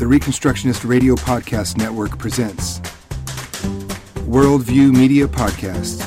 the 0.00 0.06
Reconstructionist 0.06 0.88
Radio 0.88 1.14
Podcast 1.14 1.76
Network 1.76 2.18
presents 2.18 2.78
Worldview 4.20 4.96
Media 4.96 5.28
Podcast, 5.28 6.02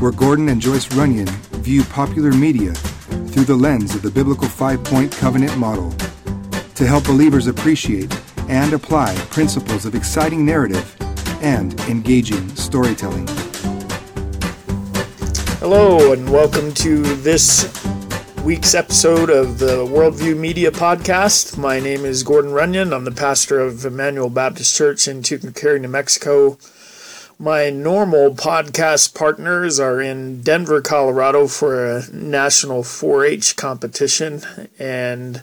where 0.00 0.12
Gordon 0.12 0.50
and 0.50 0.60
Joyce 0.60 0.94
Runyon 0.94 1.26
view 1.62 1.82
popular 1.84 2.30
media 2.30 2.74
through 2.74 3.44
the 3.44 3.54
lens 3.54 3.94
of 3.94 4.02
the 4.02 4.10
biblical 4.10 4.46
five 4.46 4.84
point 4.84 5.10
covenant 5.10 5.56
model 5.56 5.92
to 6.74 6.86
help 6.86 7.04
believers 7.04 7.46
appreciate 7.46 8.14
and 8.50 8.74
apply 8.74 9.14
principles 9.30 9.86
of 9.86 9.94
exciting 9.94 10.44
narrative 10.44 10.94
and 11.42 11.80
engaging 11.88 12.46
storytelling. 12.50 13.26
Hello, 15.58 16.12
and 16.12 16.28
welcome 16.28 16.70
to 16.74 17.02
this 17.16 17.95
week's 18.46 18.76
episode 18.76 19.28
of 19.28 19.58
the 19.58 19.84
Worldview 19.84 20.38
Media 20.38 20.70
Podcast. 20.70 21.58
My 21.58 21.80
name 21.80 22.04
is 22.04 22.22
Gordon 22.22 22.52
Runyon. 22.52 22.92
I'm 22.92 23.04
the 23.04 23.10
pastor 23.10 23.58
of 23.58 23.84
Emmanuel 23.84 24.30
Baptist 24.30 24.76
Church 24.76 25.08
in 25.08 25.20
Tucumcari, 25.20 25.80
New 25.80 25.88
Mexico. 25.88 26.56
My 27.40 27.70
normal 27.70 28.36
podcast 28.36 29.16
partners 29.16 29.80
are 29.80 30.00
in 30.00 30.42
Denver, 30.42 30.80
Colorado 30.80 31.48
for 31.48 31.84
a 31.84 32.08
national 32.12 32.84
4 32.84 33.24
H 33.24 33.56
competition. 33.56 34.42
And 34.78 35.42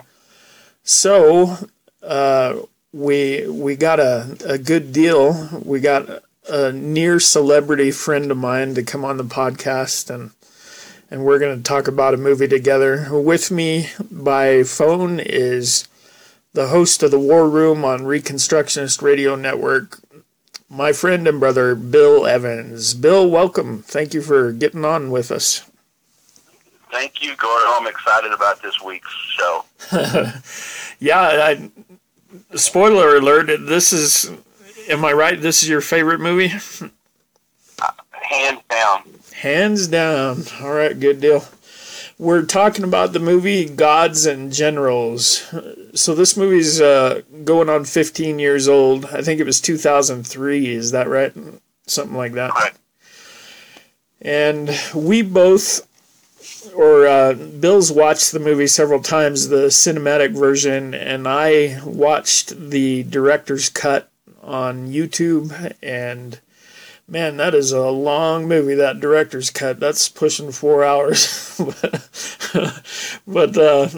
so 0.83 1.57
uh, 2.01 2.55
we, 2.93 3.45
we 3.49 3.75
got 3.75 3.99
a, 3.99 4.37
a 4.45 4.57
good 4.57 4.93
deal. 4.93 5.49
We 5.61 5.81
got 5.81 6.23
a 6.49 6.71
near 6.71 7.19
celebrity 7.19 7.91
friend 7.91 8.31
of 8.31 8.37
mine 8.37 8.75
to 8.75 8.81
come 8.81 9.03
on 9.03 9.17
the 9.17 9.25
podcast 9.25 10.09
and 10.09 10.31
and 11.13 11.23
we're 11.23 11.37
going 11.37 11.55
to 11.55 11.61
talk 11.61 11.87
about 11.87 12.15
a 12.15 12.17
movie 12.17 12.47
together. 12.47 13.07
With 13.11 13.51
me 13.51 13.89
by 14.09 14.63
phone 14.63 15.19
is 15.19 15.87
the 16.53 16.69
host 16.69 17.03
of 17.03 17.11
the 17.11 17.19
War 17.19 17.47
Room 17.47 17.85
on 17.85 17.99
Reconstructionist 17.99 18.99
Radio 19.03 19.35
Network, 19.35 19.99
my 20.71 20.91
friend 20.91 21.27
and 21.27 21.39
brother 21.39 21.75
Bill 21.75 22.25
Evans. 22.25 22.95
Bill, 22.95 23.29
welcome. 23.29 23.83
Thank 23.83 24.15
you 24.15 24.23
for 24.23 24.51
getting 24.51 24.83
on 24.83 25.11
with 25.11 25.29
us. 25.29 25.69
Thank 26.89 27.21
you, 27.21 27.35
Gordon. 27.35 27.69
I'm 27.69 27.85
excited 27.85 28.31
about 28.31 28.63
this 28.63 28.81
week's 28.81 29.13
show. 29.37 29.65
yeah, 30.99 31.19
I, 31.19 31.69
spoiler 32.55 33.17
alert. 33.17 33.51
This 33.67 33.93
is, 33.93 34.31
am 34.89 35.05
I 35.05 35.13
right? 35.13 35.39
This 35.39 35.61
is 35.61 35.69
your 35.69 35.81
favorite 35.81 36.21
movie? 36.21 36.51
Uh, 37.79 37.91
hands 38.11 38.61
down. 38.67 39.03
Hands 39.43 39.87
down. 39.87 40.45
All 40.61 40.71
right, 40.71 40.97
good 40.97 41.19
deal. 41.19 41.43
We're 42.17 42.45
talking 42.45 42.85
about 42.85 43.11
the 43.11 43.19
movie 43.19 43.67
Gods 43.67 44.25
and 44.25 44.53
Generals. 44.53 45.53
So 45.95 46.15
this 46.15 46.37
movie's 46.37 46.79
uh, 46.79 47.23
going 47.43 47.67
on 47.67 47.83
15 47.83 48.39
years 48.39 48.69
old. 48.69 49.03
I 49.07 49.21
think 49.21 49.41
it 49.41 49.45
was 49.45 49.59
2003. 49.59 50.73
Is 50.73 50.91
that 50.91 51.09
right? 51.09 51.33
Something 51.87 52.15
like 52.15 52.31
that. 52.31 52.51
Right. 52.51 52.71
And 54.21 54.79
we 54.95 55.21
both, 55.21 55.89
or 56.73 57.05
uh, 57.05 57.33
Bill's 57.33 57.91
watched 57.91 58.31
the 58.31 58.39
movie 58.39 58.67
several 58.67 59.01
times, 59.01 59.49
the 59.49 59.67
cinematic 59.67 60.31
version, 60.31 60.93
and 60.93 61.27
I 61.27 61.81
watched 61.83 62.69
the 62.69 63.03
director's 63.03 63.67
cut 63.67 64.09
on 64.41 64.87
YouTube 64.87 65.75
and 65.83 66.39
man, 67.07 67.37
that 67.37 67.53
is 67.53 67.71
a 67.71 67.89
long 67.89 68.47
movie. 68.47 68.75
That 68.75 68.99
director's 68.99 69.49
cut. 69.49 69.79
That's 69.79 70.09
pushing 70.09 70.51
four 70.51 70.83
hours, 70.83 71.57
but 73.27 73.57
uh, 73.57 73.89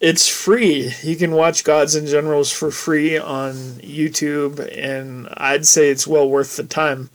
it's 0.00 0.28
free. 0.28 0.92
You 1.02 1.16
can 1.16 1.32
watch 1.32 1.64
Gods 1.64 1.94
and 1.94 2.06
Generals 2.06 2.52
for 2.52 2.70
free 2.70 3.18
on 3.18 3.54
YouTube, 3.80 4.60
and 4.76 5.28
I'd 5.36 5.66
say 5.66 5.90
it's 5.90 6.06
well 6.06 6.28
worth 6.28 6.56
the 6.56 6.64
time. 6.64 7.10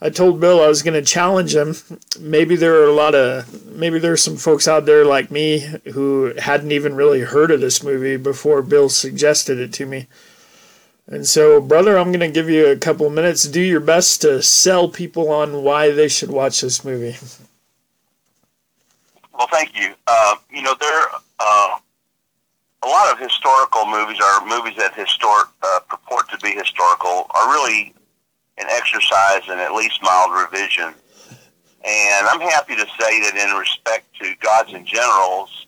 I 0.00 0.10
told 0.10 0.40
Bill 0.40 0.62
I 0.62 0.68
was 0.68 0.82
going 0.82 0.94
to 0.94 1.02
challenge 1.02 1.56
him. 1.56 1.74
Maybe 2.20 2.54
there 2.54 2.80
are 2.80 2.86
a 2.86 2.92
lot 2.92 3.16
of 3.16 3.66
maybe 3.66 3.98
there's 3.98 4.22
some 4.22 4.36
folks 4.36 4.68
out 4.68 4.86
there 4.86 5.04
like 5.04 5.30
me 5.30 5.58
who 5.92 6.34
hadn't 6.38 6.70
even 6.70 6.94
really 6.94 7.20
heard 7.22 7.50
of 7.50 7.60
this 7.60 7.82
movie 7.82 8.16
before 8.16 8.62
Bill 8.62 8.88
suggested 8.88 9.58
it 9.58 9.72
to 9.74 9.86
me. 9.86 10.06
And 11.10 11.26
so, 11.26 11.58
brother, 11.60 11.96
I'm 11.96 12.08
going 12.08 12.20
to 12.20 12.30
give 12.30 12.50
you 12.50 12.66
a 12.66 12.76
couple 12.76 13.08
minutes. 13.08 13.44
Do 13.44 13.62
your 13.62 13.80
best 13.80 14.20
to 14.22 14.42
sell 14.42 14.90
people 14.90 15.30
on 15.30 15.62
why 15.62 15.90
they 15.90 16.06
should 16.06 16.28
watch 16.28 16.60
this 16.60 16.84
movie. 16.84 17.16
Well, 19.32 19.48
thank 19.50 19.74
you. 19.74 19.94
Uh, 20.06 20.36
you 20.52 20.60
know, 20.60 20.74
there 20.78 21.06
uh, 21.38 21.78
a 22.82 22.86
lot 22.86 23.10
of 23.10 23.18
historical 23.18 23.86
movies 23.86 24.18
are 24.22 24.46
movies 24.46 24.76
that 24.76 24.94
historic 24.94 25.48
uh, 25.62 25.80
purport 25.88 26.28
to 26.30 26.38
be 26.38 26.50
historical 26.50 27.26
are 27.30 27.48
really 27.48 27.94
an 28.58 28.66
exercise 28.68 29.42
in 29.48 29.58
at 29.58 29.72
least 29.72 30.00
mild 30.02 30.32
revision. 30.32 30.92
And 31.84 32.26
I'm 32.26 32.40
happy 32.40 32.74
to 32.76 32.86
say 33.00 33.20
that 33.22 33.48
in 33.48 33.56
respect 33.56 34.06
to 34.20 34.34
Gods 34.40 34.74
and 34.74 34.84
Generals, 34.84 35.66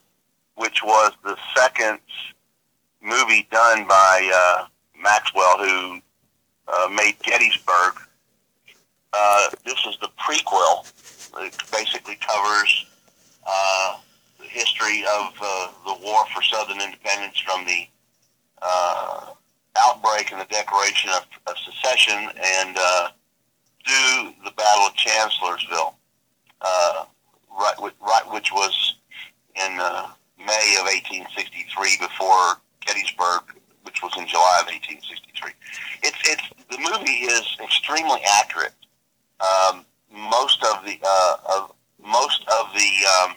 which 0.56 0.82
was 0.82 1.12
the 1.24 1.36
second 1.56 2.00
movie 3.00 3.48
done 3.50 3.86
by 3.86 4.30
uh, 4.34 4.66
Maxwell, 5.02 5.58
who 5.58 6.00
uh, 6.68 6.88
made 6.88 7.18
Gettysburg. 7.22 7.94
Uh, 9.12 9.48
this 9.64 9.78
is 9.88 9.98
the 10.00 10.08
prequel. 10.18 10.86
It 11.38 11.56
basically 11.72 12.16
covers 12.16 12.86
uh, 13.46 13.96
the 14.38 14.46
history 14.46 15.02
of 15.02 15.32
uh, 15.40 15.68
the 15.86 16.04
war 16.04 16.24
for 16.34 16.42
Southern 16.42 16.80
independence 16.80 17.38
from 17.40 17.64
the 17.64 17.86
uh, 18.62 19.26
outbreak 19.80 20.32
and 20.32 20.40
the 20.40 20.46
Declaration 20.46 21.10
of, 21.10 21.26
of 21.46 21.54
Secession 21.58 22.30
and 22.42 22.76
uh, 22.78 23.08
to 23.86 24.32
the 24.44 24.50
Battle 24.56 24.86
of 24.86 24.94
Chancellorsville, 24.94 25.94
right, 26.62 27.92
right, 28.00 28.32
which 28.32 28.52
was 28.52 28.96
in 29.56 29.76
May 30.38 30.76
of 30.78 30.86
1863 30.86 31.96
before 32.00 32.60
Gettysburg 32.86 33.59
which 33.82 34.02
was 34.02 34.12
in 34.18 34.26
July 34.26 34.60
of 34.60 34.66
1863. 34.66 35.52
It's 36.02 36.18
it's 36.24 36.42
the 36.70 36.78
movie 36.78 37.24
is 37.24 37.56
extremely 37.62 38.20
accurate. 38.24 38.74
Um, 39.40 39.84
most 40.12 40.62
of 40.64 40.84
the 40.84 40.98
uh, 41.02 41.36
of 41.56 41.72
most 42.04 42.42
of 42.60 42.72
the 42.74 42.90
um, 43.18 43.34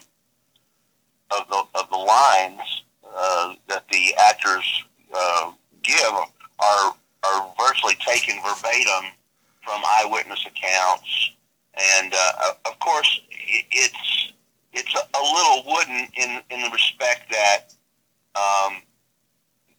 of 1.32 1.48
the 1.50 1.80
of 1.80 1.90
the 1.90 1.98
lines 1.98 2.84
uh, 3.06 3.54
that 3.70 3.88
the 3.92 4.14
actors 4.18 4.84
uh, 5.14 5.52
give 5.82 6.14
are 6.60 6.96
are 7.24 7.54
virtually 7.60 7.96
taken 8.06 8.36
verbatim 8.44 9.12
from 9.64 9.82
eyewitness 9.86 10.46
accounts, 10.46 11.32
and 12.00 12.14
uh, 12.14 12.54
of 12.66 12.80
course 12.80 13.22
it's 13.72 14.34
it's 14.74 14.96
a, 14.96 15.18
a 15.18 15.22
little 15.22 15.74
wooden 15.74 16.08
in 16.18 16.42
in 16.50 16.62
the 16.62 16.70
respect 16.72 17.32
that 17.32 17.74
um, 18.36 18.82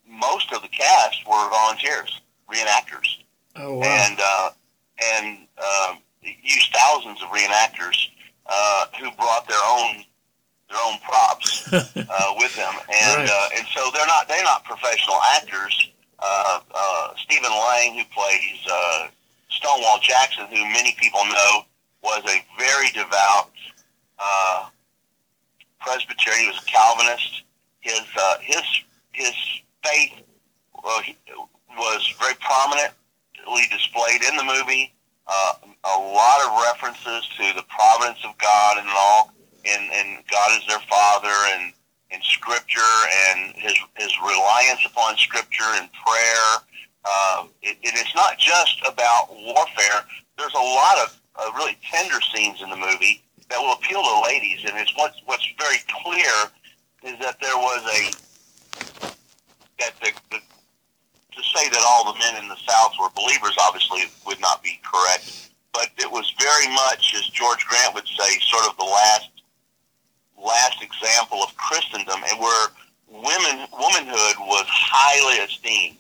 most 0.08 0.52
of 0.52 0.62
the 0.62 0.69
cast 0.69 1.26
were 1.26 1.48
volunteers, 1.50 2.20
reenactors. 2.50 3.19
Oh, 3.56 3.78
wow. 3.78 3.84
And, 3.84 4.19
uh, 4.20 4.50
and 5.16 5.38
uh, 5.58 5.94
used 6.22 6.75
thousands 6.75 7.22
of 7.22 7.28
reenactors 7.28 8.08
uh, 8.46 8.86
who 9.00 9.10
brought 9.12 9.48
their 9.48 9.62
own 9.66 10.04
their 10.70 10.78
own 10.86 10.98
props 11.00 11.72
uh, 11.72 12.34
with 12.38 12.56
them, 12.56 12.72
and 12.91 13.19
right. 13.19 13.31
uh, 13.31 13.48
and 13.56 13.66
so 13.75 13.91
they're 14.34 14.44
not 14.44 14.64
professional 14.64 15.16
actors. 15.36 15.90
Uh, 16.18 16.60
uh, 16.74 17.14
Stephen 17.22 17.50
Lang, 17.50 17.94
who 17.98 18.04
plays 18.12 18.58
uh, 18.70 19.08
Stonewall 19.48 19.98
Jackson, 20.02 20.46
who 20.46 20.64
many 20.72 20.96
people 21.00 21.24
know 21.24 21.62
was 22.02 22.22
a 22.26 22.44
very 22.58 22.88
devout 22.88 23.50
uh, 24.18 24.66
Presbyterian. 25.80 26.42
He 26.42 26.48
was 26.48 26.62
a 26.62 26.66
Calvinist. 26.66 27.42
His 27.81 28.02
uh, 28.19 28.36
his 28.40 28.62
his 29.12 29.34
faith 29.84 30.12
well, 30.82 31.00
he, 31.02 31.16
was 31.76 32.14
very 32.20 32.34
prominently 32.40 33.64
displayed 33.70 34.22
in 34.28 34.37
the 34.37 34.44
movie. 34.44 34.92
Uh, 35.26 35.54
a 35.64 35.98
lot 35.98 36.40
of 36.46 36.62
references 36.62 37.28
to 37.37 37.52
the 37.56 37.64
providence 37.69 38.19
of 38.25 38.37
God 38.38 38.78
and 38.78 38.88
all, 38.90 39.32
and, 39.64 39.90
and 39.92 40.25
God 40.30 40.50
is 40.56 40.66
their 40.69 40.80
Father, 40.80 41.34
and 41.56 41.72
in 42.14 42.20
Scripture, 42.22 42.94
and 43.28 43.54
his 43.56 43.75
his 43.96 44.12
reliance 44.22 44.80
upon 44.87 45.16
Scripture 45.16 45.69
and 45.75 45.88
prayer. 45.92 46.46
Uh, 47.04 47.46
it, 47.62 47.76
it 47.82 47.94
is 47.94 48.14
not 48.14 48.38
just 48.38 48.80
about 48.87 49.28
warfare. 49.30 50.06
There's 50.38 50.54
a 50.54 50.58
lot 50.58 50.96
of 51.04 51.20
uh, 51.37 51.50
really 51.56 51.76
tender 51.90 52.20
scenes 52.34 52.62
in 52.62 52.70
the 52.70 52.76
movie 52.76 53.22
that 53.50 53.58
will 53.58 53.72
appeal 53.72 54.02
to 54.02 54.22
ladies, 54.25 54.64
and 54.64 54.78
it's 54.78 54.94
what's 54.96 55.20
what's 55.26 55.46
very 55.58 55.78
clear 56.02 56.32
is 57.02 57.19
that 57.20 57.37
there 57.40 57.56
was 57.56 57.82
a 57.84 58.10
that 59.80 59.92
the, 60.00 60.12
the, 60.30 60.38
to 60.38 61.42
say 61.42 61.69
that 61.69 61.82
all 61.88 62.12
the 62.12 62.19
men 62.19 62.42
in 62.42 62.48
the 62.48 62.56
South 62.66 62.92
were 63.00 63.08
believers 63.16 63.56
obviously 63.60 64.04
would 64.26 64.40
not 64.40 64.62
be 64.62 64.80
correct, 64.84 65.50
but 65.72 65.88
it 65.98 66.10
was 66.10 66.32
very 66.38 66.72
much, 66.72 67.12
as 67.16 67.26
George 67.30 67.66
Grant 67.66 67.92
would 67.94 68.06
say, 68.06 68.38
sort 68.40 68.70
of 68.70 68.76
the 68.76 68.84
last 68.84 69.28
last 70.44 70.82
example 70.82 71.42
of 71.42 71.56
Christendom, 71.56 72.20
and 72.30 72.40
where 72.40 72.69
women 73.08 73.66
womanhood 73.72 74.37
was 74.40 74.66
highly 74.69 75.42
esteemed. 75.42 75.96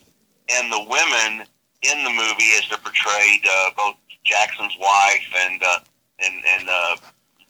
and 0.50 0.70
the 0.70 0.84
women 0.84 1.46
in 1.82 2.04
the 2.04 2.10
movie 2.10 2.52
as 2.56 2.68
they're 2.68 2.78
portrayed, 2.78 3.40
uh, 3.48 3.70
both 3.76 3.96
Jackson's 4.24 4.76
wife 4.78 5.28
and 5.46 5.62
uh, 5.62 5.78
and 6.20 6.34
and 6.44 6.68
uh, 6.68 6.96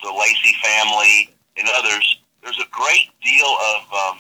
the 0.02 0.12
Lacey 0.12 0.54
family 0.62 1.34
and 1.56 1.68
others. 1.74 2.18
There's 2.42 2.58
a 2.60 2.68
great 2.70 3.08
deal 3.22 3.50
of 3.74 3.82
um, 3.92 4.18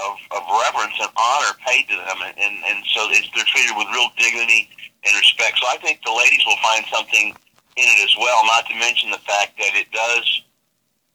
of, 0.00 0.14
of 0.30 0.42
reverence 0.46 0.96
and 1.00 1.10
honor 1.16 1.52
paid 1.66 1.88
to 1.88 1.96
them, 1.96 2.18
and 2.24 2.34
and, 2.38 2.54
and 2.64 2.84
so 2.94 3.08
it's, 3.10 3.28
they're 3.34 3.48
treated 3.48 3.76
with 3.76 3.88
real 3.92 4.08
dignity 4.16 4.68
and 5.04 5.12
respect. 5.16 5.58
So 5.60 5.66
I 5.68 5.76
think 5.78 6.00
the 6.04 6.12
ladies 6.12 6.40
will 6.46 6.60
find 6.62 6.84
something 6.92 7.36
in 7.76 7.84
it 7.84 8.00
as 8.04 8.14
well. 8.16 8.44
Not 8.46 8.66
to 8.68 8.74
mention 8.76 9.10
the 9.10 9.22
fact 9.24 9.58
that 9.58 9.74
it 9.76 9.90
does 9.92 10.42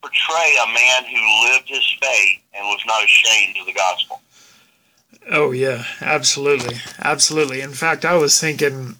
portray 0.01 0.53
a 0.63 0.67
man 0.73 1.05
who 1.05 1.51
lived 1.51 1.69
his 1.69 1.85
faith 2.01 2.41
and 2.53 2.65
was 2.67 2.81
not 2.87 3.03
ashamed 3.03 3.57
of 3.59 3.65
the 3.65 3.73
gospel. 3.73 4.21
Oh 5.31 5.51
yeah, 5.51 5.85
absolutely, 6.21 6.75
absolutely. 6.99 7.61
In 7.61 7.71
fact, 7.71 8.05
I 8.05 8.15
was 8.15 8.39
thinking 8.39 8.97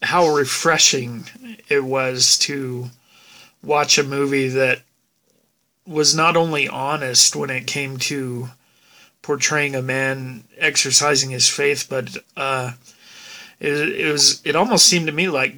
how 0.00 0.26
refreshing 0.26 1.26
it 1.68 1.84
was 1.84 2.38
to 2.38 2.88
watch 3.62 3.98
a 3.98 4.02
movie 4.02 4.48
that 4.48 4.80
was 5.86 6.16
not 6.16 6.38
only 6.38 6.66
honest 6.66 7.36
when 7.36 7.50
it 7.50 7.66
came 7.66 7.98
to 7.98 8.48
portraying 9.20 9.74
a 9.74 9.82
man 9.82 10.44
exercising 10.56 11.28
his 11.28 11.46
faith, 11.46 11.88
but 11.90 12.16
uh, 12.38 12.72
it, 13.58 14.00
it 14.00 14.10
was 14.10 14.40
it 14.42 14.56
almost 14.56 14.86
seemed 14.86 15.08
to 15.08 15.12
me 15.12 15.28
like 15.28 15.56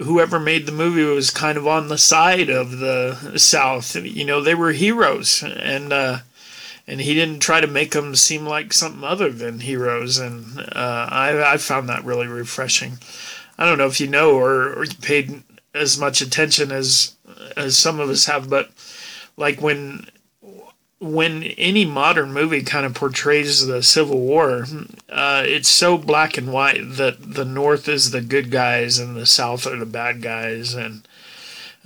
whoever 0.00 0.40
made 0.40 0.66
the 0.66 0.72
movie 0.72 1.04
was 1.04 1.30
kind 1.30 1.56
of 1.56 1.68
on 1.68 1.86
the 1.86 1.96
side 1.96 2.50
of 2.50 2.78
the 2.78 3.38
South. 3.38 3.94
You 3.94 4.24
know, 4.24 4.40
they 4.40 4.56
were 4.56 4.72
heroes, 4.72 5.44
and 5.44 5.92
uh, 5.92 6.18
and 6.86 7.00
he 7.00 7.14
didn't 7.14 7.40
try 7.40 7.60
to 7.60 7.66
make 7.66 7.92
them 7.92 8.14
seem 8.14 8.46
like 8.46 8.72
something 8.72 9.04
other 9.04 9.30
than 9.30 9.60
heroes. 9.60 10.18
And 10.18 10.60
uh, 10.60 11.08
I 11.10 11.52
I 11.52 11.56
found 11.56 11.88
that 11.88 12.04
really 12.04 12.26
refreshing. 12.26 12.98
I 13.58 13.66
don't 13.66 13.78
know 13.78 13.86
if 13.86 14.00
you 14.00 14.06
know 14.06 14.32
or, 14.32 14.72
or 14.72 14.86
paid 15.02 15.42
as 15.74 15.98
much 15.98 16.20
attention 16.20 16.72
as 16.72 17.16
as 17.56 17.76
some 17.76 18.00
of 18.00 18.08
us 18.08 18.26
have, 18.26 18.48
but 18.48 18.70
like 19.36 19.60
when 19.60 20.06
when 20.98 21.42
any 21.42 21.84
modern 21.84 22.32
movie 22.32 22.62
kind 22.62 22.86
of 22.86 22.94
portrays 22.94 23.66
the 23.66 23.82
Civil 23.82 24.18
War, 24.20 24.64
uh, 25.10 25.42
it's 25.44 25.68
so 25.68 25.98
black 25.98 26.38
and 26.38 26.52
white 26.52 26.80
that 26.96 27.34
the 27.34 27.44
North 27.44 27.86
is 27.86 28.10
the 28.10 28.22
good 28.22 28.50
guys 28.50 28.98
and 28.98 29.14
the 29.14 29.26
South 29.26 29.66
are 29.66 29.76
the 29.76 29.86
bad 29.86 30.22
guys, 30.22 30.74
and 30.74 31.06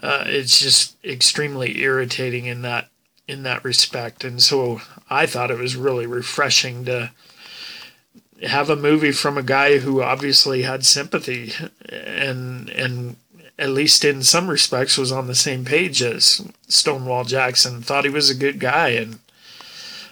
uh, 0.02 0.24
it's 0.26 0.60
just 0.60 0.96
extremely 1.04 1.80
irritating 1.80 2.46
in 2.46 2.62
that 2.62 2.89
in 3.30 3.44
that 3.44 3.64
respect. 3.64 4.24
And 4.24 4.42
so 4.42 4.80
I 5.08 5.26
thought 5.26 5.50
it 5.50 5.58
was 5.58 5.76
really 5.76 6.06
refreshing 6.06 6.84
to 6.86 7.12
have 8.42 8.68
a 8.68 8.76
movie 8.76 9.12
from 9.12 9.38
a 9.38 9.42
guy 9.42 9.78
who 9.78 10.02
obviously 10.02 10.62
had 10.62 10.84
sympathy 10.84 11.52
and 11.88 12.70
and 12.70 13.16
at 13.58 13.68
least 13.68 14.04
in 14.04 14.22
some 14.22 14.48
respects 14.48 14.96
was 14.96 15.12
on 15.12 15.26
the 15.26 15.34
same 15.34 15.66
page 15.66 16.02
as 16.02 16.48
Stonewall 16.66 17.24
Jackson. 17.24 17.82
Thought 17.82 18.04
he 18.04 18.10
was 18.10 18.30
a 18.30 18.34
good 18.34 18.58
guy, 18.58 18.88
and 18.88 19.18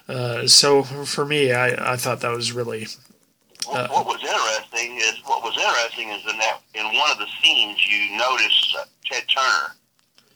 uh, 0.07 0.47
so 0.47 0.83
for 0.83 1.25
me, 1.25 1.53
I, 1.53 1.95
I 1.95 1.97
thought 1.97 2.21
that 2.21 2.31
was 2.31 2.53
really. 2.53 2.87
Uh, 3.73 3.89
what, 3.89 4.07
was 4.07 4.21
interesting 4.23 4.97
is 4.99 5.15
what 5.25 5.43
was 5.43 5.57
interesting 5.57 6.11
is 6.11 6.23
in 6.31 6.39
that 6.39 6.61
in 6.75 6.85
one 6.85 7.11
of 7.11 7.19
the 7.19 7.27
scenes 7.43 7.79
you 7.87 8.19
notice 8.19 8.77
uh, 8.79 8.85
Ted 9.07 9.25
Turner 9.35 9.75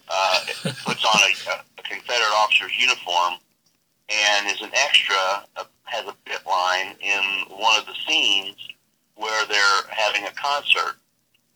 uh, 0.08 0.40
puts 0.84 1.04
on 1.04 1.20
a, 1.20 1.50
a 1.52 1.64
Confederate 1.92 2.34
officer's 2.36 2.72
uniform 2.78 3.34
and 4.08 4.46
is 4.46 4.60
an 4.62 4.70
extra 4.74 5.44
uh, 5.56 5.64
has 5.84 6.06
a 6.06 6.14
bit 6.24 6.40
line 6.46 6.96
in 7.00 7.22
one 7.48 7.78
of 7.78 7.86
the 7.86 7.94
scenes 8.06 8.56
where 9.16 9.46
they're 9.46 9.82
having 9.88 10.24
a 10.24 10.32
concert 10.32 10.96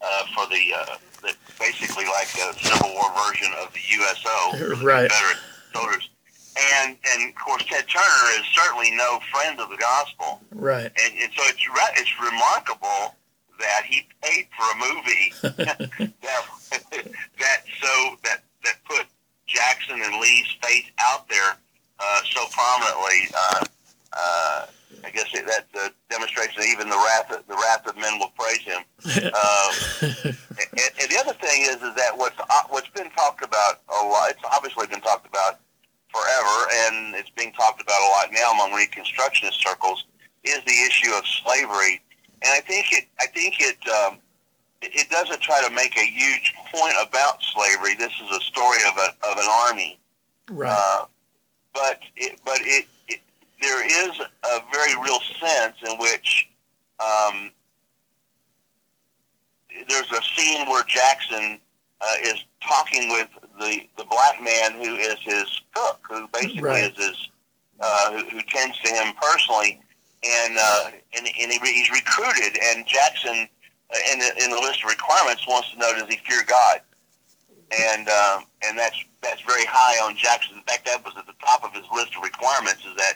uh, 0.03 0.27
for 0.35 0.47
the, 0.49 0.75
uh, 0.77 0.97
the 1.23 1.35
basically 1.59 2.05
like 2.05 2.29
a 2.35 2.53
Civil 2.59 2.93
War 2.93 3.11
version 3.27 3.50
of 3.62 3.73
the 3.73 3.81
USO, 3.97 4.77
right? 4.85 5.11
Confederate 5.11 5.43
soldiers. 5.73 6.11
And 6.75 6.97
and 7.12 7.29
of 7.29 7.35
course, 7.35 7.65
Ted 7.65 7.85
Turner 7.89 8.41
is 8.41 8.47
certainly 8.55 8.91
no 8.93 9.21
friend 9.31 9.61
of 9.61 9.69
the 9.69 9.77
gospel, 9.77 10.41
right? 10.53 10.85
And, 10.85 11.15
and 11.21 11.31
so 11.37 11.43
it's 11.44 11.69
re- 11.69 11.97
it's 11.97 12.12
remarkable 12.19 13.15
that 13.59 13.82
he 13.87 14.06
paid 14.23 14.47
for 14.56 14.65
a 14.73 14.77
movie 14.77 15.32
that 16.23 16.49
that 17.39 17.59
so 17.81 18.17
that 18.25 18.41
that 18.65 18.77
put 18.89 19.06
Jackson 19.46 20.00
and 20.02 20.20
Lee's 20.20 20.46
faith 20.62 20.87
out 21.00 21.28
there 21.28 21.56
uh, 21.98 22.20
so 22.25 22.44
prominently. 22.52 23.28
Uh, 23.34 23.64
uh, 24.12 24.66
I 25.04 25.10
guess 25.10 25.26
it, 25.34 25.46
that 25.46 25.66
uh, 25.78 25.88
demonstrates 26.10 26.54
that 26.56 26.64
even 26.64 26.88
the 26.88 26.96
wrath 26.96 27.31
of, 27.31 27.46
the 27.46 27.54
wrath 27.54 27.87
of 27.87 27.96
men 27.96 28.19
will 28.19 28.32
praise 28.38 28.62
him. 28.62 28.82
Um, 29.37 29.72
and, 30.72 30.90
and 31.00 31.10
the 31.10 31.19
other 31.20 31.34
thing 31.34 31.62
is, 31.62 31.76
is 31.76 31.94
that 31.94 32.12
what's 32.16 32.38
uh, 32.38 32.62
what's 32.70 32.88
been 32.88 33.10
talked 33.10 33.44
about 33.44 33.81
a 33.88 34.06
lot. 34.06 34.31
It's 34.31 34.40
obviously 34.52 34.87
been 34.87 35.00
talked 35.00 35.26
about 35.26 35.60
forever, 36.08 36.56
and 36.87 37.14
it's 37.14 37.31
being 37.31 37.52
talked 37.52 37.82
about 37.82 38.00
a 38.00 38.08
lot 38.10 38.28
now 38.32 38.52
among 38.52 38.70
Reconstructionist 38.72 39.60
circles. 39.60 40.04
Is 40.44 40.60
the 40.64 40.78
issue 40.87 41.12
of 41.12 41.26
slavery, 41.26 42.00
and 42.43 42.52
I 42.52 42.60
think 42.60 42.87
it. 42.93 43.04
I 43.20 43.26
think 43.26 43.56
it. 43.60 43.76
Um, 43.88 44.19
it, 44.82 45.11
doesn't 45.11 45.40
try 45.40 45.62
to 45.67 45.70
make 45.75 45.96
a 45.96 46.05
huge 46.05 46.55
point 46.75 46.94
about 47.08 47.43
slavery. 47.43 47.94
This 47.94 48.12
is 48.23 48.37
a 48.37 48.40
story 48.40 48.78
of 48.88 48.96
a 48.96 49.31
of 49.31 49.38
an 49.38 49.49
army, 49.69 49.99
right? 50.50 50.76
Uh, 50.78 51.06
but 51.75 52.00
it, 52.17 52.38
but 52.44 52.58
it, 52.61 52.87
it 53.08 53.20
there 53.61 53.84
is 54.08 54.19
a 54.20 54.61
very 54.73 54.94
real 55.02 55.20
sense 55.40 55.76
in 55.88 55.96
which 55.99 56.49
um, 57.00 57.50
there's 59.88 60.11
a 60.12 60.23
scene 60.37 60.69
where 60.69 60.84
Jackson 60.84 61.58
uh, 62.00 62.14
is 62.22 62.44
talking 62.62 63.08
with 63.11 63.29
the, 63.58 63.81
the 63.96 64.05
black 64.05 64.43
man 64.43 64.72
who 64.72 64.96
is 64.96 65.17
his 65.22 65.61
cook, 65.75 66.00
who 66.08 66.29
basically 66.32 66.62
Right. 66.62 66.93
is 66.93 66.96
his 66.96 67.29
uh, 67.81 68.12
who, 68.12 68.25
who 68.31 68.43
tends 68.49 68.79
to 68.81 68.88
him 68.90 69.12
personally, 69.20 69.81
and 70.25 70.56
uh, 70.58 70.90
and, 71.17 71.26
and 71.26 71.52
he, 71.52 71.58
he's 71.58 71.90
recruited, 71.90 72.58
and 72.62 72.87
Jackson 72.87 73.49
in 74.12 74.19
the, 74.19 74.44
in 74.44 74.50
the 74.50 74.59
list 74.59 74.83
of 74.83 74.91
requirements 74.91 75.47
wants 75.47 75.71
to 75.73 75.79
know 75.79 75.93
does 75.94 76.09
he 76.09 76.19
fear 76.29 76.43
God, 76.47 76.81
and 77.71 78.09
um, 78.09 78.44
and 78.67 78.79
that's 78.79 78.97
that's 79.23 79.41
very 79.43 79.65
high 79.65 80.05
on 80.06 80.17
Jackson. 80.17 80.56
In 80.56 80.62
fact, 80.62 80.87
that 80.87 81.05
was 81.05 81.15
at 81.17 81.27
the 81.27 81.35
top 81.44 81.65
of 81.65 81.73
his 81.73 81.85
list 81.93 82.17
of 82.17 82.23
requirements 82.23 82.85
is 82.85 82.94
that 82.97 83.15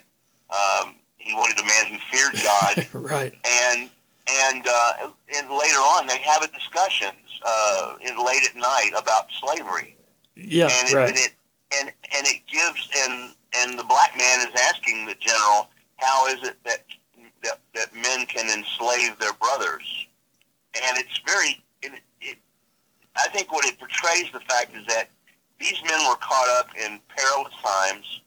um, 0.51 0.95
he 1.17 1.35
wanted 1.35 1.59
a 1.59 1.65
man 1.65 1.87
who 1.87 1.99
feared 2.11 2.43
God 2.43 2.87
right. 3.11 3.35
and 3.45 3.91
and 4.29 4.67
uh, 4.69 4.93
and 5.37 5.49
later 5.51 5.83
on 5.97 6.07
they 6.07 6.19
have 6.19 6.43
a 6.43 6.49
discussions 6.49 7.41
uh, 7.45 7.95
in 8.01 8.25
late 8.25 8.43
at 8.49 8.57
night 8.57 8.91
about 8.97 9.27
slavery, 9.41 9.97
Yeah, 10.37 10.69
and 10.71 10.89
it, 10.89 10.95
right. 10.95 11.09
and 11.09 11.17
it 11.17 11.33
and 11.79 11.89
and 12.17 12.27
it 12.27 12.43
gives 12.51 12.89
and 13.07 13.35
and 13.57 13.79
the 13.79 13.85
black 13.85 14.17
man 14.17 14.41
is 14.41 14.55
asking 14.69 15.07
the 15.07 15.15
general, 15.19 15.69
how 15.97 16.27
is 16.29 16.43
it 16.47 16.57
that 16.65 16.85
that, 17.43 17.59
that 17.75 17.95
men 17.95 18.27
can 18.27 18.47
enslave 18.51 19.19
their 19.19 19.33
brothers, 19.35 20.07
and 20.75 20.99
it's 20.99 21.21
very 21.27 21.63
it, 21.83 22.01
it, 22.21 22.39
I 23.17 23.29
think 23.29 23.53
what 23.53 23.65
it 23.65 23.79
portrays 23.79 24.31
the 24.33 24.41
fact 24.41 24.75
is 24.77 24.87
that 24.87 25.11
these 25.59 25.81
men 25.89 26.01
were 26.09 26.17
caught 26.17 26.49
up 26.59 26.69
in 26.77 27.01
perilous 27.09 27.55
times. 27.63 28.21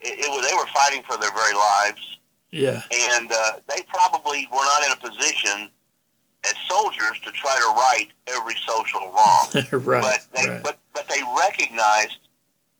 It, 0.00 0.26
it 0.26 0.30
was 0.30 0.48
they 0.48 0.54
were 0.54 0.68
fighting 0.74 1.02
for 1.02 1.16
their 1.16 1.32
very 1.32 1.54
lives 1.54 2.12
yeah, 2.52 2.82
and 2.92 3.32
uh, 3.32 3.52
they 3.66 3.82
probably 3.88 4.46
were 4.52 4.58
not 4.58 4.84
in 4.84 4.92
a 4.92 4.96
position 4.96 5.70
as 6.44 6.54
soldiers 6.68 7.18
to 7.24 7.32
try 7.32 7.56
to 7.56 7.66
right 7.74 8.08
every 8.28 8.54
social 8.66 9.00
wrong. 9.10 9.48
right. 9.72 10.02
but 10.02 10.26
they 10.36 10.48
right. 10.48 10.62
but 10.62 10.78
but 10.92 11.08
they 11.08 11.22
recognized 11.40 12.18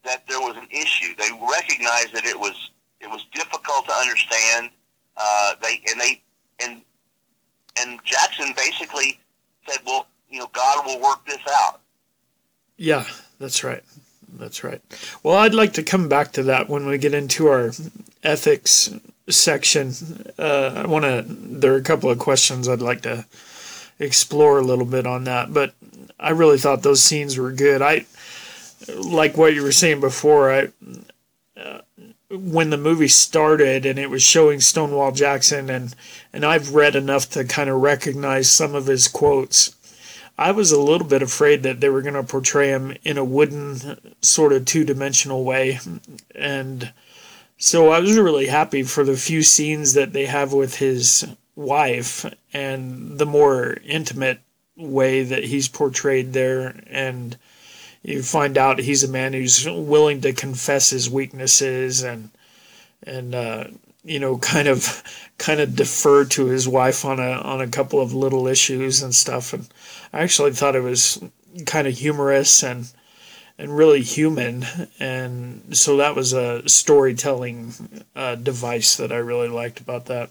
that 0.04 0.26
there 0.28 0.40
was 0.40 0.56
an 0.58 0.68
issue. 0.70 1.14
They 1.16 1.30
recognized 1.40 2.12
that 2.12 2.26
it 2.26 2.38
was 2.38 2.70
it 3.00 3.08
was 3.08 3.24
difficult 3.32 3.86
to 3.86 3.94
understand. 3.94 4.68
Uh, 5.16 5.54
they 5.62 5.80
and 5.90 5.98
they 5.98 6.22
and 6.62 6.82
and 7.82 8.00
Jackson 8.04 8.52
basically 8.56 9.18
said, 9.68 9.78
"Well, 9.86 10.06
you 10.30 10.38
know, 10.38 10.50
God 10.52 10.86
will 10.86 11.00
work 11.00 11.24
this 11.26 11.40
out." 11.60 11.80
Yeah, 12.76 13.04
that's 13.38 13.62
right. 13.62 13.82
That's 14.38 14.64
right. 14.64 14.80
Well, 15.22 15.36
I'd 15.36 15.54
like 15.54 15.74
to 15.74 15.82
come 15.82 16.08
back 16.08 16.32
to 16.32 16.42
that 16.44 16.68
when 16.68 16.86
we 16.86 16.98
get 16.98 17.14
into 17.14 17.48
our 17.48 17.72
ethics 18.22 18.90
section. 19.28 19.92
Uh, 20.38 20.82
I 20.84 20.86
want 20.86 21.04
to. 21.04 21.24
There 21.28 21.74
are 21.74 21.78
a 21.78 21.82
couple 21.82 22.10
of 22.10 22.18
questions 22.18 22.68
I'd 22.68 22.80
like 22.80 23.02
to 23.02 23.26
explore 23.98 24.58
a 24.58 24.62
little 24.62 24.86
bit 24.86 25.06
on 25.06 25.24
that, 25.24 25.52
but 25.52 25.74
I 26.18 26.30
really 26.30 26.58
thought 26.58 26.82
those 26.82 27.02
scenes 27.02 27.36
were 27.36 27.52
good. 27.52 27.82
I 27.82 28.06
like 28.96 29.36
what 29.36 29.54
you 29.54 29.62
were 29.62 29.72
saying 29.72 30.00
before. 30.00 30.52
I 30.52 30.68
when 32.32 32.70
the 32.70 32.78
movie 32.78 33.08
started 33.08 33.84
and 33.84 33.98
it 33.98 34.08
was 34.08 34.22
showing 34.22 34.60
Stonewall 34.60 35.12
Jackson 35.12 35.68
and 35.68 35.94
and 36.32 36.44
I've 36.44 36.74
read 36.74 36.96
enough 36.96 37.28
to 37.30 37.44
kind 37.44 37.68
of 37.68 37.82
recognize 37.82 38.50
some 38.50 38.74
of 38.74 38.86
his 38.86 39.06
quotes. 39.06 39.76
I 40.38 40.50
was 40.52 40.72
a 40.72 40.80
little 40.80 41.06
bit 41.06 41.22
afraid 41.22 41.62
that 41.62 41.80
they 41.80 41.90
were 41.90 42.00
going 42.00 42.14
to 42.14 42.22
portray 42.22 42.68
him 42.68 42.96
in 43.04 43.18
a 43.18 43.24
wooden, 43.24 44.14
sort 44.22 44.54
of 44.54 44.64
two 44.64 44.82
dimensional 44.84 45.44
way. 45.44 45.78
And 46.34 46.92
so 47.58 47.90
I 47.90 48.00
was 48.00 48.16
really 48.16 48.46
happy 48.46 48.82
for 48.82 49.04
the 49.04 49.16
few 49.16 49.42
scenes 49.42 49.92
that 49.92 50.14
they 50.14 50.24
have 50.24 50.54
with 50.54 50.76
his 50.76 51.26
wife 51.54 52.24
and 52.52 53.18
the 53.18 53.26
more 53.26 53.76
intimate 53.84 54.40
way 54.74 55.22
that 55.22 55.44
he's 55.44 55.68
portrayed 55.68 56.32
there 56.32 56.80
and 56.86 57.36
you 58.02 58.22
find 58.22 58.58
out 58.58 58.78
he's 58.78 59.04
a 59.04 59.08
man 59.08 59.32
who's 59.32 59.64
willing 59.66 60.20
to 60.22 60.32
confess 60.32 60.90
his 60.90 61.08
weaknesses 61.08 62.02
and 62.02 62.30
and 63.04 63.34
uh, 63.34 63.64
you 64.04 64.18
know 64.18 64.38
kind 64.38 64.68
of 64.68 65.02
kind 65.38 65.60
of 65.60 65.76
defer 65.76 66.24
to 66.24 66.46
his 66.46 66.68
wife 66.68 67.04
on 67.04 67.18
a 67.18 67.32
on 67.32 67.60
a 67.60 67.68
couple 67.68 68.00
of 68.00 68.14
little 68.14 68.46
issues 68.46 69.02
and 69.02 69.14
stuff 69.14 69.52
and 69.52 69.68
I 70.12 70.20
actually 70.20 70.52
thought 70.52 70.76
it 70.76 70.82
was 70.82 71.22
kind 71.66 71.86
of 71.86 71.96
humorous 71.96 72.62
and 72.62 72.90
and 73.58 73.76
really 73.76 74.02
human 74.02 74.64
and 74.98 75.76
so 75.76 75.96
that 75.98 76.16
was 76.16 76.32
a 76.32 76.68
storytelling 76.68 78.04
uh, 78.16 78.34
device 78.36 78.96
that 78.96 79.12
I 79.12 79.16
really 79.16 79.48
liked 79.48 79.78
about 79.80 80.06
that. 80.06 80.30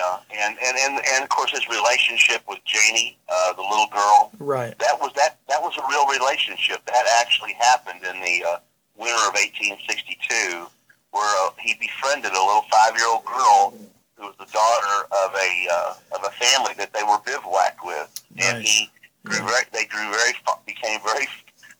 Yeah, 0.00 0.18
yeah, 0.32 0.48
and 0.48 0.56
and 0.64 0.76
and, 0.78 1.04
and 1.12 1.22
of 1.22 1.28
course 1.28 1.50
his 1.52 1.68
relationship 1.68 2.40
with 2.48 2.58
Janie, 2.64 3.18
uh, 3.28 3.52
the 3.52 3.62
little 3.62 3.88
girl. 3.92 4.32
Right. 4.38 4.72
That 4.78 4.96
was 5.00 5.12
that 5.16 5.38
that 5.48 5.60
was 5.60 5.76
a 5.76 5.84
real 5.92 6.06
relationship 6.08 6.84
that 6.86 7.04
actually 7.20 7.52
happened 7.54 8.00
in 8.00 8.16
the 8.20 8.44
uh, 8.48 8.58
winter 8.96 9.20
of 9.28 9.36
1862, 9.36 10.66
where 11.12 11.34
uh, 11.44 11.50
he 11.60 11.76
befriended 11.76 12.32
a 12.32 12.40
little 12.40 12.64
five-year-old 12.72 13.24
girl 13.24 13.74
who 14.16 14.24
was 14.24 14.36
the 14.40 14.48
daughter 14.48 14.96
of 15.24 15.36
a 15.36 15.50
uh, 15.68 16.16
of 16.16 16.24
a 16.24 16.32
family 16.40 16.72
that 16.78 16.92
they 16.96 17.04
were 17.04 17.20
bivouacked 17.28 17.84
with, 17.84 18.08
and 18.40 18.64
he 18.64 18.88
grew 19.24 19.44
very 19.44 19.68
they 19.72 19.84
grew 19.84 20.08
very 20.08 20.32
became 20.64 21.00
very 21.04 21.28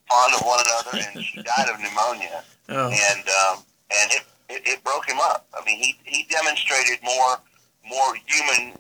fond 0.09 0.35
of 0.37 0.45
one 0.45 0.61
another, 0.61 1.01
and 1.09 1.25
she 1.25 1.41
died 1.57 1.69
of 1.73 1.81
pneumonia 1.81 2.45
Oh, 2.71 2.89
and 2.89 3.27
um, 3.43 3.65
and 3.91 4.11
it, 4.13 4.23
it, 4.49 4.63
it 4.65 4.85
broke 4.85 5.09
him 5.09 5.19
up. 5.21 5.47
I 5.55 5.65
mean, 5.65 5.79
he 5.79 5.97
he 6.05 6.27
demonstrated 6.31 7.03
more 7.03 7.39
more 7.89 8.15
human 8.27 8.79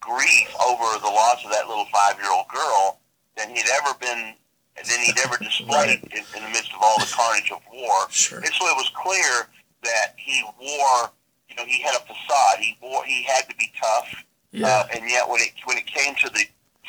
grief 0.00 0.48
over 0.66 0.98
the 1.00 1.06
loss 1.10 1.44
of 1.44 1.50
that 1.52 1.68
little 1.68 1.86
five 1.92 2.16
year 2.20 2.30
old 2.32 2.48
girl 2.48 2.98
than 3.36 3.50
he'd 3.50 3.66
ever 3.82 3.94
been 4.00 4.34
than 4.76 4.98
he'd 5.00 5.18
ever 5.18 5.36
displayed 5.42 6.00
in, 6.12 6.22
in 6.36 6.42
the 6.44 6.48
midst 6.50 6.72
of 6.72 6.78
all 6.80 6.98
the 6.98 7.10
carnage 7.14 7.50
of 7.50 7.60
war. 7.72 8.08
sure. 8.10 8.38
And 8.38 8.48
so 8.48 8.64
it 8.66 8.76
was 8.76 8.90
clear 8.94 9.48
that 9.82 10.14
he 10.16 10.42
wore, 10.58 11.10
you 11.48 11.56
know, 11.56 11.64
he 11.64 11.80
had 11.82 11.94
a 11.94 12.00
facade. 12.00 12.58
He 12.60 12.76
wore, 12.82 13.04
he 13.04 13.22
had 13.24 13.48
to 13.48 13.54
be 13.56 13.70
tough, 13.80 14.24
Yeah. 14.52 14.66
uh, 14.68 14.86
and 14.94 15.08
yet 15.08 15.28
when 15.28 15.40
it 15.40 15.52
when 15.64 15.76
it 15.78 15.86
came 15.86 16.14
to 16.16 16.28
the 16.30 16.44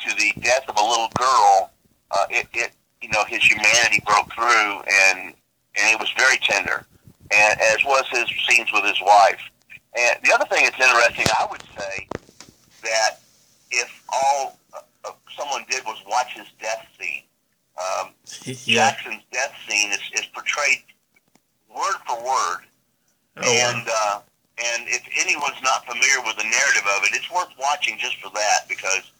to 0.06 0.16
the 0.16 0.32
death 0.40 0.64
of 0.68 0.76
a 0.76 0.82
little 0.82 1.08
girl, 1.18 1.70
uh, 2.10 2.26
it, 2.30 2.46
it 2.54 2.72
you 3.02 3.08
know 3.10 3.24
his 3.24 3.42
humanity 3.44 4.02
broke 4.06 4.32
through, 4.34 4.80
and 4.82 5.34
and 5.76 5.90
it 5.94 5.98
was 5.98 6.10
very 6.16 6.36
tender, 6.38 6.86
and 7.30 7.60
as 7.60 7.78
was 7.84 8.04
his 8.10 8.26
scenes 8.48 8.70
with 8.72 8.84
his 8.84 9.00
wife. 9.02 9.40
And 9.98 10.18
the 10.24 10.32
other 10.32 10.46
thing 10.46 10.64
that's 10.64 10.80
interesting, 10.80 11.26
I 11.38 11.46
would 11.50 11.62
say, 11.78 12.08
that 12.82 13.20
if 13.70 14.02
all 14.12 14.58
uh, 14.74 14.80
uh, 15.04 15.12
someone 15.36 15.64
did 15.70 15.84
was 15.84 16.02
watch 16.08 16.34
his 16.34 16.46
death 16.60 16.86
scene, 16.98 17.22
um, 17.78 18.10
yeah. 18.64 18.90
Jackson's 18.90 19.22
death 19.32 19.54
scene 19.68 19.90
is, 19.90 20.00
is 20.14 20.26
portrayed 20.34 20.82
word 21.74 21.96
for 22.06 22.16
word, 22.24 22.58
Oh, 23.38 23.42
and 23.42 23.88
uh, 23.88 24.20
and 24.58 24.82
if 24.88 25.02
anyone's 25.18 25.60
not 25.62 25.86
familiar 25.86 26.20
with 26.26 26.36
the 26.36 26.44
narrative 26.44 26.82
of 26.98 27.02
it, 27.04 27.14
it's 27.14 27.30
worth 27.30 27.48
watching 27.58 27.96
just 27.98 28.20
for 28.20 28.30
that 28.34 28.68
because 28.68 29.10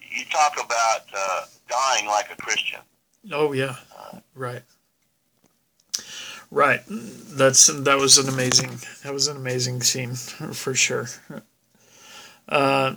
you 0.00 0.24
talk 0.26 0.54
about 0.54 1.02
uh, 1.14 1.44
dying 1.68 2.06
like 2.06 2.30
a 2.32 2.36
Christian. 2.36 2.80
Oh 3.30 3.52
yeah, 3.52 3.76
right, 4.34 4.62
right. 6.50 6.80
That's 6.88 7.66
that 7.66 7.98
was 7.98 8.18
an 8.18 8.28
amazing 8.28 8.78
that 9.02 9.12
was 9.12 9.28
an 9.28 9.36
amazing 9.36 9.82
scene 9.82 10.14
for 10.14 10.74
sure. 10.74 11.08
Uh, 12.48 12.94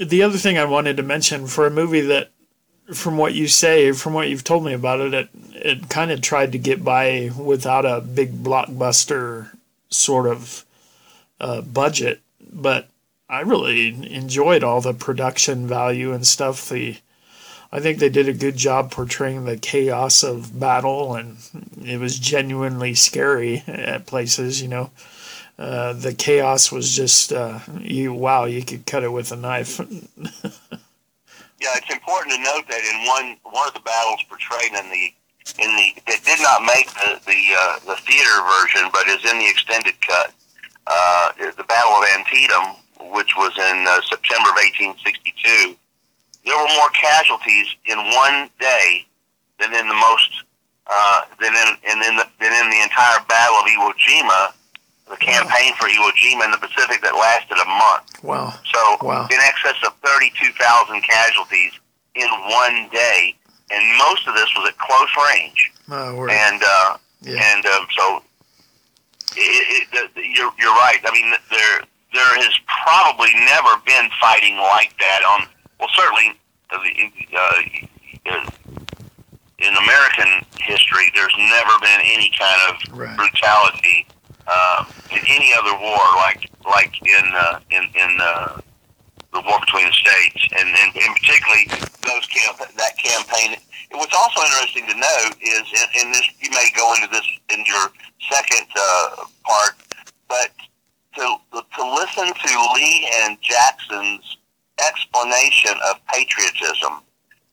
the 0.00 0.22
other 0.22 0.38
thing 0.38 0.56
I 0.56 0.64
wanted 0.64 0.96
to 0.96 1.02
mention 1.02 1.46
for 1.46 1.66
a 1.66 1.70
movie 1.70 2.00
that, 2.02 2.30
from 2.94 3.18
what 3.18 3.34
you 3.34 3.46
say, 3.48 3.92
from 3.92 4.14
what 4.14 4.28
you've 4.28 4.44
told 4.44 4.64
me 4.64 4.72
about 4.72 5.00
it, 5.00 5.14
it 5.14 5.28
it 5.54 5.88
kind 5.90 6.10
of 6.10 6.20
tried 6.20 6.52
to 6.52 6.58
get 6.58 6.82
by 6.82 7.30
without 7.38 7.84
a 7.84 8.00
big 8.00 8.42
blockbuster 8.42 9.50
sort 9.90 10.26
of 10.26 10.64
uh, 11.40 11.60
budget, 11.60 12.20
but 12.40 12.88
I 13.28 13.40
really 13.40 13.88
enjoyed 14.14 14.64
all 14.64 14.80
the 14.80 14.94
production 14.94 15.66
value 15.66 16.12
and 16.12 16.26
stuff. 16.26 16.68
The 16.68 16.96
I 17.70 17.80
think 17.80 17.98
they 17.98 18.08
did 18.08 18.28
a 18.28 18.32
good 18.32 18.56
job 18.56 18.90
portraying 18.90 19.44
the 19.44 19.58
chaos 19.58 20.22
of 20.22 20.58
battle, 20.58 21.14
and 21.14 21.36
it 21.84 22.00
was 22.00 22.18
genuinely 22.18 22.94
scary 22.94 23.62
at 23.66 24.06
places. 24.06 24.62
You 24.62 24.68
know, 24.68 24.90
uh, 25.58 25.92
the 25.92 26.14
chaos 26.14 26.72
was 26.72 26.94
just 26.94 27.32
uh, 27.32 27.60
you. 27.78 28.14
Wow, 28.14 28.46
you 28.46 28.64
could 28.64 28.86
cut 28.86 29.04
it 29.04 29.12
with 29.12 29.32
a 29.32 29.36
knife. 29.36 29.80
Yeah, 31.60 31.74
it's 31.74 31.90
important 31.90 32.34
to 32.34 32.40
note 32.40 32.68
that 32.70 32.82
in 32.86 33.06
one 33.06 33.36
one 33.42 33.66
of 33.66 33.74
the 33.74 33.80
battles 33.80 34.22
portrayed 34.28 34.70
in 34.78 34.90
the 34.90 35.10
in 35.58 35.70
the 35.74 35.90
it 36.06 36.22
did 36.24 36.38
not 36.40 36.62
make 36.62 36.86
the 36.94 37.18
the 37.26 37.42
uh, 37.58 37.78
the 37.82 37.96
theater 38.06 38.36
version, 38.46 38.88
but 38.92 39.08
is 39.08 39.24
in 39.28 39.38
the 39.38 39.48
extended 39.48 40.00
cut. 40.00 40.32
Uh, 40.86 41.32
the 41.36 41.64
Battle 41.64 41.92
of 41.92 42.04
Antietam, 42.16 42.78
which 43.12 43.34
was 43.36 43.52
in 43.58 43.84
uh, 43.88 44.00
September 44.08 44.48
of 44.48 44.56
1862. 44.94 45.76
There 46.48 46.56
were 46.56 46.72
more 46.80 46.88
casualties 46.96 47.66
in 47.84 47.98
one 47.98 48.48
day 48.58 49.06
than 49.60 49.74
in 49.74 49.86
the 49.86 49.94
most 49.94 50.30
uh, 50.88 51.20
than 51.40 51.52
in 51.52 51.68
and 51.92 52.00
in 52.02 52.16
the, 52.16 52.24
than 52.40 52.52
in 52.64 52.70
the 52.70 52.80
entire 52.82 53.20
Battle 53.28 53.56
of 53.60 53.66
Iwo 53.68 53.92
Jima, 54.00 54.52
the 55.10 55.16
campaign 55.20 55.74
for 55.76 55.84
Iwo 55.88 56.08
Jima 56.16 56.46
in 56.46 56.50
the 56.50 56.56
Pacific 56.56 57.02
that 57.02 57.12
lasted 57.14 57.58
a 57.60 57.68
month. 57.68 58.24
wow. 58.24 58.54
So 58.72 58.80
Wow. 59.06 59.28
in 59.30 59.38
excess 59.44 59.76
of 59.84 59.92
32,000 60.02 61.02
casualties 61.02 61.72
in 62.14 62.28
one 62.48 62.88
day, 62.90 63.36
and 63.70 63.98
most 63.98 64.26
of 64.26 64.34
this 64.34 64.48
was 64.56 64.68
at 64.72 64.78
close 64.78 65.12
range. 65.28 65.70
Word. 66.16 66.30
And 66.30 66.62
uh, 66.64 66.96
Yeah. 67.20 67.36
and 67.52 67.66
um, 67.66 67.86
so 67.96 68.22
it, 69.36 69.86
it, 69.92 70.14
the, 70.14 70.22
you're 70.22 70.52
you're 70.58 70.74
right. 70.80 70.98
I 71.04 71.12
mean, 71.12 71.30
there 71.50 71.80
there 72.14 72.34
has 72.40 72.54
probably 72.84 73.32
never 73.44 73.76
been 73.84 74.08
fighting 74.20 74.56
like 74.56 74.96
that 74.98 75.20
on. 75.24 75.46
Well, 75.78 75.88
certainly 75.94 76.32
uh, 76.72 76.78
the, 78.24 78.52
in 79.58 79.74
American 79.74 80.46
history, 80.60 81.10
there's 81.14 81.34
never 81.38 81.78
been 81.80 82.00
any 82.04 82.30
kind 82.38 82.60
of 82.70 82.98
Right. 82.98 83.16
brutality 83.16 84.06
uh, 84.46 84.84
in 85.10 85.18
any 85.26 85.52
other 85.58 85.74
war 85.78 85.98
like 86.16 86.48
like 86.64 86.94
in 87.02 87.24
uh, 87.34 87.60
in 87.70 87.82
in 87.94 88.18
uh, 88.20 88.60
the 89.32 89.40
war 89.42 89.60
between 89.60 89.86
the 89.86 89.92
states, 89.92 90.48
and, 90.58 90.68
and, 90.68 90.96
and 90.96 91.16
particularly 91.16 91.66
those 92.06 92.24
camp 92.26 92.58
that 92.58 92.96
campaign. 93.02 93.56
What's 93.92 94.14
also 94.14 94.40
interesting 94.42 94.86
to 94.88 94.94
note 94.94 95.36
is, 95.40 95.62
and, 95.80 95.88
and 96.00 96.14
this 96.14 96.24
you 96.40 96.50
may 96.50 96.66
go 96.76 96.94
into 96.94 97.08
this 97.08 97.26
in 97.52 97.64
your 97.66 97.88
second 98.30 98.66
uh, 98.76 99.24
part, 99.44 99.74
but 100.28 100.50
to 101.16 101.36
to 101.52 101.94
listen 101.94 102.26
to 102.32 102.72
Lee 102.74 103.10
and 103.22 103.38
Jackson's 103.42 104.37
explanation 104.86 105.74
of 105.90 105.98
patriotism 106.12 107.02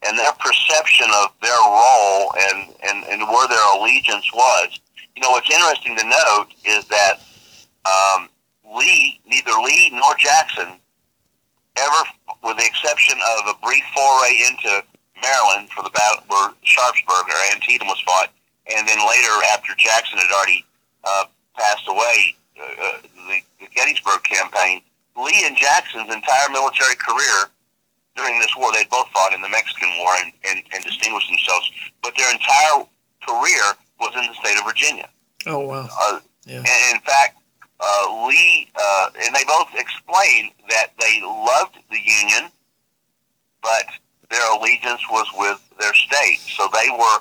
and 0.05 0.17
their 0.17 0.33
perception 0.33 1.07
of 1.23 1.31
their 1.41 1.57
role 1.65 2.33
and, 2.37 2.73
and, 2.83 3.03
and 3.05 3.21
where 3.27 3.47
their 3.47 3.77
allegiance 3.77 4.31
was. 4.33 4.79
You 5.15 5.21
know, 5.21 5.31
what's 5.31 5.49
interesting 5.49 5.95
to 5.97 6.03
note 6.03 6.47
is 6.65 6.85
that 6.87 7.19
um, 7.85 8.29
Lee, 8.77 9.19
neither 9.25 9.51
Lee 9.63 9.89
nor 9.93 10.15
Jackson 10.17 10.79
ever, 11.77 12.01
with 12.43 12.57
the 12.57 12.65
exception 12.65 13.17
of 13.37 13.55
a 13.55 13.65
brief 13.65 13.83
foray 13.95 14.35
into 14.47 14.83
Maryland 15.21 15.69
for 15.71 15.83
the 15.83 15.89
battle 15.89 16.23
where 16.27 16.51
Sharpsburg 16.63 17.25
or 17.27 17.53
Antietam 17.53 17.87
was 17.87 18.01
fought, 18.01 18.29
and 18.75 18.87
then 18.87 18.99
later 18.99 19.33
after 19.53 19.73
Jackson 19.77 20.19
had 20.19 20.31
already 20.31 20.65
uh, 21.03 21.25
passed 21.57 21.87
away, 21.87 22.35
uh, 22.59 22.63
uh, 22.63 22.97
the, 23.29 23.39
the 23.59 23.67
Gettysburg 23.75 24.23
campaign, 24.23 24.81
Lee 25.17 25.43
and 25.45 25.55
Jackson's 25.55 26.13
entire 26.13 26.49
military 26.51 26.95
career 26.95 27.49
during 28.15 28.39
this 28.39 28.55
war, 28.57 28.71
they 28.71 28.85
both 28.89 29.07
fought 29.09 29.33
in 29.33 29.41
the 29.41 29.49
Mexican 29.49 29.89
War 29.99 30.11
and, 30.23 30.31
and, 30.49 30.63
and 30.73 30.83
distinguished 30.83 31.27
themselves, 31.29 31.69
but 32.01 32.13
their 32.17 32.31
entire 32.31 32.85
career 33.27 33.63
was 33.99 34.13
in 34.15 34.25
the 34.27 34.33
state 34.35 34.57
of 34.57 34.65
Virginia. 34.65 35.09
oh 35.47 35.59
wow. 35.59 35.87
Uh, 36.01 36.19
Yeah. 36.45 36.57
and 36.59 36.95
in 36.95 37.01
fact, 37.01 37.37
uh, 37.79 38.25
Lee 38.27 38.69
uh, 38.75 39.09
and 39.23 39.35
they 39.35 39.43
both 39.45 39.67
explained 39.75 40.51
that 40.69 40.93
they 40.99 41.21
loved 41.23 41.75
the 41.91 41.99
Union, 41.99 42.49
but 43.61 43.83
their 44.29 44.45
allegiance 44.57 45.01
was 45.09 45.27
with 45.35 45.59
their 45.79 45.93
state. 45.93 46.39
So 46.39 46.67
they 46.73 46.89
were 46.89 47.19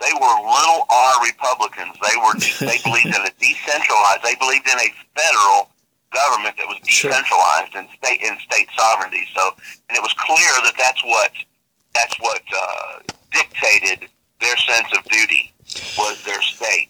they 0.00 0.12
were 0.14 0.34
little 0.46 0.86
R 0.88 1.12
Republicans. 1.26 1.96
They 2.00 2.16
were 2.16 2.34
they 2.66 2.78
believed 2.84 3.06
in 3.16 3.22
a 3.26 3.30
decentralized. 3.40 4.22
They 4.22 4.36
believed 4.36 4.66
in 4.68 4.78
a 4.78 4.88
federal 5.18 5.70
government 6.12 6.56
that 6.56 6.66
was 6.66 6.78
Sure. 6.86 7.10
decentralized 7.10 7.74
and 7.74 7.88
state 8.02 8.20
in 8.20 8.36
state 8.40 8.68
sovereignty. 8.76 9.26
So 9.34 9.50
and 9.88 9.96
it 9.96 10.02
was 10.02 10.12
clear 10.14 10.52
that 10.64 10.74
that's 10.78 11.02
what 11.04 11.32
that's 11.94 12.18
what 12.20 12.42
uh, 12.56 12.98
dictated 13.32 14.08
their 14.40 14.56
sense 14.56 14.88
of 14.96 15.04
duty 15.04 15.52
was 15.98 16.22
their 16.24 16.40
state. 16.42 16.88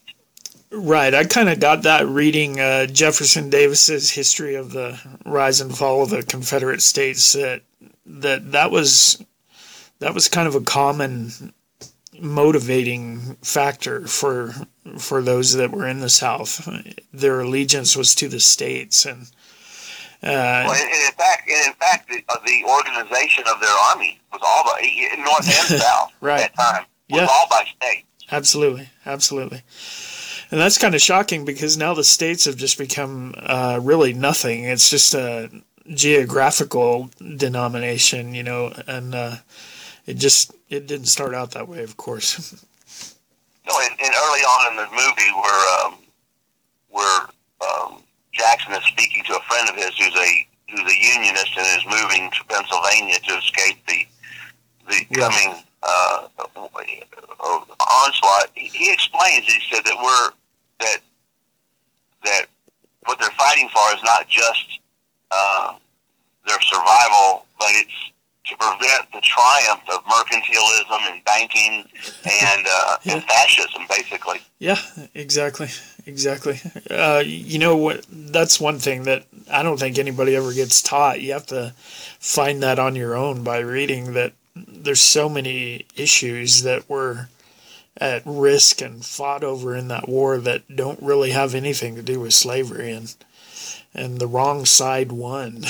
Right. 0.72 1.12
I 1.14 1.24
kind 1.24 1.48
of 1.48 1.58
got 1.58 1.82
that 1.82 2.06
reading 2.06 2.60
uh, 2.60 2.86
Jefferson 2.86 3.50
Davis's 3.50 4.12
history 4.12 4.54
of 4.54 4.72
the 4.72 5.00
rise 5.26 5.60
and 5.60 5.76
fall 5.76 6.02
of 6.02 6.10
the 6.10 6.22
Confederate 6.22 6.80
States. 6.80 7.32
That 7.32 7.62
that 8.06 8.52
that 8.52 8.70
was 8.70 9.22
that 9.98 10.14
was 10.14 10.28
kind 10.28 10.46
of 10.46 10.54
a 10.54 10.60
common 10.60 11.52
motivating 12.20 13.36
factor 13.42 14.06
for 14.06 14.54
for 14.98 15.22
those 15.22 15.54
that 15.54 15.70
were 15.70 15.86
in 15.86 16.00
the 16.00 16.08
South. 16.08 16.68
Their 17.12 17.40
allegiance 17.40 17.96
was 17.96 18.14
to 18.16 18.28
the 18.28 18.40
states, 18.40 19.04
and 19.04 19.22
uh, 20.22 20.68
well, 20.68 20.72
and 20.72 20.82
in 20.82 21.12
fact, 21.12 21.48
and 21.48 21.66
in 21.68 21.74
fact, 21.74 22.08
the, 22.08 22.22
uh, 22.28 22.36
the 22.44 22.64
organization 22.64 23.44
of 23.52 23.60
their 23.60 23.76
army 23.90 24.20
was 24.32 24.40
all 24.44 24.64
by 24.64 24.80
North 25.18 25.46
and 25.46 25.80
South 25.80 26.12
right. 26.20 26.42
at 26.42 26.56
that 26.56 26.72
time. 26.72 26.84
Was 27.10 27.20
yeah. 27.22 27.26
all 27.30 27.46
by 27.50 27.64
state. 27.76 28.04
Absolutely, 28.30 28.88
absolutely. 29.06 29.62
And 30.50 30.60
that's 30.60 30.78
kind 30.78 30.94
of 30.94 31.00
shocking 31.00 31.44
because 31.44 31.76
now 31.76 31.94
the 31.94 32.04
states 32.04 32.44
have 32.44 32.56
just 32.56 32.76
become 32.76 33.34
uh, 33.38 33.78
really 33.82 34.12
nothing. 34.12 34.64
It's 34.64 34.90
just 34.90 35.14
a 35.14 35.50
geographical 35.88 37.10
denomination, 37.36 38.34
you 38.34 38.42
know, 38.42 38.72
and 38.86 39.14
uh, 39.14 39.36
it 40.06 40.14
just 40.14 40.52
it 40.70 40.86
didn't 40.86 41.06
start 41.06 41.34
out 41.34 41.50
that 41.52 41.68
way, 41.68 41.82
of 41.82 41.96
course. 41.96 42.52
no, 43.66 43.74
and, 43.82 44.00
and 44.00 44.14
early 44.14 44.40
on 44.40 44.70
in 44.70 44.76
the 44.76 44.88
movie, 44.90 45.32
where 45.34 45.84
um, 45.84 45.94
where 46.90 47.20
um, 47.60 48.02
Jackson 48.32 48.72
is 48.72 48.84
speaking 48.84 49.24
to 49.24 49.36
a 49.36 49.40
friend 49.42 49.68
of 49.68 49.76
his 49.76 49.96
who's 49.98 50.16
a 50.16 50.48
who's 50.70 50.92
a 50.92 50.98
unionist 51.14 51.56
and 51.56 51.66
is 51.78 51.84
moving 51.86 52.30
to 52.30 52.44
Pennsylvania 52.48 53.18
to 53.18 53.36
escape 53.36 53.84
the 53.86 54.06
the 54.88 55.06
yeah. 55.10 55.28
coming 55.28 55.62
uh, 55.82 56.28
onslaught. 57.40 58.50
He 58.54 58.92
explains. 58.92 59.46
He 59.46 59.60
said 59.74 59.84
that 59.84 59.96
we're 59.96 60.30
that 60.80 60.98
that 62.24 62.46
what 63.06 63.18
they're 63.18 63.30
fighting 63.30 63.68
for 63.72 63.82
is 63.94 64.02
not 64.04 64.28
just 64.28 64.80
uh, 65.30 65.74
their 66.46 66.60
survival, 66.60 67.46
but 67.58 67.68
it's 67.70 68.09
to 68.50 68.56
prevent 68.56 69.10
the 69.12 69.20
triumph 69.20 69.82
of 69.92 70.04
mercantilism 70.04 71.12
and 71.12 71.24
banking 71.24 71.84
and 72.42 72.66
uh, 72.68 72.96
yeah. 73.04 73.14
and 73.14 73.24
fascism, 73.24 73.82
basically. 73.88 74.40
Yeah, 74.58 74.78
exactly, 75.14 75.68
exactly. 76.06 76.60
Uh, 76.90 77.22
you 77.24 77.58
know 77.58 77.76
what? 77.76 78.04
That's 78.10 78.60
one 78.60 78.78
thing 78.78 79.04
that 79.04 79.24
I 79.50 79.62
don't 79.62 79.78
think 79.78 79.98
anybody 79.98 80.36
ever 80.36 80.52
gets 80.52 80.82
taught. 80.82 81.20
You 81.20 81.32
have 81.32 81.46
to 81.46 81.72
find 81.78 82.62
that 82.62 82.78
on 82.78 82.96
your 82.96 83.16
own 83.16 83.42
by 83.42 83.58
reading 83.58 84.12
that. 84.14 84.32
There's 84.56 85.00
so 85.00 85.28
many 85.28 85.86
issues 85.94 86.64
that 86.64 86.90
were 86.90 87.28
at 87.96 88.22
risk 88.26 88.82
and 88.82 89.04
fought 89.04 89.44
over 89.44 89.76
in 89.76 89.88
that 89.88 90.08
war 90.08 90.38
that 90.38 90.74
don't 90.74 91.00
really 91.00 91.30
have 91.30 91.54
anything 91.54 91.94
to 91.94 92.02
do 92.02 92.18
with 92.18 92.34
slavery 92.34 92.90
and 92.90 93.14
and 93.94 94.18
the 94.18 94.26
wrong 94.26 94.64
side 94.64 95.12
won 95.12 95.64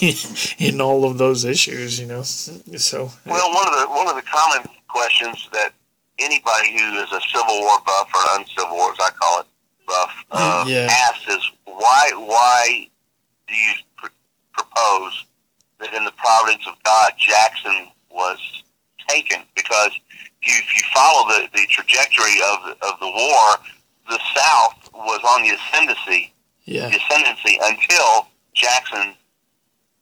in 0.58 0.80
all 0.80 1.04
of 1.04 1.18
those 1.18 1.44
issues, 1.44 2.00
you 2.00 2.06
know. 2.06 2.22
So 2.22 3.10
well, 3.26 3.54
one 3.54 3.68
of 3.68 3.80
the 3.80 3.86
one 3.88 4.08
of 4.08 4.16
the 4.16 4.22
common 4.22 4.66
questions 4.88 5.48
that 5.52 5.72
anybody 6.18 6.72
who 6.78 6.98
is 6.98 7.12
a 7.12 7.20
Civil 7.32 7.60
War 7.60 7.78
buff 7.84 8.08
or 8.14 8.38
uncivil 8.38 8.76
war, 8.76 8.92
as 8.92 8.98
I 9.00 9.10
call 9.10 9.40
it, 9.40 9.46
buff, 9.86 10.24
uh, 10.30 10.64
yeah. 10.66 10.88
asks 10.90 11.28
is 11.28 11.52
why 11.64 12.10
why 12.14 12.88
do 13.46 13.54
you 13.54 13.72
pr- 13.96 14.08
propose 14.52 15.26
that 15.78 15.92
in 15.92 16.04
the 16.04 16.12
providence 16.12 16.66
of 16.66 16.74
God 16.82 17.12
Jackson 17.18 17.88
was 18.10 18.38
taken? 19.08 19.42
Because 19.54 19.90
if 20.42 20.48
you, 20.48 20.54
if 20.56 20.76
you 20.76 20.82
follow 20.94 21.28
the, 21.28 21.48
the 21.52 21.66
trajectory 21.68 22.40
of 22.52 22.76
of 22.80 23.00
the 23.00 23.06
war, 23.06 23.56
the 24.08 24.18
South 24.34 24.90
was 24.94 25.20
on 25.28 25.42
the 25.42 25.50
ascendancy 25.50 26.32
yeah. 26.66 26.90
ascendancy 26.90 27.58
until 27.62 28.28
Jackson 28.54 29.14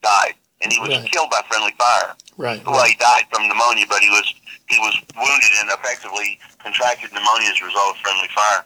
died, 0.03 0.35
and 0.61 0.73
he 0.73 0.81
was 0.81 0.91
right. 0.91 1.11
killed 1.11 1.31
by 1.31 1.41
friendly 1.49 1.73
fire. 1.79 2.17
Right. 2.37 2.65
Well, 2.67 2.81
right. 2.81 2.91
he 2.91 2.97
died 2.97 3.25
from 3.31 3.49
pneumonia, 3.49 3.87
but 3.89 4.01
he 4.01 4.11
was 4.11 4.27
he 4.69 4.79
was 4.79 4.97
wounded 5.15 5.53
and 5.61 5.71
effectively 5.71 6.39
contracted 6.59 7.13
pneumonia 7.13 7.53
as 7.53 7.61
a 7.61 7.67
result 7.67 7.97
of 7.97 8.01
friendly 8.03 8.29
fire. 8.35 8.65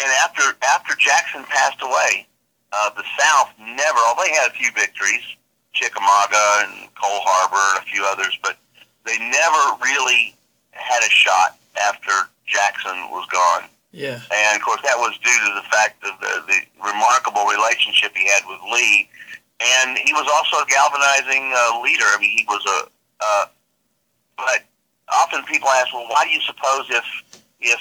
And 0.00 0.10
after 0.22 0.56
after 0.62 0.94
Jackson 0.96 1.44
passed 1.44 1.82
away, 1.82 2.26
uh, 2.72 2.90
the 2.96 3.04
South 3.18 3.50
never, 3.58 3.98
although 4.08 4.24
they 4.24 4.34
had 4.34 4.50
a 4.50 4.54
few 4.54 4.70
victories, 4.72 5.22
Chickamauga 5.72 6.66
and 6.66 6.88
Cold 6.94 7.22
Harbor 7.26 7.62
and 7.76 7.82
a 7.82 7.90
few 7.90 8.04
others, 8.06 8.38
but 8.42 8.56
they 9.04 9.18
never 9.18 9.62
really 9.82 10.34
had 10.72 11.02
a 11.02 11.10
shot 11.10 11.58
after 11.80 12.30
Jackson 12.46 13.10
was 13.10 13.26
gone. 13.30 13.68
Yeah. 13.94 14.18
And 14.18 14.58
of 14.58 14.62
course, 14.66 14.82
that 14.82 14.98
was 14.98 15.14
due 15.22 15.30
to 15.30 15.50
the 15.54 15.62
fact 15.70 16.02
of 16.02 16.18
the, 16.18 16.42
the 16.50 16.58
remarkable 16.82 17.46
relationship 17.46 18.10
he 18.18 18.26
had 18.26 18.42
with 18.42 18.58
Lee, 18.74 19.08
and 19.62 19.96
he 20.02 20.12
was 20.12 20.26
also 20.34 20.66
a 20.66 20.66
galvanizing 20.66 21.54
uh, 21.54 21.78
leader. 21.78 22.02
I 22.10 22.18
mean, 22.18 22.34
he 22.36 22.44
was 22.50 22.58
a. 22.66 22.90
Uh, 23.22 23.46
but 24.36 24.66
often 25.14 25.44
people 25.46 25.68
ask, 25.68 25.94
well, 25.94 26.10
why 26.10 26.24
do 26.26 26.30
you 26.34 26.42
suppose 26.42 26.90
if 26.90 27.06
if 27.60 27.78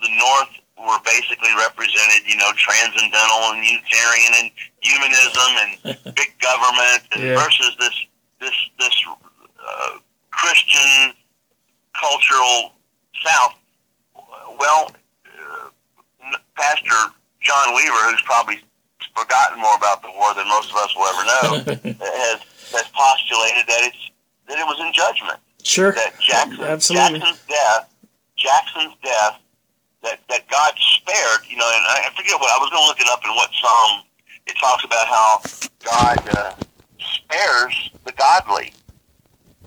the 0.00 0.08
North 0.16 0.56
were 0.80 0.96
basically 1.04 1.52
represented, 1.60 2.24
you 2.24 2.40
know, 2.40 2.48
transcendental 2.56 3.52
and 3.52 3.60
Unitarian 3.60 4.32
and 4.40 4.50
humanism 4.80 5.50
and 5.60 6.14
big 6.16 6.32
government 6.40 7.04
and 7.12 7.20
yeah. 7.20 7.36
versus 7.36 7.76
this 7.78 7.96
this 8.40 8.56
this 8.80 8.96
uh, 9.60 10.00
Christian 10.32 11.12
cultural 11.92 12.72
South? 13.20 13.60
Well, 14.58 14.90
Pastor 16.56 17.14
John 17.40 17.74
Weaver, 17.74 18.10
who's 18.10 18.22
probably 18.22 18.60
forgotten 19.16 19.60
more 19.60 19.74
about 19.76 20.02
the 20.02 20.10
war 20.14 20.34
than 20.34 20.48
most 20.48 20.70
of 20.70 20.76
us 20.76 20.94
will 20.94 21.06
ever 21.06 21.24
know, 21.24 21.98
has 22.04 22.40
has 22.72 22.86
postulated 22.92 23.66
that 23.66 23.82
it's 23.88 24.10
that 24.48 24.58
it 24.58 24.66
was 24.66 24.78
in 24.80 24.92
judgment. 24.92 25.38
Sure. 25.62 25.92
That 25.92 26.18
Jackson, 26.20 26.64
Absolutely. 26.64 27.18
Jackson's 27.20 27.42
death, 27.48 27.84
Jackson's 28.36 28.94
death, 29.02 29.38
that 30.02 30.18
that 30.28 30.48
God 30.48 30.72
spared. 30.96 31.46
You 31.48 31.56
know, 31.56 31.68
and 31.68 31.84
I 31.88 32.10
forget 32.16 32.38
what 32.40 32.50
I 32.50 32.58
was 32.60 32.70
going 32.70 32.82
to 32.82 32.88
look 32.88 33.00
it 33.00 33.08
up 33.10 33.20
in 33.24 33.30
what 33.34 33.50
psalm 33.60 34.02
it 34.46 34.56
talks 34.58 34.84
about 34.84 35.06
how 35.06 35.40
God 35.84 36.18
uh, 36.36 36.52
spares 36.98 37.90
the 38.04 38.12
godly. 38.12 38.72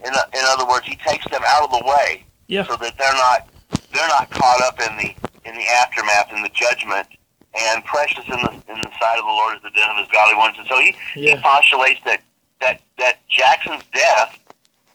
In, 0.04 0.12
in 0.14 0.44
other 0.48 0.66
words, 0.66 0.88
He 0.88 0.96
takes 0.96 1.28
them 1.30 1.42
out 1.46 1.64
of 1.64 1.72
the 1.72 1.84
way, 1.86 2.26
yeah. 2.48 2.66
so 2.66 2.76
that 2.78 2.98
they're 2.98 3.14
not 3.14 3.48
they're 3.94 4.08
not 4.08 4.30
caught 4.32 4.62
up 4.64 4.80
in 4.80 4.98
the 4.98 5.14
in 5.46 5.56
the 5.56 5.68
aftermath 5.82 6.32
and 6.32 6.44
the 6.44 6.50
judgment. 6.50 7.08
And 7.54 7.84
precious 7.84 8.24
in 8.28 8.40
the 8.40 8.52
in 8.72 8.80
the 8.80 8.92
sight 8.98 9.20
of 9.20 9.26
the 9.26 9.36
Lord 9.36 9.58
is 9.58 9.64
the 9.64 9.72
death 9.72 9.90
of 9.92 9.98
his 9.98 10.08
godly 10.08 10.38
ones. 10.38 10.56
And 10.58 10.68
so 10.68 10.80
he, 10.80 10.96
yeah. 11.18 11.36
he 11.36 11.42
postulates 11.42 12.00
that 12.06 12.22
that 12.62 12.80
that 12.98 13.28
Jackson's 13.28 13.84
death 13.94 14.40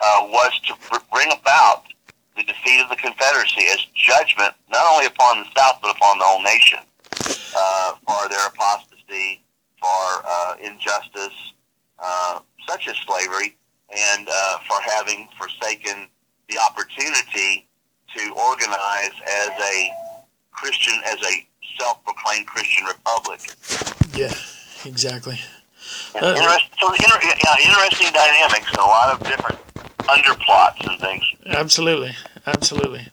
uh, 0.00 0.26
was 0.28 0.58
to 0.66 0.74
bring 1.12 1.28
about 1.32 1.84
the 2.34 2.44
defeat 2.44 2.80
of 2.80 2.88
the 2.88 2.96
Confederacy 2.96 3.66
as 3.72 3.84
judgment 3.94 4.54
not 4.70 4.84
only 4.92 5.06
upon 5.06 5.40
the 5.40 5.46
South 5.56 5.80
but 5.82 5.94
upon 5.94 6.18
the 6.18 6.24
whole 6.24 6.42
nation 6.42 6.78
uh, 7.56 7.92
for 8.06 8.28
their 8.28 8.46
apostasy, 8.46 9.42
for 9.80 10.24
uh, 10.26 10.56
injustice 10.62 11.52
uh, 11.98 12.40
such 12.68 12.88
as 12.88 12.96
slavery, 13.06 13.56
and 13.90 14.28
uh, 14.30 14.58
for 14.66 14.76
having 14.82 15.28
forsaken 15.38 16.08
the 16.48 16.58
opportunity 16.58 17.66
to 18.14 18.32
organize 18.34 19.12
as 19.26 19.48
a 19.48 19.90
Christian 20.56 21.00
as 21.06 21.16
a 21.22 21.46
self-proclaimed 21.78 22.46
Christian 22.46 22.84
republic. 22.86 23.40
Yeah, 24.14 24.34
exactly. 24.84 25.38
Uh, 26.14 26.34
interest, 26.36 26.66
so 26.80 26.92
inter, 26.92 27.18
yeah, 27.22 27.56
interesting 27.62 28.12
dynamics 28.12 28.66
and 28.68 28.78
a 28.78 28.80
lot 28.80 29.12
of 29.12 29.26
different 29.26 29.58
underplots 30.08 30.90
and 30.90 31.00
things. 31.00 31.24
Absolutely, 31.46 32.16
absolutely. 32.46 33.08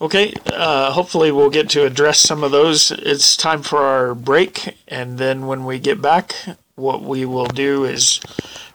Okay, 0.00 0.34
uh, 0.46 0.92
hopefully 0.92 1.32
we'll 1.32 1.50
get 1.50 1.70
to 1.70 1.86
address 1.86 2.20
some 2.20 2.44
of 2.44 2.50
those. 2.50 2.90
It's 2.90 3.36
time 3.36 3.62
for 3.62 3.78
our 3.78 4.14
break, 4.14 4.76
and 4.86 5.18
then 5.18 5.46
when 5.46 5.64
we 5.64 5.78
get 5.78 6.02
back, 6.02 6.34
what 6.74 7.02
we 7.02 7.24
will 7.24 7.46
do 7.46 7.84
is 7.84 8.20